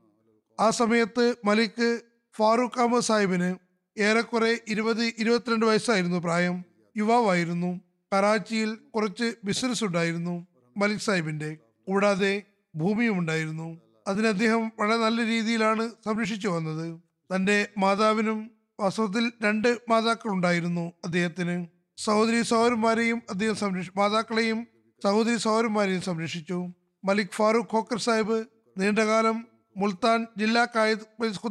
ആ 0.59 0.69
സമയത്ത് 0.69 1.35
മലിക് 1.45 1.99
ഫാറൂഖ് 2.37 2.79
അഹമ്മദ് 2.79 3.03
സാഹിബിന് 3.03 3.55
ഏറെക്കുറെ 3.99 4.61
ഇരുപത് 4.67 5.03
ഇരുപത്തിരണ്ട് 5.03 5.65
വയസ്സായിരുന്നു 5.65 6.17
പ്രായം. 6.17 6.65
യുവാവായിരുന്നു. 6.97 7.79
കറാച്ചിയിൽ 8.13 8.75
കുറച്ച് 8.95 9.33
ബിസിനസ് 9.43 9.83
ഉണ്ടായിരുന്നു 9.83 10.47
മലിക് 10.77 10.99
സാഹിബിന്റെ 10.99 11.57
കൂടാതെ 11.87 12.43
ഭൂമിയും 12.75 13.17
ഉണ്ടായിരുന്നു. 13.17 13.81
അതിനെ 14.07 14.29
അദ്ദേഹം 14.29 14.71
വളരെ 14.79 14.97
നല്ല 14.97 15.25
രീതിയിലാണ് 15.25 15.89
സംരക്ഷിച്ചു 16.05 16.47
വന്നത്. 16.47 16.99
തന്റെ 17.35 17.69
മാതാവിനും 17.77 18.51
വാസ്തവത്തിൽ 18.79 19.31
രണ്ട് 19.43 19.77
മാതാക്കളുണ്ടായിരുന്നു 19.89 20.91
അദ്ദേഹത്തിന്. 21.05 21.67
സഹോദരി 21.97 22.41
സഹോദരന്മാരെയും 22.41 23.21
അദ്ദേഹം 23.29 23.55
സംരക്ഷി 23.55 23.91
മാതാക്കളെയും 23.97 24.67
സഹോദരി 25.03 25.37
സഹോദരന്മാരെയും 25.37 26.01
സംരക്ഷിച്ചു. 26.01 26.67
മലിക് 27.05 27.35
ഫാറൂഖ് 27.35 27.73
ഖോക്കർ 27.73 27.97
സാഹിബ് 27.97 28.45
നീണ്ടകാലം 28.77 29.47
മുൽത്താൻ 29.77 30.27
ജില്ലാ 30.37 30.67
കായിദ് 30.75 31.05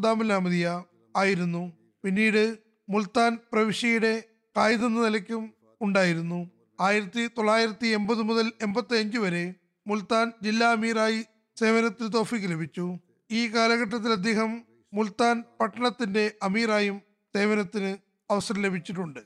അഹമ്മദിയ 0.06 0.84
ആയിരുന്നു. 1.16 1.72
പിന്നീട് 2.04 2.58
മുൽത്താൻ 2.88 3.38
പ്രവിശ്യയുടെ 3.52 4.24
കായിദ് 4.56 4.84
എന്ന 4.84 5.00
നിലയ്ക്കും 5.04 5.54
ഉണ്ടായിരുന്നു. 5.80 6.50
ആയിരത്തി 6.80 7.26
തൊള്ളായിരത്തി 7.26 7.86
എൺപത് 7.86 8.22
മുതൽ 8.22 8.52
എൺപത്തി 8.62 8.96
അഞ്ച് 8.96 9.18
വരെ 9.18 9.54
മുൽത്താൻ 9.86 10.32
ജില്ലാ 10.42 10.72
അമീറായി 10.72 11.24
സേവനത്തിൽ 11.56 12.08
തോഫിക്ക് 12.08 12.46
ലഭിച്ചു. 12.46 12.98
ഈ 13.30 13.48
കാലഘട്ടത്തിൽ 13.48 14.12
അദ്ദേഹം 14.12 14.62
മുൽത്താൻ 14.94 15.44
പട്ടണത്തിന്റെ 15.60 16.32
അമീറായും 16.42 17.02
സേവനത്തിന് 17.34 17.96
അവസരം 18.30 18.62
ലഭിച്ചിട്ടുണ്ട്. 18.62 19.20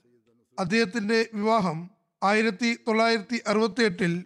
അദ്ദേഹത്തിന്റെ 0.59 1.27
വിവാഹം 1.35 1.91
ആയിരത്തി 2.23 2.79
തൊള്ളായിരത്തി 2.89 3.43
അറുപത്തി 3.47 3.83
എട്ടിൽ 3.83 4.25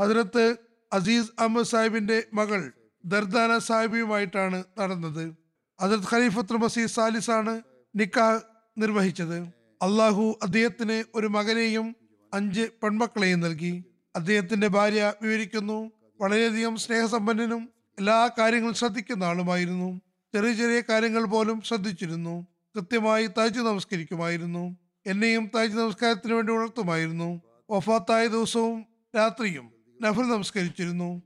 ഹജറത്ത് 0.00 0.56
അസീസ് 0.92 1.30
അഹമ്മദ് 1.38 1.66
സാഹിബിന്റെ 1.66 2.24
മകൾ 2.34 2.72
ദർദാന 3.04 3.58
സാഹിബിയുമായിട്ടാണ് 3.58 4.64
നടന്നത്. 4.78 5.34
ഹജറത് 5.80 6.08
ഖലീഫത്ത് 6.12 6.52
മസീദ് 6.52 6.88
സാലിസാണ് 6.88 7.62
നിക്കാഹ് 7.96 8.40
നിർവഹിച്ചത്. 8.78 9.38
അള്ളാഹു 9.82 10.38
അദ്ദേഹത്തിന് 10.42 11.04
ഒരു 11.14 11.26
മകനെയും 11.26 11.96
അഞ്ച് 12.34 12.68
പെൺമക്കളെയും 12.82 13.40
നൽകി. 13.40 13.84
അദ്ദേഹത്തിന്റെ 14.16 14.66
ഭാര്യ 14.66 15.12
വിവരിക്കുന്നു 15.22 15.92
വളരെയധികം 16.20 16.76
സ്നേഹസമ്പന്നനും 16.76 17.68
എല്ലാ 17.98 18.30
കാര്യങ്ങളും 18.38 18.74
ശ്രദ്ധിക്കുന്ന 18.74 19.24
ആളുമായിരുന്നു. 19.24 20.00
ചെറിയ 20.34 20.52
ചെറിയ 20.52 20.82
കാര്യങ്ങൾ 20.88 21.24
പോലും 21.24 21.62
ശ്രദ്ധിച്ചിരുന്നു. 21.62 22.46
കൃത്യമായി 22.76 23.26
തയ്ച്ചു 23.26 23.60
നമസ്കരിക്കുമായിരുന്നു. 23.60 24.83
എന്നെയും 25.06 25.50
താജ് 25.54 25.76
നമസ്കാരത്തിന് 25.76 26.34
വേണ്ടി 26.34 26.52
ഉണർത്തുമായിരുന്നു. 26.52 27.42
വഫാത്തായ 27.70 28.26
ദിവസവും 28.26 28.86
രാത്രിയും 29.16 29.72
നഫൽ 30.02 30.22
നമസ്കരിച്ചിരുന്നു. 30.22 31.22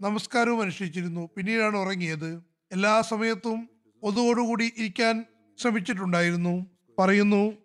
നമസ്കാരവും 0.00 0.62
അനുഷ്ഠിച്ചിരുന്നു. 0.62 1.28
പിന്നീടാണ് 1.36 1.76
ഉറങ്ങിയത്. 1.76 2.42
എല്ലാ 2.72 3.00
സമയത്തും 3.00 3.68
ഒതുവോടുകൂടി 4.02 4.72
ഇരിക്കാൻ 4.78 5.24
ശ്രമിച്ചിട്ടുണ്ടായിരുന്നു. 5.58 6.66
പറയുന്നു 6.98 7.56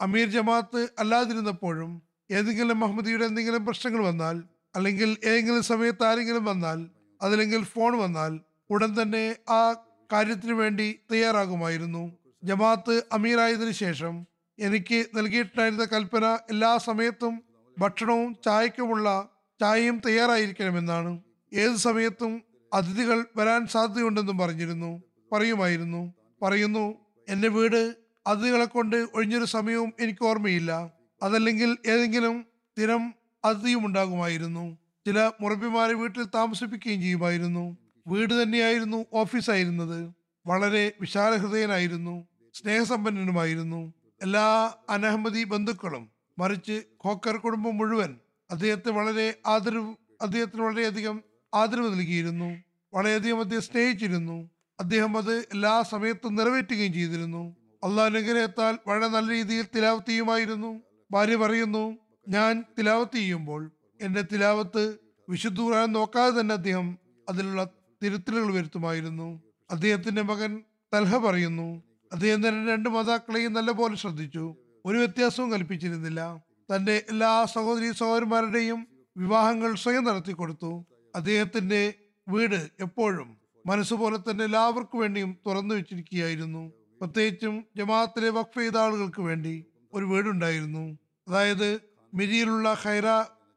അമീർ 0.00 0.30
ജമാഅത്ത് 0.30 0.88
അല്ലാതിരുന്നപ്പോഴും 0.98 2.02
ഏതെങ്കിലും 2.30 2.80
മഹമ്മദിയുടെ 2.80 3.24
എന്തെങ്കിലും 3.24 3.66
പ്രശ്നങ്ങൾ 3.66 4.04
വന്നാൽ 4.04 4.42
അല്ലെങ്കിൽ 4.76 5.16
ഏതെങ്കിലും 5.24 5.62
സമയത്ത് 5.62 6.04
ആരെങ്കിലും 6.04 6.44
വന്നാൽ 6.44 6.86
അതല്ലെങ്കിൽ 7.22 7.64
ഫോൺ 7.64 7.98
വന്നാൽ 7.98 8.40
ഉടൻ 8.70 9.02
തന്നെ 9.02 9.36
ആ 9.48 9.72
കാര്യത്തിന് 10.12 10.52
വേണ്ടി 10.52 10.98
തയ്യാറാകുമായിരുന്നു. 11.12 12.12
ജമാഅത്ത് 12.44 13.02
അമീറായതിനു 13.12 13.70
ശേഷം 13.70 14.33
എനിക്ക് 14.58 15.06
നൽകിയിട്ടുണ്ടായിരുന്ന 15.14 15.84
കൽപ്പന 15.84 16.24
എല്ലാ 16.50 16.78
സമയത്തും 16.78 17.42
ഭക്ഷണവും 17.78 18.36
ചായക്കുമുള്ള 18.44 19.28
ചായയും 19.60 20.02
തയ്യാറായിരിക്കണമെന്നാണ്. 20.06 21.20
ഏത് 21.54 21.76
സമയത്തും 21.76 22.42
അതിഥികൾ 22.72 23.24
വരാൻ 23.36 23.66
സാധ്യതയുണ്ടെന്നും 23.66 24.38
പറഞ്ഞിരുന്നു. 24.38 25.02
പറയുമായിരുന്നു 25.32 26.14
പറയുന്നു 26.42 26.94
എന്റെ 27.28 27.48
വീട് 27.48 27.94
അതിഥികളെ 28.26 28.64
കൊണ്ട് 28.64 29.06
ഒഴിഞ്ഞൊരു 29.14 29.44
സമയവും 29.44 29.92
എനിക്ക് 30.00 30.24
ഓർമ്മയില്ല. 30.24 30.90
അതല്ലെങ്കിൽ 31.22 31.76
ഏതെങ്കിലും 31.86 32.46
സ്ഥിരം 32.70 33.14
അതിഥിയും 33.44 33.86
ഉണ്ടാകുമായിരുന്നു. 33.86 34.78
ചില 35.06 35.30
മുറബിമാരെ 35.40 35.92
വീട്ടിൽ 35.92 36.24
താമസിപ്പിക്കുകയും 36.24 37.00
ചെയ്യുമായിരുന്നു. 37.00 37.76
വീട് 38.06 38.42
തന്നെയായിരുന്നു 38.42 39.06
ഓഫീസായിരുന്നത്. 39.12 40.12
വളരെ 40.46 40.92
വിശാലഹൃദയനായിരുന്നു. 41.00 42.28
സ്നേഹസമ്പന്നനുമായിരുന്നു. 42.54 43.92
എല്ലാ 44.24 44.74
അനഹമ്മദി 44.90 45.44
ബന്ധുക്കളും 45.44 46.10
മറിച്ച് 46.38 46.82
ഖോക്കർ 47.04 47.36
കുടുംബം 47.36 47.76
മുഴുവൻ 47.76 48.16
അദ്ദേഹത്തെ 48.50 48.90
വളരെ 48.90 49.34
ആദരവ് 49.46 49.94
അദ്ദേഹത്തിന് 50.22 50.62
വളരെയധികം 50.62 51.22
ആദരവ് 51.54 51.92
നൽകിയിരുന്നു. 51.92 52.56
വളരെയധികം 52.94 53.40
അദ്ദേഹം 53.40 53.62
സ്നേഹിച്ചിരുന്നു. 53.62 54.50
അദ്ദേഹം 54.80 55.18
അത് 55.18 55.34
എല്ലാ 55.38 55.82
സമയത്തും 55.82 56.34
നിറവേറ്റുകയും 56.34 56.92
ചെയ്തിരുന്നു. 56.92 57.56
അള്ളാഹ് 57.84 58.10
അനുഗ്രഹത്താൽ 58.14 58.78
വളരെ 58.86 59.08
നല്ല 59.08 59.32
രീതിയിൽ 59.32 59.66
തിലാവത്ത് 59.76 60.08
ചെയ്യുമായിരുന്നു 60.08 60.82
ഭാര്യ 61.10 61.36
പറയുന്നു 61.36 61.98
ഞാൻ 62.28 62.64
തിലാവത്ത് 62.78 63.16
ചെയ്യുമ്പോൾ 63.16 63.70
എന്റെ 64.00 64.22
തിലാവത്ത് 64.22 64.98
വിശുദ്ധ 65.28 65.60
ഖുർആൻ 65.60 65.92
നോക്കാതെ 65.92 66.40
തന്നെ 66.40 66.54
അദ്ദേഹം 66.54 66.98
അതിലുള്ള 67.28 67.64
തിരുത്തലുകൾ 68.02 68.54
വരുത്തുമായിരുന്നു. 68.54 69.28
അദ്ദേഹത്തിന്റെ 69.70 70.22
മകൻ 70.22 70.62
തൽഹ 70.94 71.16
പറയുന്നു 71.16 71.68
അദ്ദേഹം 72.14 72.48
തന്നെ 72.48 72.72
രണ്ട് 72.72 72.88
മാതാക്കളെയും 72.88 73.52
നല്ലപോലെ 73.52 73.94
ശ്രദ്ധിച്ചു. 73.94 74.44
ഒരു 74.86 74.96
വ്യത്യാസവും 74.98 75.52
കൽപ്പിച്ചിരുന്നില്ല. 75.52 76.20
തന്റെ 76.68 77.04
എല്ലാ 77.10 77.44
സഹോദരി 77.44 77.92
സഹോദരന്മാരുടെയും 77.92 78.80
വിവാഹങ്ങൾ 79.16 79.74
സ്വയം 79.74 80.04
നടത്തി 80.04 80.32
കൊടുത്തു 80.32 80.70
അദ്ദേഹത്തിന്റെ 81.14 81.94
വീട് 82.28 82.60
എപ്പോഴും 82.80 83.28
മനസ്സുപോലെ 83.66 84.18
തന്നെ 84.18 84.44
എല്ലാവർക്കും 84.44 85.00
വേണ്ടിയും 85.00 85.38
തുറന്നു 85.46 85.74
വെച്ചിരിക്കുകയായിരുന്നു. 85.74 86.72
പ്രത്യേകിച്ചും 87.00 87.64
ജമാഅത്തിലെ 87.76 88.28
വഖഫ് 88.28 88.58
ചെയ്ത 88.58 88.76
ആളുകൾക്ക് 88.76 89.20
വേണ്ടി 89.20 89.54
ഒരു 89.94 90.04
വീടുണ്ടായിരുന്നു. 90.04 90.98
അതായത് 91.28 91.68
മിരിയിലുള്ള 92.14 92.76
ഖൈറ 92.84 93.06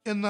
എന്ന 0.08 0.28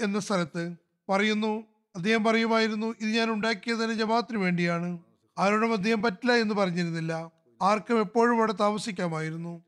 എന്ന 0.00 0.18
സ്ഥലത്ത് 0.18 0.64
പറയുന്നു 1.08 1.52
അദ്ദേഹം 1.96 2.24
പറയുമായിരുന്നു 2.24 2.94
ഇത് 3.00 3.10
ഞാൻ 3.18 3.30
ഉണ്ടാക്കിയത് 3.30 3.78
തന്നെ 3.82 3.94
ജമാഅത്തിന് 3.94 4.38
വേണ്ടിയാണ്. 4.38 4.90
ആരോടും 5.38 5.72
അദ്ദേഹം 5.72 6.02
പറ്റില്ല 6.02 6.32
എന്ന് 6.32 6.54
പറഞ്ഞിരുന്നില്ല. 6.54 7.12
ആർക്കും 7.62 8.00
എപ്പോഴും 8.00 8.36
അവിടെ 8.36 8.52
താമസിക്കാമായിരുന്നു. 8.52 9.62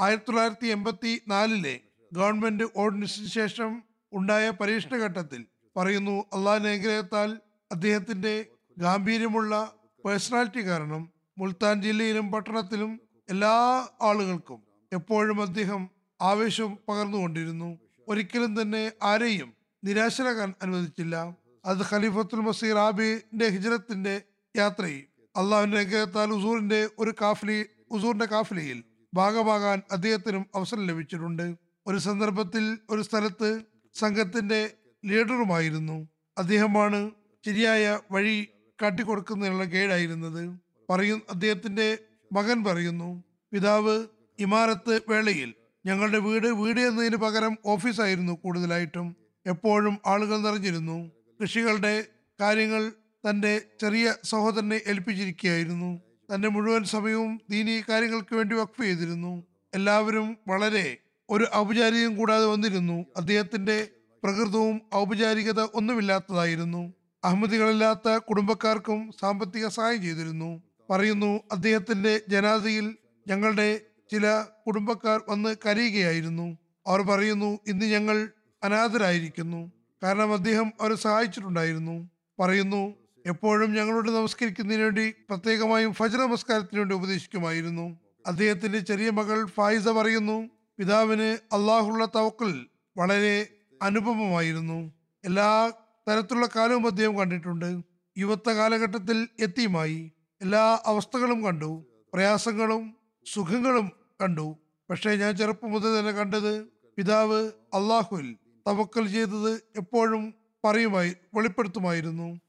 ആയിരത്തി 0.00 0.24
തൊള്ളായിരത്തി 0.28 0.66
എൺപത്തി 0.66 1.22
നാലിലെ 1.28 1.80
ഗവൺമെന്റ് 2.12 2.64
ഓർഡിനൻസിന് 2.76 3.26
ശേഷം 3.26 3.82
ഉണ്ടായ 4.12 4.50
പരീക്ഷണ 4.50 4.96
ഘട്ടത്തിൽ 4.96 5.46
പറയുന്നു 5.76 6.24
അള്ളാഹ് 6.32 6.66
അനുഗ്രഹത്താൽ 6.66 7.38
അദ്ദേഹത്തിന്റെ 7.72 8.46
ഗാംഭീര്യമുള്ള 8.78 9.72
പേഴ്സണാലിറ്റി 10.04 10.60
കാരണം 10.60 11.12
മുൽത്താൻ 11.38 11.82
ജില്ലയിലും 11.82 12.32
പട്ടണത്തിലും 12.32 13.00
എല്ലാ 13.28 13.86
ആളുകൾക്കും 14.02 14.62
എപ്പോഴും 14.92 15.42
അദ്ദേഹം 15.42 15.90
ആവേശം 16.22 16.78
പകർന്നുകൊണ്ടിരുന്നു. 16.88 17.78
ഒരിക്കലും 18.08 18.62
തന്നെ 18.62 18.92
ആരെയും 19.02 19.54
നിരാശരാകാൻ 19.84 20.54
അനുവദിച്ചില്ല. 20.62 21.36
അത് 21.64 21.78
ഖലീഫത്തുൽ 21.92 22.40
മസീർ 22.40 22.78
ആബിന്റെ 22.78 23.48
ഹിജ്റത്തിന്റെ 23.48 24.22
യാത്രയിൽ 24.56 25.11
അള്ളാഹുവിന്റെ 25.36 25.78
അനുഗ്രഹത്താൽ 25.78 26.32
ഉസൂറിന്റെ 26.32 26.88
ഒരു 26.98 27.14
കാഫിലി 27.20 27.66
ഉസൂറിന്റെ 27.90 28.24
കാഫിലയിൽ 28.24 28.84
ഭാഗമാകാൻ 29.14 29.82
അദ്ദേഹത്തിനും 29.92 30.46
അവസരം 30.54 30.86
ലഭിച്ചിട്ടുണ്ട്. 30.86 31.56
ഒരു 31.86 31.98
സന്ദർഭത്തിൽ 31.98 32.78
ഒരു 32.90 33.02
സ്ഥലത്ത് 33.02 33.62
സംഘത്തിന്റെ 33.94 34.70
ലീഡറുമായിരുന്നു. 35.04 36.08
അദ്ദേഹമാണ് 36.38 37.10
ശരിയായ 37.46 37.98
വഴി 38.10 38.48
കാട്ടിക്കൊടുക്കുന്നതിനുള്ള 38.82 39.64
ഗൈഡായിരുന്നത് 39.64 40.58
പറയും 40.90 41.22
അദ്ദേഹത്തിന്റെ 41.30 41.98
മകൻ 42.32 42.64
പറയുന്നു 42.64 43.24
പിതാവ് 43.52 44.06
ഇമാരത്ത് 44.38 45.00
വേളയിൽ 45.08 45.54
ഞങ്ങളുടെ 45.86 46.18
വീട് 46.18 46.46
വീട് 46.46 46.80
എന്നതിന് 46.80 47.16
പകരം 47.16 47.58
ഓഫീസായിരുന്നു 47.66 48.32
കൂടുതലായിട്ടും. 48.32 49.16
എപ്പോഴും 49.46 49.98
ആളുകൾ 50.06 50.36
നിറഞ്ഞിരുന്നു. 50.36 51.10
കൃഷികളുടെ 51.42 52.04
കാര്യങ്ങൾ 52.40 52.92
തന്റെ 53.28 53.62
ചെറിയ 53.80 54.14
സഹോദരനെ 54.24 54.80
ഏൽപ്പിച്ചിരിക്കുകയായിരുന്നു. 54.86 56.00
തന്റെ 56.34 56.48
മുഴുവൻ 56.48 56.84
സമയവും 56.84 57.40
ദീനീ 57.50 57.82
കാര്യങ്ങൾക്ക് 57.88 58.34
വേണ്ടി 58.34 58.56
വഖഫ് 58.56 58.82
ചെയ്തിരുന്നു. 58.82 59.46
എല്ലാവരും 59.74 60.36
വളരെ 60.48 60.98
ഒരു 61.30 61.46
ഔപചാരികം 61.54 62.16
കൂടാതെ 62.16 62.46
വന്നിരുന്നു. 62.46 63.04
അദ്ദേഹത്തിന്റെ 63.16 63.88
പ്രകൃതവും 64.24 64.80
ഔപചാരികത 64.94 65.60
ഒന്നുമില്ലാത്തതായിരുന്നു. 65.60 66.92
അഹമ്മദികളില്ലാത്ത 67.24 68.18
കുടുംബക്കാർക്കും 68.18 69.12
സാമ്പത്തിക 69.20 69.68
സഹായം 69.68 70.02
ചെയ്തിരുന്നു. 70.02 70.62
പറയുന്നു 70.90 71.40
അദ്ദേഹത്തിന്റെ 71.52 72.20
ജനാതിയിൽ 72.28 72.96
ഞങ്ങളുടെ 73.28 73.80
ചില 74.12 74.44
കുടുംബക്കാർ 74.66 75.20
വന്ന് 75.28 75.56
കരയുകയായിരുന്നു. 75.66 76.58
അവർ 76.86 77.02
പറയുന്നു 77.02 77.58
ഇന്ന് 77.66 77.86
ഞങ്ങൾ 77.86 78.30
അനാഥരായിരിക്കുന്നു. 78.64 79.72
കാരണം 80.02 80.32
അദ്ദേഹം 80.32 80.72
അവരെ 80.80 80.94
സഹായിച്ചിട്ടുണ്ടായിരുന്നു. 80.94 82.10
പറയുന്നു 82.40 83.01
എപ്പോഴും 83.26 83.72
ഞങ്ങളോട് 83.72 84.10
നമസ്കരിക്കുന്നതിന് 84.10 84.82
വേണ്ടി 84.82 85.10
പ്രത്യേകമായും 85.10 85.94
ഫജർ 85.94 86.18
നമസ്കാരത്തിന് 86.18 86.78
വേണ്ടി 86.78 86.94
ഉപദേശിക്കുമായിരുന്നു. 86.94 88.00
അദ്ദേഹത്തിന്റെ 88.26 88.78
ചെറിയ 88.78 89.10
മകൾ 89.10 89.46
ഫായിസ 89.46 89.88
പറയുന്നു 89.88 90.50
പിതാവിന് 90.78 91.54
അള്ളാഹുള്ള 91.54 92.04
തവക്കൽ 92.04 92.66
വളരെ 92.96 93.48
അനുപമമായിരുന്നു. 93.82 94.92
എല്ലാ 95.24 95.72
തരത്തിലുള്ള 96.08 96.48
കാലവും 96.56 96.86
അദ്ദേഹം 96.86 97.18
കണ്ടിട്ടുണ്ട്. 97.18 97.82
യുവത്വ 98.18 98.52
കാലഘട്ടത്തിൽ 98.52 99.28
എത്തിയുമായി. 99.40 100.12
എല്ലാ 100.42 100.82
അവസ്ഥകളും 100.86 101.44
കണ്ടു. 101.44 101.86
പ്രയാസങ്ങളും 102.14 102.96
സുഖങ്ങളും 103.32 103.92
കണ്ടു. 104.22 104.56
പക്ഷേ 104.90 105.10
ഞാൻ 105.14 105.36
ചെറുപ്പം 105.36 105.70
മുതൽ 105.70 105.98
തന്നെ 105.98 106.12
കണ്ടത് 106.12 106.64
പിതാവ് 106.96 107.42
അള്ളാഹുൽ 107.74 108.36
തവക്കൽ 108.68 109.08
ചെയ്തത് 109.08 109.52
എപ്പോഴും 109.76 110.34
പറയുമായി 110.64 111.16
വെളിപ്പെടുത്തുമായിരുന്നു. 111.34 112.40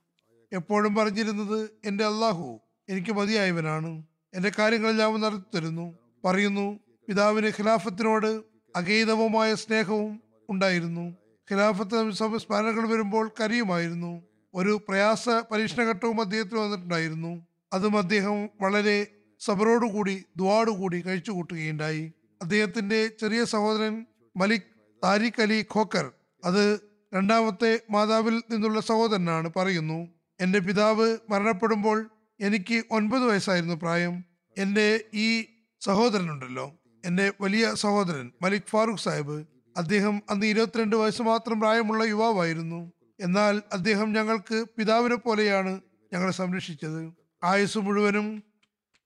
എപ്പോഴും 0.54 0.96
പറഞ്ഞിരുന്നത് 0.96 1.70
എന്റെ 1.86 2.06
അള്ളാഹു 2.06 2.60
എനിക്ക് 2.90 3.12
മതിയായവനാണ്. 3.12 4.04
എന്റെ 4.34 4.52
കാര്യങ്ങളെല്ലാം 4.60 5.22
നടത്തി 5.22 5.58
തരുന്നു 5.58 5.98
പറയുന്നു 6.26 6.80
പിതാവിന് 7.08 7.48
ഖിലാഫത്തിനോട് 7.48 8.42
അഗൈതവമായ 8.76 9.56
സ്നേഹവും 9.56 10.22
ഉണ്ടായിരുന്നു. 10.50 11.06
ഖിലാഫത്ത് 11.52 12.12
സ്മരണകൾ 12.38 12.90
വരുമ്പോൾ 12.90 13.32
കരിയുമായിരുന്നു 13.40 14.22
ഒരു 14.54 14.82
പ്രയാസ 14.88 15.30
പരീക്ഷണഘട്ടവും 15.30 16.22
അദ്ദേഹത്തിന് 16.22 16.60
വന്നിട്ടുണ്ടായിരുന്നു. 16.60 17.48
അതും 17.74 17.98
അദ്ദേഹം 17.98 18.50
വളരെ 18.62 19.08
സബറോടുകൂടി 19.40 20.24
ദ്വാടുകൂടി 20.38 21.02
കഴിച്ചു 21.02 21.32
കൂട്ടുകയുണ്ടായി 21.32 22.14
അദ്ദേഹത്തിന്റെ 22.42 23.08
ചെറിയ 23.08 23.44
സഹോദരൻ 23.44 24.06
മലിക് 24.38 24.70
താരിഖ് 25.04 25.42
അലി 25.42 25.66
ഖോക്കർ 25.76 26.12
അത് 26.44 26.80
രണ്ടാമത്തെ 27.14 27.80
മാതാവിൽ 27.92 28.44
നിന്നുള്ള 28.52 28.80
സഹോദരനാണ്. 28.80 29.52
പറയുന്നു 29.58 30.13
എന്റെ 30.44 30.60
പിതാവ് 30.60 31.18
മരണപ്പെടുമ്പോൾ 31.30 32.10
എനിക്ക് 32.40 32.84
ഒൻപത് 32.92 33.24
വയസ്സായിരുന്നു 33.24 33.76
പ്രായം. 33.76 34.24
എന്റെ 34.58 35.04
ഈ 35.14 35.46
സഹോദരനുണ്ടല്ലോ 35.82 36.76
എന്റെ 37.06 37.34
വലിയ 37.42 37.74
സഹോദരൻ 37.74 38.32
മലിക് 38.42 38.70
ഫാറൂഖ് 38.70 38.98
സാഹിബ് 38.98 39.46
അദ്ദേഹം 39.78 40.22
അന്ന് 40.30 40.46
ഇരുപത്തിരണ്ട് 40.46 40.96
വയസ്സ് 40.96 41.22
മാത്രം 41.22 41.60
പ്രായമുള്ള 41.60 42.04
യുവാവായിരുന്നു. 42.04 42.92
എന്നാൽ 43.20 43.62
അദ്ദേഹം 43.74 44.14
ഞങ്ങൾക്ക് 44.14 44.66
പിതാവിനെ 44.78 45.16
പോലെയാണ് 45.16 45.82
ഞങ്ങളെ 46.14 46.32
സംരക്ഷിച്ചത്. 46.32 47.14
ആയുസ് 47.44 47.78
മുഴുവനും 47.78 48.44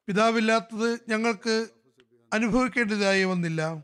പിതാവില്ലാത്തത് 0.07 0.99
ഞങ്ങൾക്ക് 1.09 1.67
അനുഭവിക്കേണ്ടതായി 2.33 3.23
വന്നില്ല. 3.23 3.83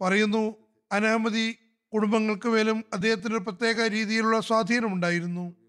പറയുന്നു 0.00 0.54
അനഹമതി 0.92 1.56
കുടുംബങ്ങൾക്ക് 1.92 2.48
മേലും 2.48 2.84
അദ്ദേഹത്തിന് 2.92 3.38
പ്രത്യേക 3.38 3.80
രീതിയിലുള്ള 3.80 4.40
സ്വാധീനമുണ്ടായിരുന്നു. 4.40 5.61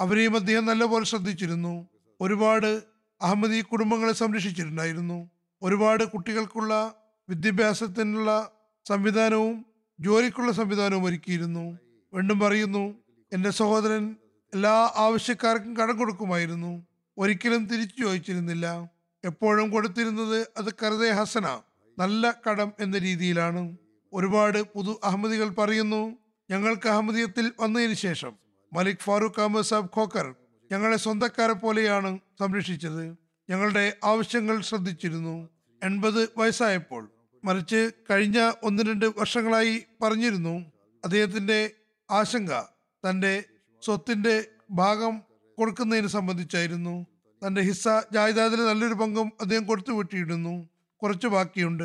അവരെയും 0.00 0.36
അദ്ദേഹം 0.36 0.66
നല്ലപോലെ 0.66 1.04
ശ്രദ്ധിച്ചിരുന്നു. 1.04 1.88
ഒരുപാട് 2.20 2.82
അഹമ്മദി 3.20 3.60
കുടുംബങ്ങളെ 3.60 4.12
സംരക്ഷിച്ചിട്ടുണ്ടായിരുന്നു. 4.12 5.30
ഒരുപാട് 5.62 6.04
കുട്ടികൾക്കുള്ള 6.04 6.94
വിദ്യാഭ്യാസത്തിനുള്ള 7.28 8.50
സംവിധാനവും 8.88 9.66
ജോലിക്കുള്ള 10.00 10.52
സംവിധാനവും 10.52 11.04
ഒരുക്കിയിരുന്നു. 11.04 11.78
വീണ്ടും 12.14 12.38
പറയുന്നു 12.40 12.94
എന്റെ 13.32 13.50
സഹോദരൻ 13.50 14.16
എല്ലാ 14.54 14.92
ആവശ്യക്കാർക്കും 14.96 15.76
കടം 15.76 15.98
കൊടുക്കുമായിരുന്നു. 15.98 16.86
ഒരിക്കലും 17.18 17.66
തിരിച്ചു 17.66 18.02
ചോദിച്ചിരുന്നില്ല. 18.02 18.90
എപ്പോഴും 19.24 19.70
കൊടുത്തിരുന്നത് 19.70 20.48
അത് 20.56 20.74
കരുതേ 20.82 21.10
ഹസന 21.10 21.60
നല്ല 21.98 22.34
കടം 22.50 22.72
എന്ന 22.80 22.98
രീതിയിലാണ്. 22.98 23.76
ഒരുപാട് 24.12 24.62
പുതു 24.62 25.00
അഹമ്മദികൾ 25.04 25.48
പറയുന്നു 25.48 26.18
ഞങ്ങൾക്ക് 26.50 26.88
അഹമ്മദിയത്തിൽ 26.88 27.52
വന്നതിന് 27.60 27.94
ശേഷം 27.94 28.45
മലിക് 28.72 28.96
ഫാറൂഖ് 28.96 29.40
അഹമ്മദ് 29.40 29.64
സാബ് 29.64 29.88
ഖോക്കർ 29.96 30.34
ഞങ്ങളെ 30.72 30.96
സ്വന്തക്കാരെ 30.96 31.52
പോലെയാണ് 31.52 32.18
സംരക്ഷിച്ചത്. 32.40 33.16
ഞങ്ങളുടെ 33.50 33.96
ആവശ്യങ്ങൾ 34.04 34.60
ശ്രദ്ധിച്ചിരുന്നു. 34.60 35.48
എൺപത് 35.82 36.28
വയസ്സായപ്പോൾ 36.36 37.10
മറിച്ച് 37.44 37.90
കഴിഞ്ഞ 38.10 38.52
ഒന്ന് 38.62 38.82
രണ്ട് 38.82 39.06
വർഷങ്ങളായി 39.06 39.82
പറഞ്ഞിരുന്നു. 40.02 40.72
അദ്ദേഹത്തിന്റെ 41.04 41.70
ആശങ്ക 42.10 42.60
തന്റെ 43.08 43.44
സ്വത്തിന്റെ 43.82 44.44
ഭാഗം 44.70 45.22
കൊടുക്കുന്നതിന് 45.58 46.06
സംബന്ധിച്ചായിരുന്നു. 46.06 47.06
തന്റെ 47.46 47.60
ഹിസ്സ 47.60 47.88
ജായിദാദിന് 48.12 48.60
നല്ലൊരു 48.60 48.94
പങ്കും 48.94 49.32
അദ്ദേഹം 49.40 49.66
കൊടുത്തു 49.66 49.92
വിട്ടിയിരുന്നു 49.92 50.68
കുറച്ച് 51.02 51.26
ബാക്കിയുണ്ട്. 51.26 51.84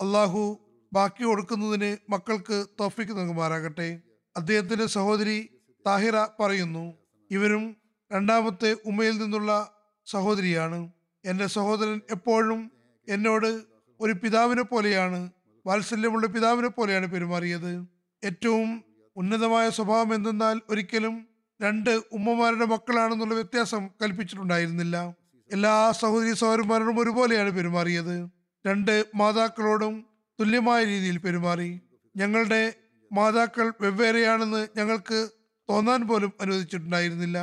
അള്ളാഹു 0.00 0.58
ബാക്കി 0.92 1.24
കൊടുക്കുന്നതിന് 1.24 1.96
മക്കൾക്ക് 2.10 2.66
തോഫിക്ക് 2.80 3.12
നൽകുമാറാകട്ടെ. 3.12 4.00
അദ്ദേഹത്തിന്റെ 4.36 4.86
സഹോദരി 4.86 5.50
താഹിറ 5.86 6.24
പറയുന്നു 6.40 6.94
ഇവരും 7.30 7.76
രണ്ടാമത്തെ 8.12 8.76
ഉമ്മയിൽ 8.84 9.18
നിന്നുള്ള 9.18 9.72
സഹോദരിയാണ്. 10.06 10.90
എന്റെ 11.24 11.46
സഹോദരൻ 11.46 12.00
എപ്പോഴും 12.10 12.70
എന്നോട് 13.08 13.60
ഒരു 14.00 14.12
പിതാവിനെ 14.12 14.62
പോലെയാണ് 14.62 15.30
വാത്സല്യമുള്ള 15.66 16.26
പിതാവിനെ 16.26 16.68
പോലെയാണ് 16.68 17.12
പെരുമാറിയത്. 17.12 17.86
ഏറ്റവും 18.24 18.84
ഉന്നതമായ 19.16 19.70
സ്വഭാവം 19.70 20.14
എന്തെന്നാൽ 20.14 20.60
ഒരിക്കലും 20.70 21.28
രണ്ട് 21.62 22.00
ഉമ്മമാരുടെ 22.12 22.64
മക്കളാണെന്നുള്ള 22.64 23.34
വ്യത്യാസം 23.34 23.88
കൽപ്പിച്ചിട്ടുണ്ടായിരുന്നില്ല. 24.02 25.14
എല്ലാ 25.52 25.92
സഹോദരി 25.92 26.34
സഹോദരന്മാരോടും 26.34 26.98
ഒരുപോലെയാണ് 26.98 27.56
പെരുമാറിയത്. 27.56 28.28
രണ്ട് 28.66 29.04
മാതാക്കളോടും 29.14 30.06
തുല്യമായ 30.40 30.84
രീതിയിൽ 30.84 31.18
പെരുമാറി. 31.18 31.80
ഞങ്ങളുടെ 32.16 32.74
മാതാക്കൾ 33.12 33.72
വെവ്വേറെയാണെന്ന് 33.80 34.68
ഞങ്ങൾക്ക് 34.76 35.28
തോന്നാൻ 35.70 36.08
പോലും 36.08 36.32
അനുവദിച്ചിട്ടുണ്ടായിരുന്നില്ല. 36.40 37.38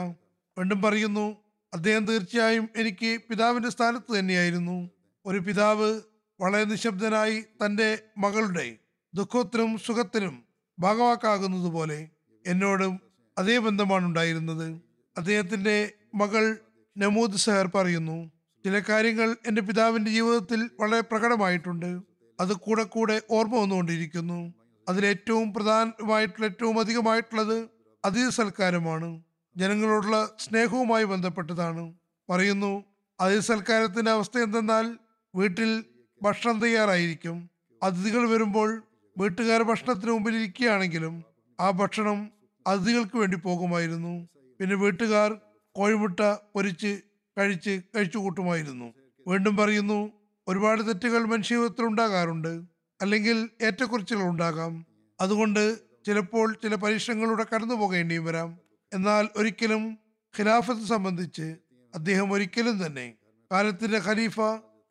വീണ്ടും 0.57 0.81
പറയുന്നു 0.81 1.37
അദ്ദേഹം 1.73 2.05
തീർച്ചയായും 2.05 2.69
എനിക്ക് 2.77 3.21
പിതാവിന്റെ 3.29 3.69
സ്ഥാനത്ത് 3.69 4.19
തന്നെയായിരുന്നു. 4.19 4.89
ഒരു 5.25 5.39
പിതാവ് 5.39 6.01
വളരെ 6.41 6.63
നിശബ്ദനായി 6.63 7.41
തന്റെ 7.41 7.99
മകളുടെ 8.17 8.77
ദുഃഖത്തിനും 9.13 9.77
സുഖത്തിനും 9.77 10.43
ഭാഗവാക്കാകുന്നത് 10.79 11.71
പോലെ 11.71 12.09
എന്നോടും 12.47 12.99
അതേ 13.37 13.57
ബന്ധമാണ് 13.57 14.05
ഉണ്ടായിരുന്നത് 14.05 14.81
അദ്ദേഹത്തിന്റെ 15.17 15.93
മകൾ 16.15 16.57
നമൂദ് 16.97 17.35
സെഹർ 17.35 17.67
പറയുന്നു 17.67 18.31
ചില 18.65 18.79
കാര്യങ്ങൾ 18.79 19.35
എന്റെ 19.47 19.61
പിതാവിന്റെ 19.61 20.11
ജീവിതത്തിൽ 20.11 20.69
വളരെ 20.79 21.01
പ്രകടമായിട്ടുണ്ട്. 21.01 21.99
അത് 22.39 22.53
കൂടെ 22.53 22.83
കൂടെ 22.83 23.21
ഓർമ്മ 23.31 23.55
വന്നുകൊണ്ടിരിക്കുന്നു. 23.55 24.53
അതിലേറ്റവും 24.89 25.53
പ്രധാനമായിട്ടുള്ള 25.53 26.45
ഏറ്റവും 26.45 26.79
അധികമായിട്ടുള്ളത് 26.79 27.76
അതിഥി 28.07 28.29
സൽക്കാരമാണ്. 28.29 29.21
ജനങ്ങളോടുള്ള 29.57 30.29
സ്നേഹവുമായി 30.39 31.03
ബന്ധപ്പെട്ടതാണ്. 31.03 31.93
പറയുന്നു 32.29 32.83
അതിഥി 33.19 33.39
സൽക്കാരത്തിന്റെ 33.39 34.11
അവസ്ഥ 34.11 34.37
എന്തെന്നാൽ 34.37 34.97
വീട്ടിൽ 35.35 35.83
ഭക്ഷണം 36.21 36.59
തയ്യാറായിരിക്കും. 36.59 37.49
അതിഥികൾ 37.83 38.29
വരുമ്പോൾ 38.29 38.83
വീട്ടുകാർ 39.17 39.63
ഭക്ഷണത്തിന് 39.63 40.11
മുമ്പിൽ 40.11 40.35
ഇരിക്കുകയാണെങ്കിലും 40.35 41.23
ആ 41.59 41.69
ഭക്ഷണം 41.71 42.31
അതിഥികൾക്ക് 42.67 43.17
വേണ്ടി 43.17 43.37
പോകുമായിരുന്നു. 43.37 44.29
പിന്നെ 44.59 44.75
വീട്ടുകാർ 44.75 45.39
കോഴിമുട്ട 45.75 46.19
പൊരിച്ച് 46.55 47.01
കഴിച്ച് 47.37 47.81
കഴിച്ചു 47.95 48.17
കൂട്ടുമായിരുന്നു. 48.17 48.93
വീണ്ടും 49.27 49.55
പറയുന്നു 49.55 50.11
ഒരുപാട് 50.47 50.87
തെറ്റുകൾ 50.87 51.25
മനുഷ്യജീവിതത്തിൽ 51.25 51.85
ഉണ്ടാകാറുണ്ട്. 51.85 52.61
അല്ലെങ്കിൽ 53.01 53.49
ഏറ്റക്കുറച്ചിലുകൾ 53.61 54.27
ഉണ്ടാകാം. 54.27 54.85
അതുകൊണ്ട് 55.21 55.86
ചിലപ്പോൾ 56.07 56.53
ചില 56.63 56.75
പരീക്ഷണങ്ങളിലൂടെ 56.75 57.45
കടന്നു 57.53 57.75
പോകേണ്ടിയും 57.75 58.25
വരാം. 58.25 58.49
എന്നാൽ 58.93 59.29
ഒരിക്കലും 59.35 59.97
ഖിലാഫത്ത് 60.39 60.85
സംബന്ധിച്ച് 60.85 61.55
അദ്ദേഹം 61.95 62.33
ഒരിക്കലും 62.33 62.85
തന്നെ 62.85 63.15
കാലത്തിന്റെ 63.51 63.97
ഖലീഫ 63.97 64.39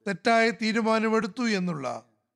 തെറ്റായ 0.06 0.50
തീരുമാനമെടുത്തു 0.50 1.48
എന്നുള്ള 1.48 1.86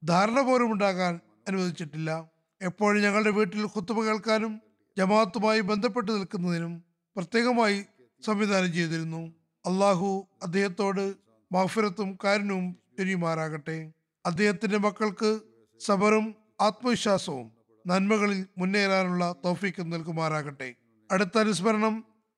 ധാരണ 0.04 0.40
പോലും 0.40 0.72
ഉണ്ടാകാൻ 0.72 1.20
അനുവദിച്ചിട്ടില്ല. 1.48 2.30
എപ്പോഴും 2.62 3.02
ഞങ്ങളുടെ 3.02 3.30
വീട്ടിൽ 3.30 3.64
കുത്തുമ 3.64 4.04
കേൾക്കാനും 4.04 4.60
ജമാഅത്തുമായി 4.98 5.60
ബന്ധപ്പെട്ട് 5.60 6.10
നിൽക്കുന്നതിനും 6.12 6.84
പ്രത്യേകമായി 7.16 7.84
സംവിധാനം 8.22 8.72
ചെയ്തിരുന്നു. 8.72 9.22
അള്ളാഹു 9.66 10.28
അദ്ദേഹത്തോട് 10.42 11.14
മഹഫിറത്തും 11.52 12.18
കാരുണ്യവും 12.24 12.76
ചൊരിയുമാറാകട്ടെ. 12.98 13.92
അദ്ദേഹത്തിന്റെ 14.26 14.78
മക്കൾക്ക് 14.78 15.40
സബറും 15.80 16.34
ആത്മവിശ്വാസവും 16.60 17.59
നന്മകളിൽ 17.86 18.40
മുന്നേറാനുള്ള 18.60 19.24
തോഫിക്ക് 19.44 19.82
നൽകുമാറാകട്ടെ. 19.92 20.68
അടുത്ത 21.10 21.38
അനുസ്മരണം 21.38 21.94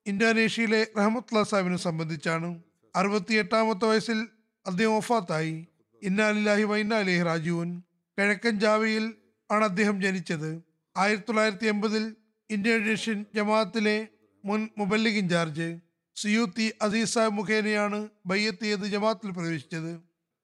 ഇന്തോനേഷ്യയിലെ 0.06 0.80
റഹമത്തുള്ള 0.98 1.42
സാഹിബിനെ 1.50 1.76
സംബന്ധിച്ചാണ്. 1.76 2.48
അറുപത്തിയെട്ടാമത്തെ 2.94 3.86
വയസ്സിൽ 3.90 4.18
അദ്ദേഹം 4.66 4.96
ഒഫാത്തായി 4.96 5.54
ഇന്നാലില്ലാഹി 6.02 6.62
വൈന്നാലിഹി 6.62 7.22
രാജുവൻ 7.22 7.70
കിഴക്കൻ 8.18 8.54
ജാവയിൽ 8.60 9.04
ആണ് 9.50 9.64
അദ്ദേഹം 9.64 9.96
ജനിച്ചത്. 10.02 10.50
ആയിരത്തി 10.96 11.28
തൊള്ളായിരത്തി 11.28 11.66
എൺപതിൽ 11.66 12.04
ഇന്തോനേഷ്യൻ 12.50 13.18
ജമാഅത്തിലെ 13.34 13.96
മുൻ 14.44 14.68
മുബല്ലിഗ് 14.78 15.20
ഇൻചാർജ് 15.22 15.68
സിയൂത്തി 16.16 16.72
അസീസ് 16.82 17.14
സാഹിബ് 17.14 17.36
മുഖേനയാണ് 17.36 18.08
ബയ്യത്ത് 18.26 18.64
ചെയ്ത് 18.64 18.86
ജമാഅത്തിൽ 18.94 19.30
പ്രവേശിച്ചത്. 19.30 19.92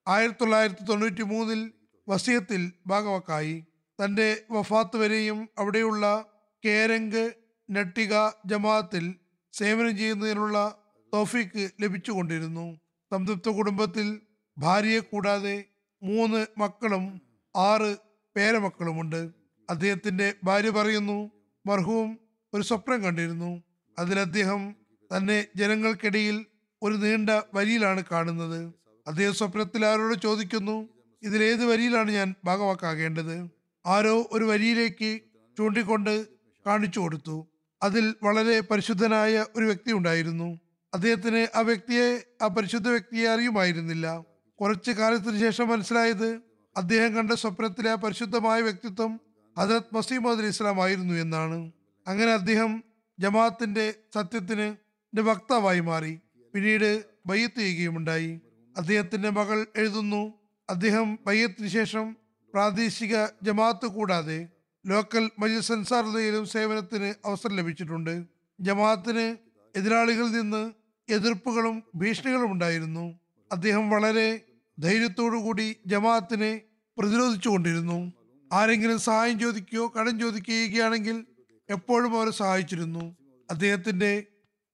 ആയിരത്തി 0.07 0.43
തൊള്ളായിരത്തി 0.43 0.85
തൊണ്ണൂറ്റി 0.85 1.23
മൂന്നിൽ 1.23 1.61
വസീയത്തിൽ 2.09 2.63
ഭാഗവക്കായി. 2.87 3.57
തന്റെ 4.03 4.43
വഫാത്ത് 4.51 4.97
വരെയും 4.97 5.49
അവിടെയുള്ള 5.59 6.25
കേരങ്ക് 6.65 7.35
നട്ടിക 7.71 8.15
ജമാഅത്തിൽ 8.47 9.15
സേവനം 9.53 9.97
ചെയ്യുന്നതിനുള്ള 9.97 10.79
തോഫിക്ക് 11.15 11.71
ലഭിച്ചുകൊണ്ടിരുന്നു. 11.81 12.81
സംതൃപ്ത 13.13 13.49
കുടുംബത്തിൽ 13.49 14.21
ഭാര്യയെ 14.59 15.01
കൂടാതെ 15.01 15.65
മൂന്ന് 16.03 16.47
മക്കളും 16.59 17.21
ആറ് 17.57 17.97
പേരമക്കളുമുണ്ട്. 18.37 19.29
അദ്ദേഹത്തിന്റെ 19.71 20.35
ഭാര്യ 20.45 20.71
പറയുന്നു 20.71 21.31
മർഹൂം 21.67 22.19
ഒരു 22.55 22.63
സ്വപ്നം 22.63 23.05
കണ്ടിരുന്നു. 23.05 23.63
അതിൽ 23.99 24.21
അദ്ദേഹം 24.21 24.77
തന്നെ 25.11 25.47
ജനങ്ങൾക്കിടയിൽ 25.57 26.47
ഒരു 26.83 26.95
നീണ്ട 26.95 27.31
വരിയിലാണ് 27.55 28.05
കാണുന്നത്. 28.13 28.75
അദ്ദേഹം 29.07 29.35
സ്വപ്നത്തിൽ 29.35 29.87
ആരോട് 29.87 30.23
ചോദിക്കുന്നു 30.23 30.89
ഇതിലേത് 31.23 31.65
വരിയിലാണ് 31.65 32.11
ഞാൻ 32.11 32.35
ഭാഗവാക്കാകേണ്ടത്? 32.45 33.58
ആരോ 33.89 34.29
ഒരു 34.33 34.45
വരിയിലേക്ക് 34.45 35.21
ചൂണ്ടിക്കൊണ്ട് 35.59 36.27
കാണിച്ചു 36.67 37.01
കൊടുത്തു. 37.01 37.47
അതിൽ 37.83 38.15
വളരെ 38.23 38.61
പരിശുദ്ധനായ 38.61 39.45
ഒരു 39.57 39.65
വ്യക്തി 39.65 39.93
ഉണ്ടായിരുന്നു. 39.93 40.59
അദ്ദേഹത്തിന് 40.95 41.57
ആ 41.57 41.61
വ്യക്തിയെ 41.61 42.25
ആ 42.43 42.47
പരിശുദ്ധ 42.47 42.89
വ്യക്തിയെ 42.89 43.29
അറിയുമായിരുന്നില്ല. 43.29 44.25
കുറച്ചു 44.61 44.91
കാലത്തിന് 44.91 45.41
ശേഷം 45.41 45.69
മനസ്സിലായത് 45.69 46.41
അദ്ദേഹം 46.77 47.17
കണ്ട 47.17 47.33
സ്വപ്നത്തിലെ 47.33 47.91
ആ 47.91 47.95
പരിശുദ്ധമായ 47.95 48.61
വ്യക്തിത്വം 48.61 49.21
ഹജരത് 49.59 49.95
മസീമദ് 49.95 50.39
അലി 50.39 50.47
ഇസ്ലാം 50.47 50.83
ആയിരുന്നു 50.83 51.15
എന്നാണ്. 51.15 51.73
അങ്ങനെ 52.07 52.33
അദ്ദേഹം 52.33 52.85
ജമാഅത്തിന്റെ 53.21 53.95
സത്യത്തിന് 54.15 54.77
വക്താവായി 55.21 55.81
മാറി. 55.81 56.21
പിന്നീട് 56.55 57.05
ബയ്യത്ത് 57.27 57.61
ചെയ്യുകയുമുണ്ടായി. 57.61 58.41
അദ്ദേഹത്തിന്റെ 58.77 59.31
മകൾ 59.31 59.67
എഴുതുന്നു 59.77 60.33
അദ്ദേഹം 60.71 61.19
ബയ്യത്തിന് 61.27 61.69
ശേഷം 61.69 62.17
പ്രാദേശിക 62.55 63.27
ജമാഅത്ത് 63.43 63.87
കൂടാതെ 63.87 64.49
ലോക്കൽ 64.87 65.31
അൻസാറുദയിലും 65.73 66.47
സേവനത്തിന് 66.47 67.15
അവസരം 67.27 67.57
ലഭിച്ചിട്ടുണ്ട്. 67.57 68.25
ജമാഅത്തിന് 68.61 69.37
എതിരാളികളിൽ 69.79 70.33
നിന്ന് 70.33 70.73
എതിർപ്പുകളും 71.09 71.83
ഭീഷണികളും 71.95 72.53
ഉണ്ടായിരുന്നു. 72.53 73.21
അദ്ദേഹം 73.53 73.91
വളരെ 73.91 74.41
ധൈര്യത്തോടു 74.79 75.37
കൂടി 75.37 75.77
ജമാഅത്തിനെ 75.87 76.61
പ്രതിരോധിച്ചു 76.99 77.49
കൊണ്ടിരുന്നു. 77.49 78.13
ആരെങ്കിലും 78.53 78.99
സഹായം 78.99 79.41
ചോദിക്കുകയോ 79.41 79.93
കടം 79.99 80.21
ചോദിക്കുകയാണെങ്കിൽ 80.21 81.27
എപ്പോഴും 81.71 82.19
അവരെ 82.19 82.31
സഹായിച്ചിരുന്നു. 82.31 83.17
അദ്ദേഹത്തിന്റെ 83.51 84.27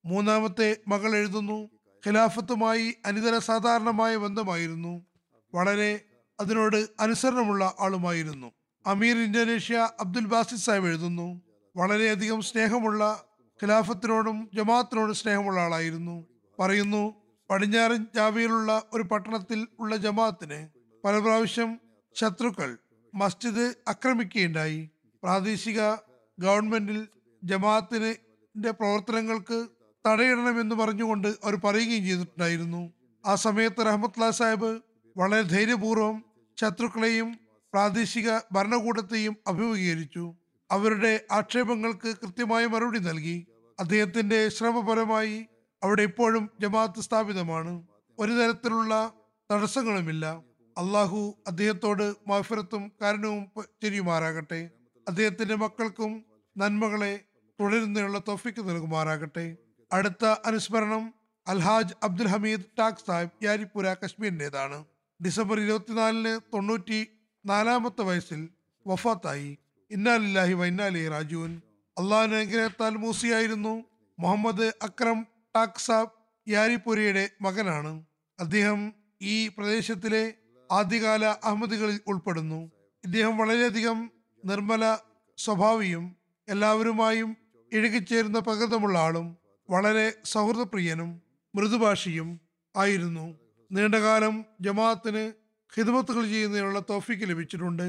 മൂന്നാമത്തെ 0.07 0.77
മകൾ 0.89 1.17
എഴുതുന്നു. 1.17 1.71
ഖിലാഫത്തുമായി 2.07 2.95
അനിതര 3.07 3.39
സാധാരണമായ 3.39 4.17
ബന്ധമായിരുന്നു. 4.17 5.07
വളരെ 5.55 6.01
അതിനോട് 6.39 6.79
അനുസരണമുള്ള 7.05 7.65
ആളുമായിരുന്നു. 7.85 8.49
അമീർ 8.85 9.17
ഇന്തോനേഷ്യ 9.27 9.77
അബ്ദുൽ 10.03 10.27
ബാസിദ് 10.33 10.65
സാഹിബ് 10.67 10.89
എഴുതുന്നു 10.91 11.29
വളരെയധികം 11.75 12.41
സ്നേഹമുള്ള 12.43 13.03
ഖിലാഫത്തിനോടും 13.61 14.39
ജമാഅത്തിനോടും 14.57 15.17
സ്നേഹമുള്ള 15.21 15.59
ആളായിരുന്നു. 15.61 16.17
പറയുന്നു 16.59 17.03
പടിഞ്ഞാറൻ 17.51 18.03
ജാവയിലുള്ള 18.17 18.71
ഒരു 18.95 19.05
പട്ടണത്തിൽ 19.11 19.61
ഉള്ള 19.81 19.95
ജമാഅത്തിന് 20.05 20.61
പല 21.05 21.15
പ്രാവശ്യം 21.19 21.71
ശത്രുക്കൾ 22.17 22.71
മസ്ജിദ് 23.15 23.67
ആക്രമിക്കുകയുണ്ടായി. 23.89 24.81
പ്രാദേശിക 25.23 25.81
ഗവൺമെന്റിൽ 26.39 27.01
ജമാഅത്തിന് 27.43 28.13
ന്റെ 28.55 28.71
പ്രവർത്തനങ്ങൾക്ക് 28.71 29.59
തടയിടണമെന്ന് 30.05 30.75
പറഞ്ഞുകൊണ്ട് 30.75 31.29
അവർ 31.45 31.55
പറയുകയും 31.65 32.05
ചെയ്തിട്ടുണ്ടായിരുന്നു. 32.09 32.83
ആ 33.25 33.35
സമയത്ത് 33.45 33.81
റഹ്മത്ല 33.89 34.31
സാഹിബ് 34.31 34.71
വളരെ 35.17 35.43
ധൈര്യപൂർവം 35.43 36.25
ശത്രുക്കളെയും 36.61 37.39
പ്രാദേശിക 37.73 38.39
ഭരണകൂടത്തെയും 38.53 39.37
അഭിമുഖീകരിച്ചു. 39.47 40.35
അവരുടെ 40.71 41.21
ആക്ഷേപങ്ങൾക്ക് 41.33 42.15
കൃത്യമായ 42.23 42.67
മറുപടി 42.67 42.99
നൽകി. 42.99 43.47
അദ്ദേഹത്തിന്റെ 43.81 44.49
ശ്രമപരമായി 44.49 45.47
അവിടെ 45.83 46.03
ഇപ്പോഴും 46.03 46.51
ജമാഅത്ത് 46.61 47.01
സ്ഥാപിതമാണ്. 47.01 47.83
ഒരു 48.19 48.33
തരത്തിലുള്ള 48.33 49.13
തടസ്സങ്ങളുമില്ല. 49.53 50.27
അള്ളാഹു 50.79 51.35
അദ്ദേഹത്തോട് 51.47 52.15
മാഫിറത്തും 52.29 52.93
കാരണവും 53.03 53.47
ചെരിയുമാറാകട്ടെ. 53.83 54.71
അദ്ദേഹത്തിന്റെ 55.09 55.55
മക്കൾക്കും 55.55 56.25
നന്മകളെ 56.59 57.21
തുടരുന്നതിനുള്ള 57.61 58.19
തൊഫിക്ക് 58.29 58.69
നൽകുമാറാകട്ടെ. 58.69 59.57
അടുത്ത 59.93 60.25
അനുസ്മരണം 60.25 61.15
അൽഹാജ് 61.49 61.95
അബ്ദുൽ 62.03 62.27
ഹമീദ് 62.27 62.65
ടാക് 62.79 62.95
സാഹിബ് 62.95 63.45
യാരിപ്പുര 63.45 63.95
കശ്മീരിന്റെതാണ് 64.05 64.85
ഡിസംബർ 65.27 65.61
ഇരുപത്തിനാലിന് 65.61 66.41
തൊണ്ണൂറ്റി 66.55 67.07
നാലാമത്തെ 67.47 68.03
വയസ്സിൽ 68.03 68.49
വഫാത്തായി. 68.87 69.59
ഇന്നാലില്ലാഹി 69.91 70.53
വൈന്നാലി 70.53 71.09
രാജുവിൻ 71.09 71.63
അള്ളാഹിന് 71.99 72.35
അനുഗ്രഹത്താൽ 72.35 72.97
മൂസിയായിരുന്നു. 72.97 73.85
മുഹമ്മദ് 74.19 74.73
അക്രം 74.83 75.27
ടാക് 75.57 75.79
സാബ് 75.79 76.11
യാരിപ്പുരയുടെ 76.49 77.31
മകനാണ്. 77.43 78.05
അദ്ദേഹം 78.41 78.93
ഈ 79.23 79.49
പ്രദേശത്തിലെ 79.49 80.35
ആദ്യകാല 80.73 81.25
അഹമ്മദികളിൽ 81.25 82.01
ഉൾപ്പെടുന്നു. 82.07 82.71
ഇദ്ദേഹം 83.05 83.39
വളരെയധികം 83.39 84.11
നിർമ്മല 84.45 84.99
സ്വഭാവിയും 85.39 86.17
എല്ലാവരുമായും 86.49 87.37
ഇഴുകിച്ചേരുന്ന 87.73 88.39
പ്രകൃതമുള്ള 88.39 88.99
ആളും 88.99 89.37
വളരെ 89.71 90.13
സൗഹൃദപ്രിയനും 90.25 91.23
മൃദുഭാഷിയും 91.55 92.41
ആയിരുന്നു. 92.77 93.44
നീണ്ടകാലം 93.71 94.45
ജമാഅത്തിന് 94.61 95.33
ഹിദ്മത്തുകൾ 95.75 96.25
ചെയ്യുന്നതിനുള്ള 96.29 96.83
തോഫിക്ക് 96.91 97.31
ലഭിച്ചിട്ടുണ്ട്. 97.31 97.87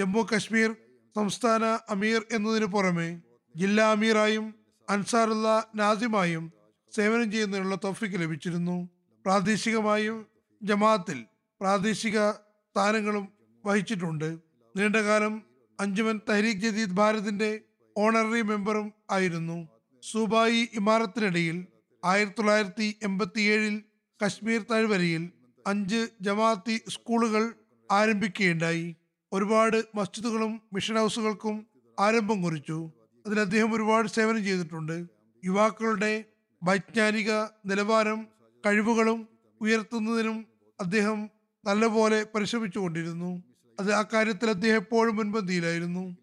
ജമ്മു 0.00 0.26
കശ്മീർ 0.32 0.76
സംസ്ഥാന 1.16 1.78
അമീർ 1.90 2.26
എന്നതിനു 2.32 2.66
പുറമെ 2.66 3.20
ജില്ലാ 3.56 3.90
അമീറായും 3.90 4.54
അൻസാറുള്ള 4.90 5.48
നാസിമായും 5.74 6.52
സേവനം 6.92 7.32
ചെയ്യുന്നതിനുള്ള 7.32 7.78
തോഫിക്ക് 7.84 8.20
ലഭിച്ചിരുന്നു. 8.20 8.88
പ്രാദേശികമായും 9.24 10.26
ജമാഅത്തിൽ 10.62 11.26
പ്രാദേശിക 11.60 12.30
സ്ഥാനങ്ങളും 12.30 13.28
വഹിച്ചിട്ടുണ്ട്. 13.64 14.38
നീണ്ടകാലം 14.76 15.42
അഞ്ജുമൻ 15.80 16.20
തഹരീഖ് 16.28 16.60
ജദീദ് 16.60 16.96
ഭാരതിന്റെ 16.96 17.60
ഓണററി 17.96 18.42
മെമ്പറും 18.42 18.92
ആയിരുന്നു. 19.10 19.68
സൂബായി 20.02 20.68
ഇമാരത്തിനിടയിൽ 20.74 21.66
ആയിരത്തി 22.04 22.36
തൊള്ളായിരത്തി 22.38 22.98
എൺപത്തി 23.02 23.40
ഏഴിൽ 23.40 23.82
കശ്മീർ 24.22 24.62
താഴ്വരയിൽ 24.70 25.30
അഞ്ച് 25.66 26.08
ജമാഅത്തി 26.20 26.80
സ്കൂളുകൾ 26.88 27.54
ആരംഭിക്കുകയുണ്ടായി. 27.90 28.96
ഒരുപാട് 29.32 29.84
മസ്ജിദുകളും 29.94 30.62
മിഷൻ 30.72 30.96
ഹൗസുകൾക്കും 30.96 31.66
ആരംഭം 32.00 32.42
കുറിച്ചു. 32.42 32.92
അതിൽ 33.26 33.40
അദ്ദേഹം 33.40 33.74
ഒരുപാട് 33.74 34.08
സേവനം 34.08 34.44
ചെയ്തിട്ടുണ്ട്. 34.44 35.06
യുവാക്കളുടെ 35.44 36.24
വൈജ്ഞാനിക 36.62 37.30
നിലവാരം 37.66 38.26
കഴിവുകളും 38.66 39.28
ഉയർത്തുന്നതിനും 39.60 40.46
അദ്ദേഹം 40.80 41.30
നല്ലപോലെ 41.64 42.26
പരിശ്രമിച്ചു 42.34 42.78
കൊണ്ടിരുന്നു 42.78 43.42
അത് 43.80 43.92
ആ 43.92 44.02
കാര്യത്തിൽ 44.02 44.50
അദ്ദേഹം 44.50 44.76
എപ്പോഴും 44.76 45.16
മുൻപന്തിയിലായിരുന്നു. 45.16 46.16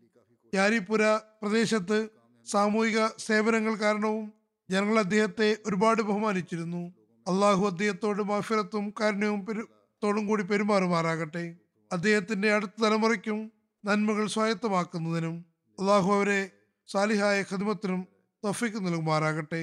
യാരിപുര 0.54 1.04
പ്രദേശത്ത് 1.16 2.10
സാമൂഹിക 2.46 3.08
സേവനങ്ങൾ 3.20 3.76
കാരണവും 3.76 4.34
ജനങ്ങൾ 4.70 5.00
അദ്ദേഹത്തെ 5.00 5.58
ഒരുപാട് 5.66 6.02
ബഹുമാനിച്ചിരുന്നു. 6.02 7.03
അള്ളാഹു 7.27 7.62
അദ്ദേഹത്തോട് 7.66 8.23
മാഫിറത്തും 8.25 8.85
കാരുണ്യവും 9.01 9.41
പെരു- 9.47 9.69
തോടും 10.03 10.25
കൂടി 10.27 10.43
പെരുമാറുമാറാകട്ടെ 10.45 11.45
അദ്ദേഹത്തിന്റെ 11.91 12.49
അടുത്ത 12.55 12.77
തലമുറയ്ക്കും 12.83 13.39
നന്മകൾ 13.85 14.27
സ്വായത്തമാക്കുന്നതിനും 14.29 15.37
അള്ളാഹു 15.79 16.09
അവരെ 16.12 16.41
സാലിഹായ 16.89 17.39
ഖിദ്മത്തിനും 17.51 18.01
തഫീക്ക് 18.43 18.81
നൽകുമാറാകട്ടെ 18.87 19.62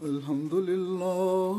الحمد 0.00 0.54
لله 0.64 1.58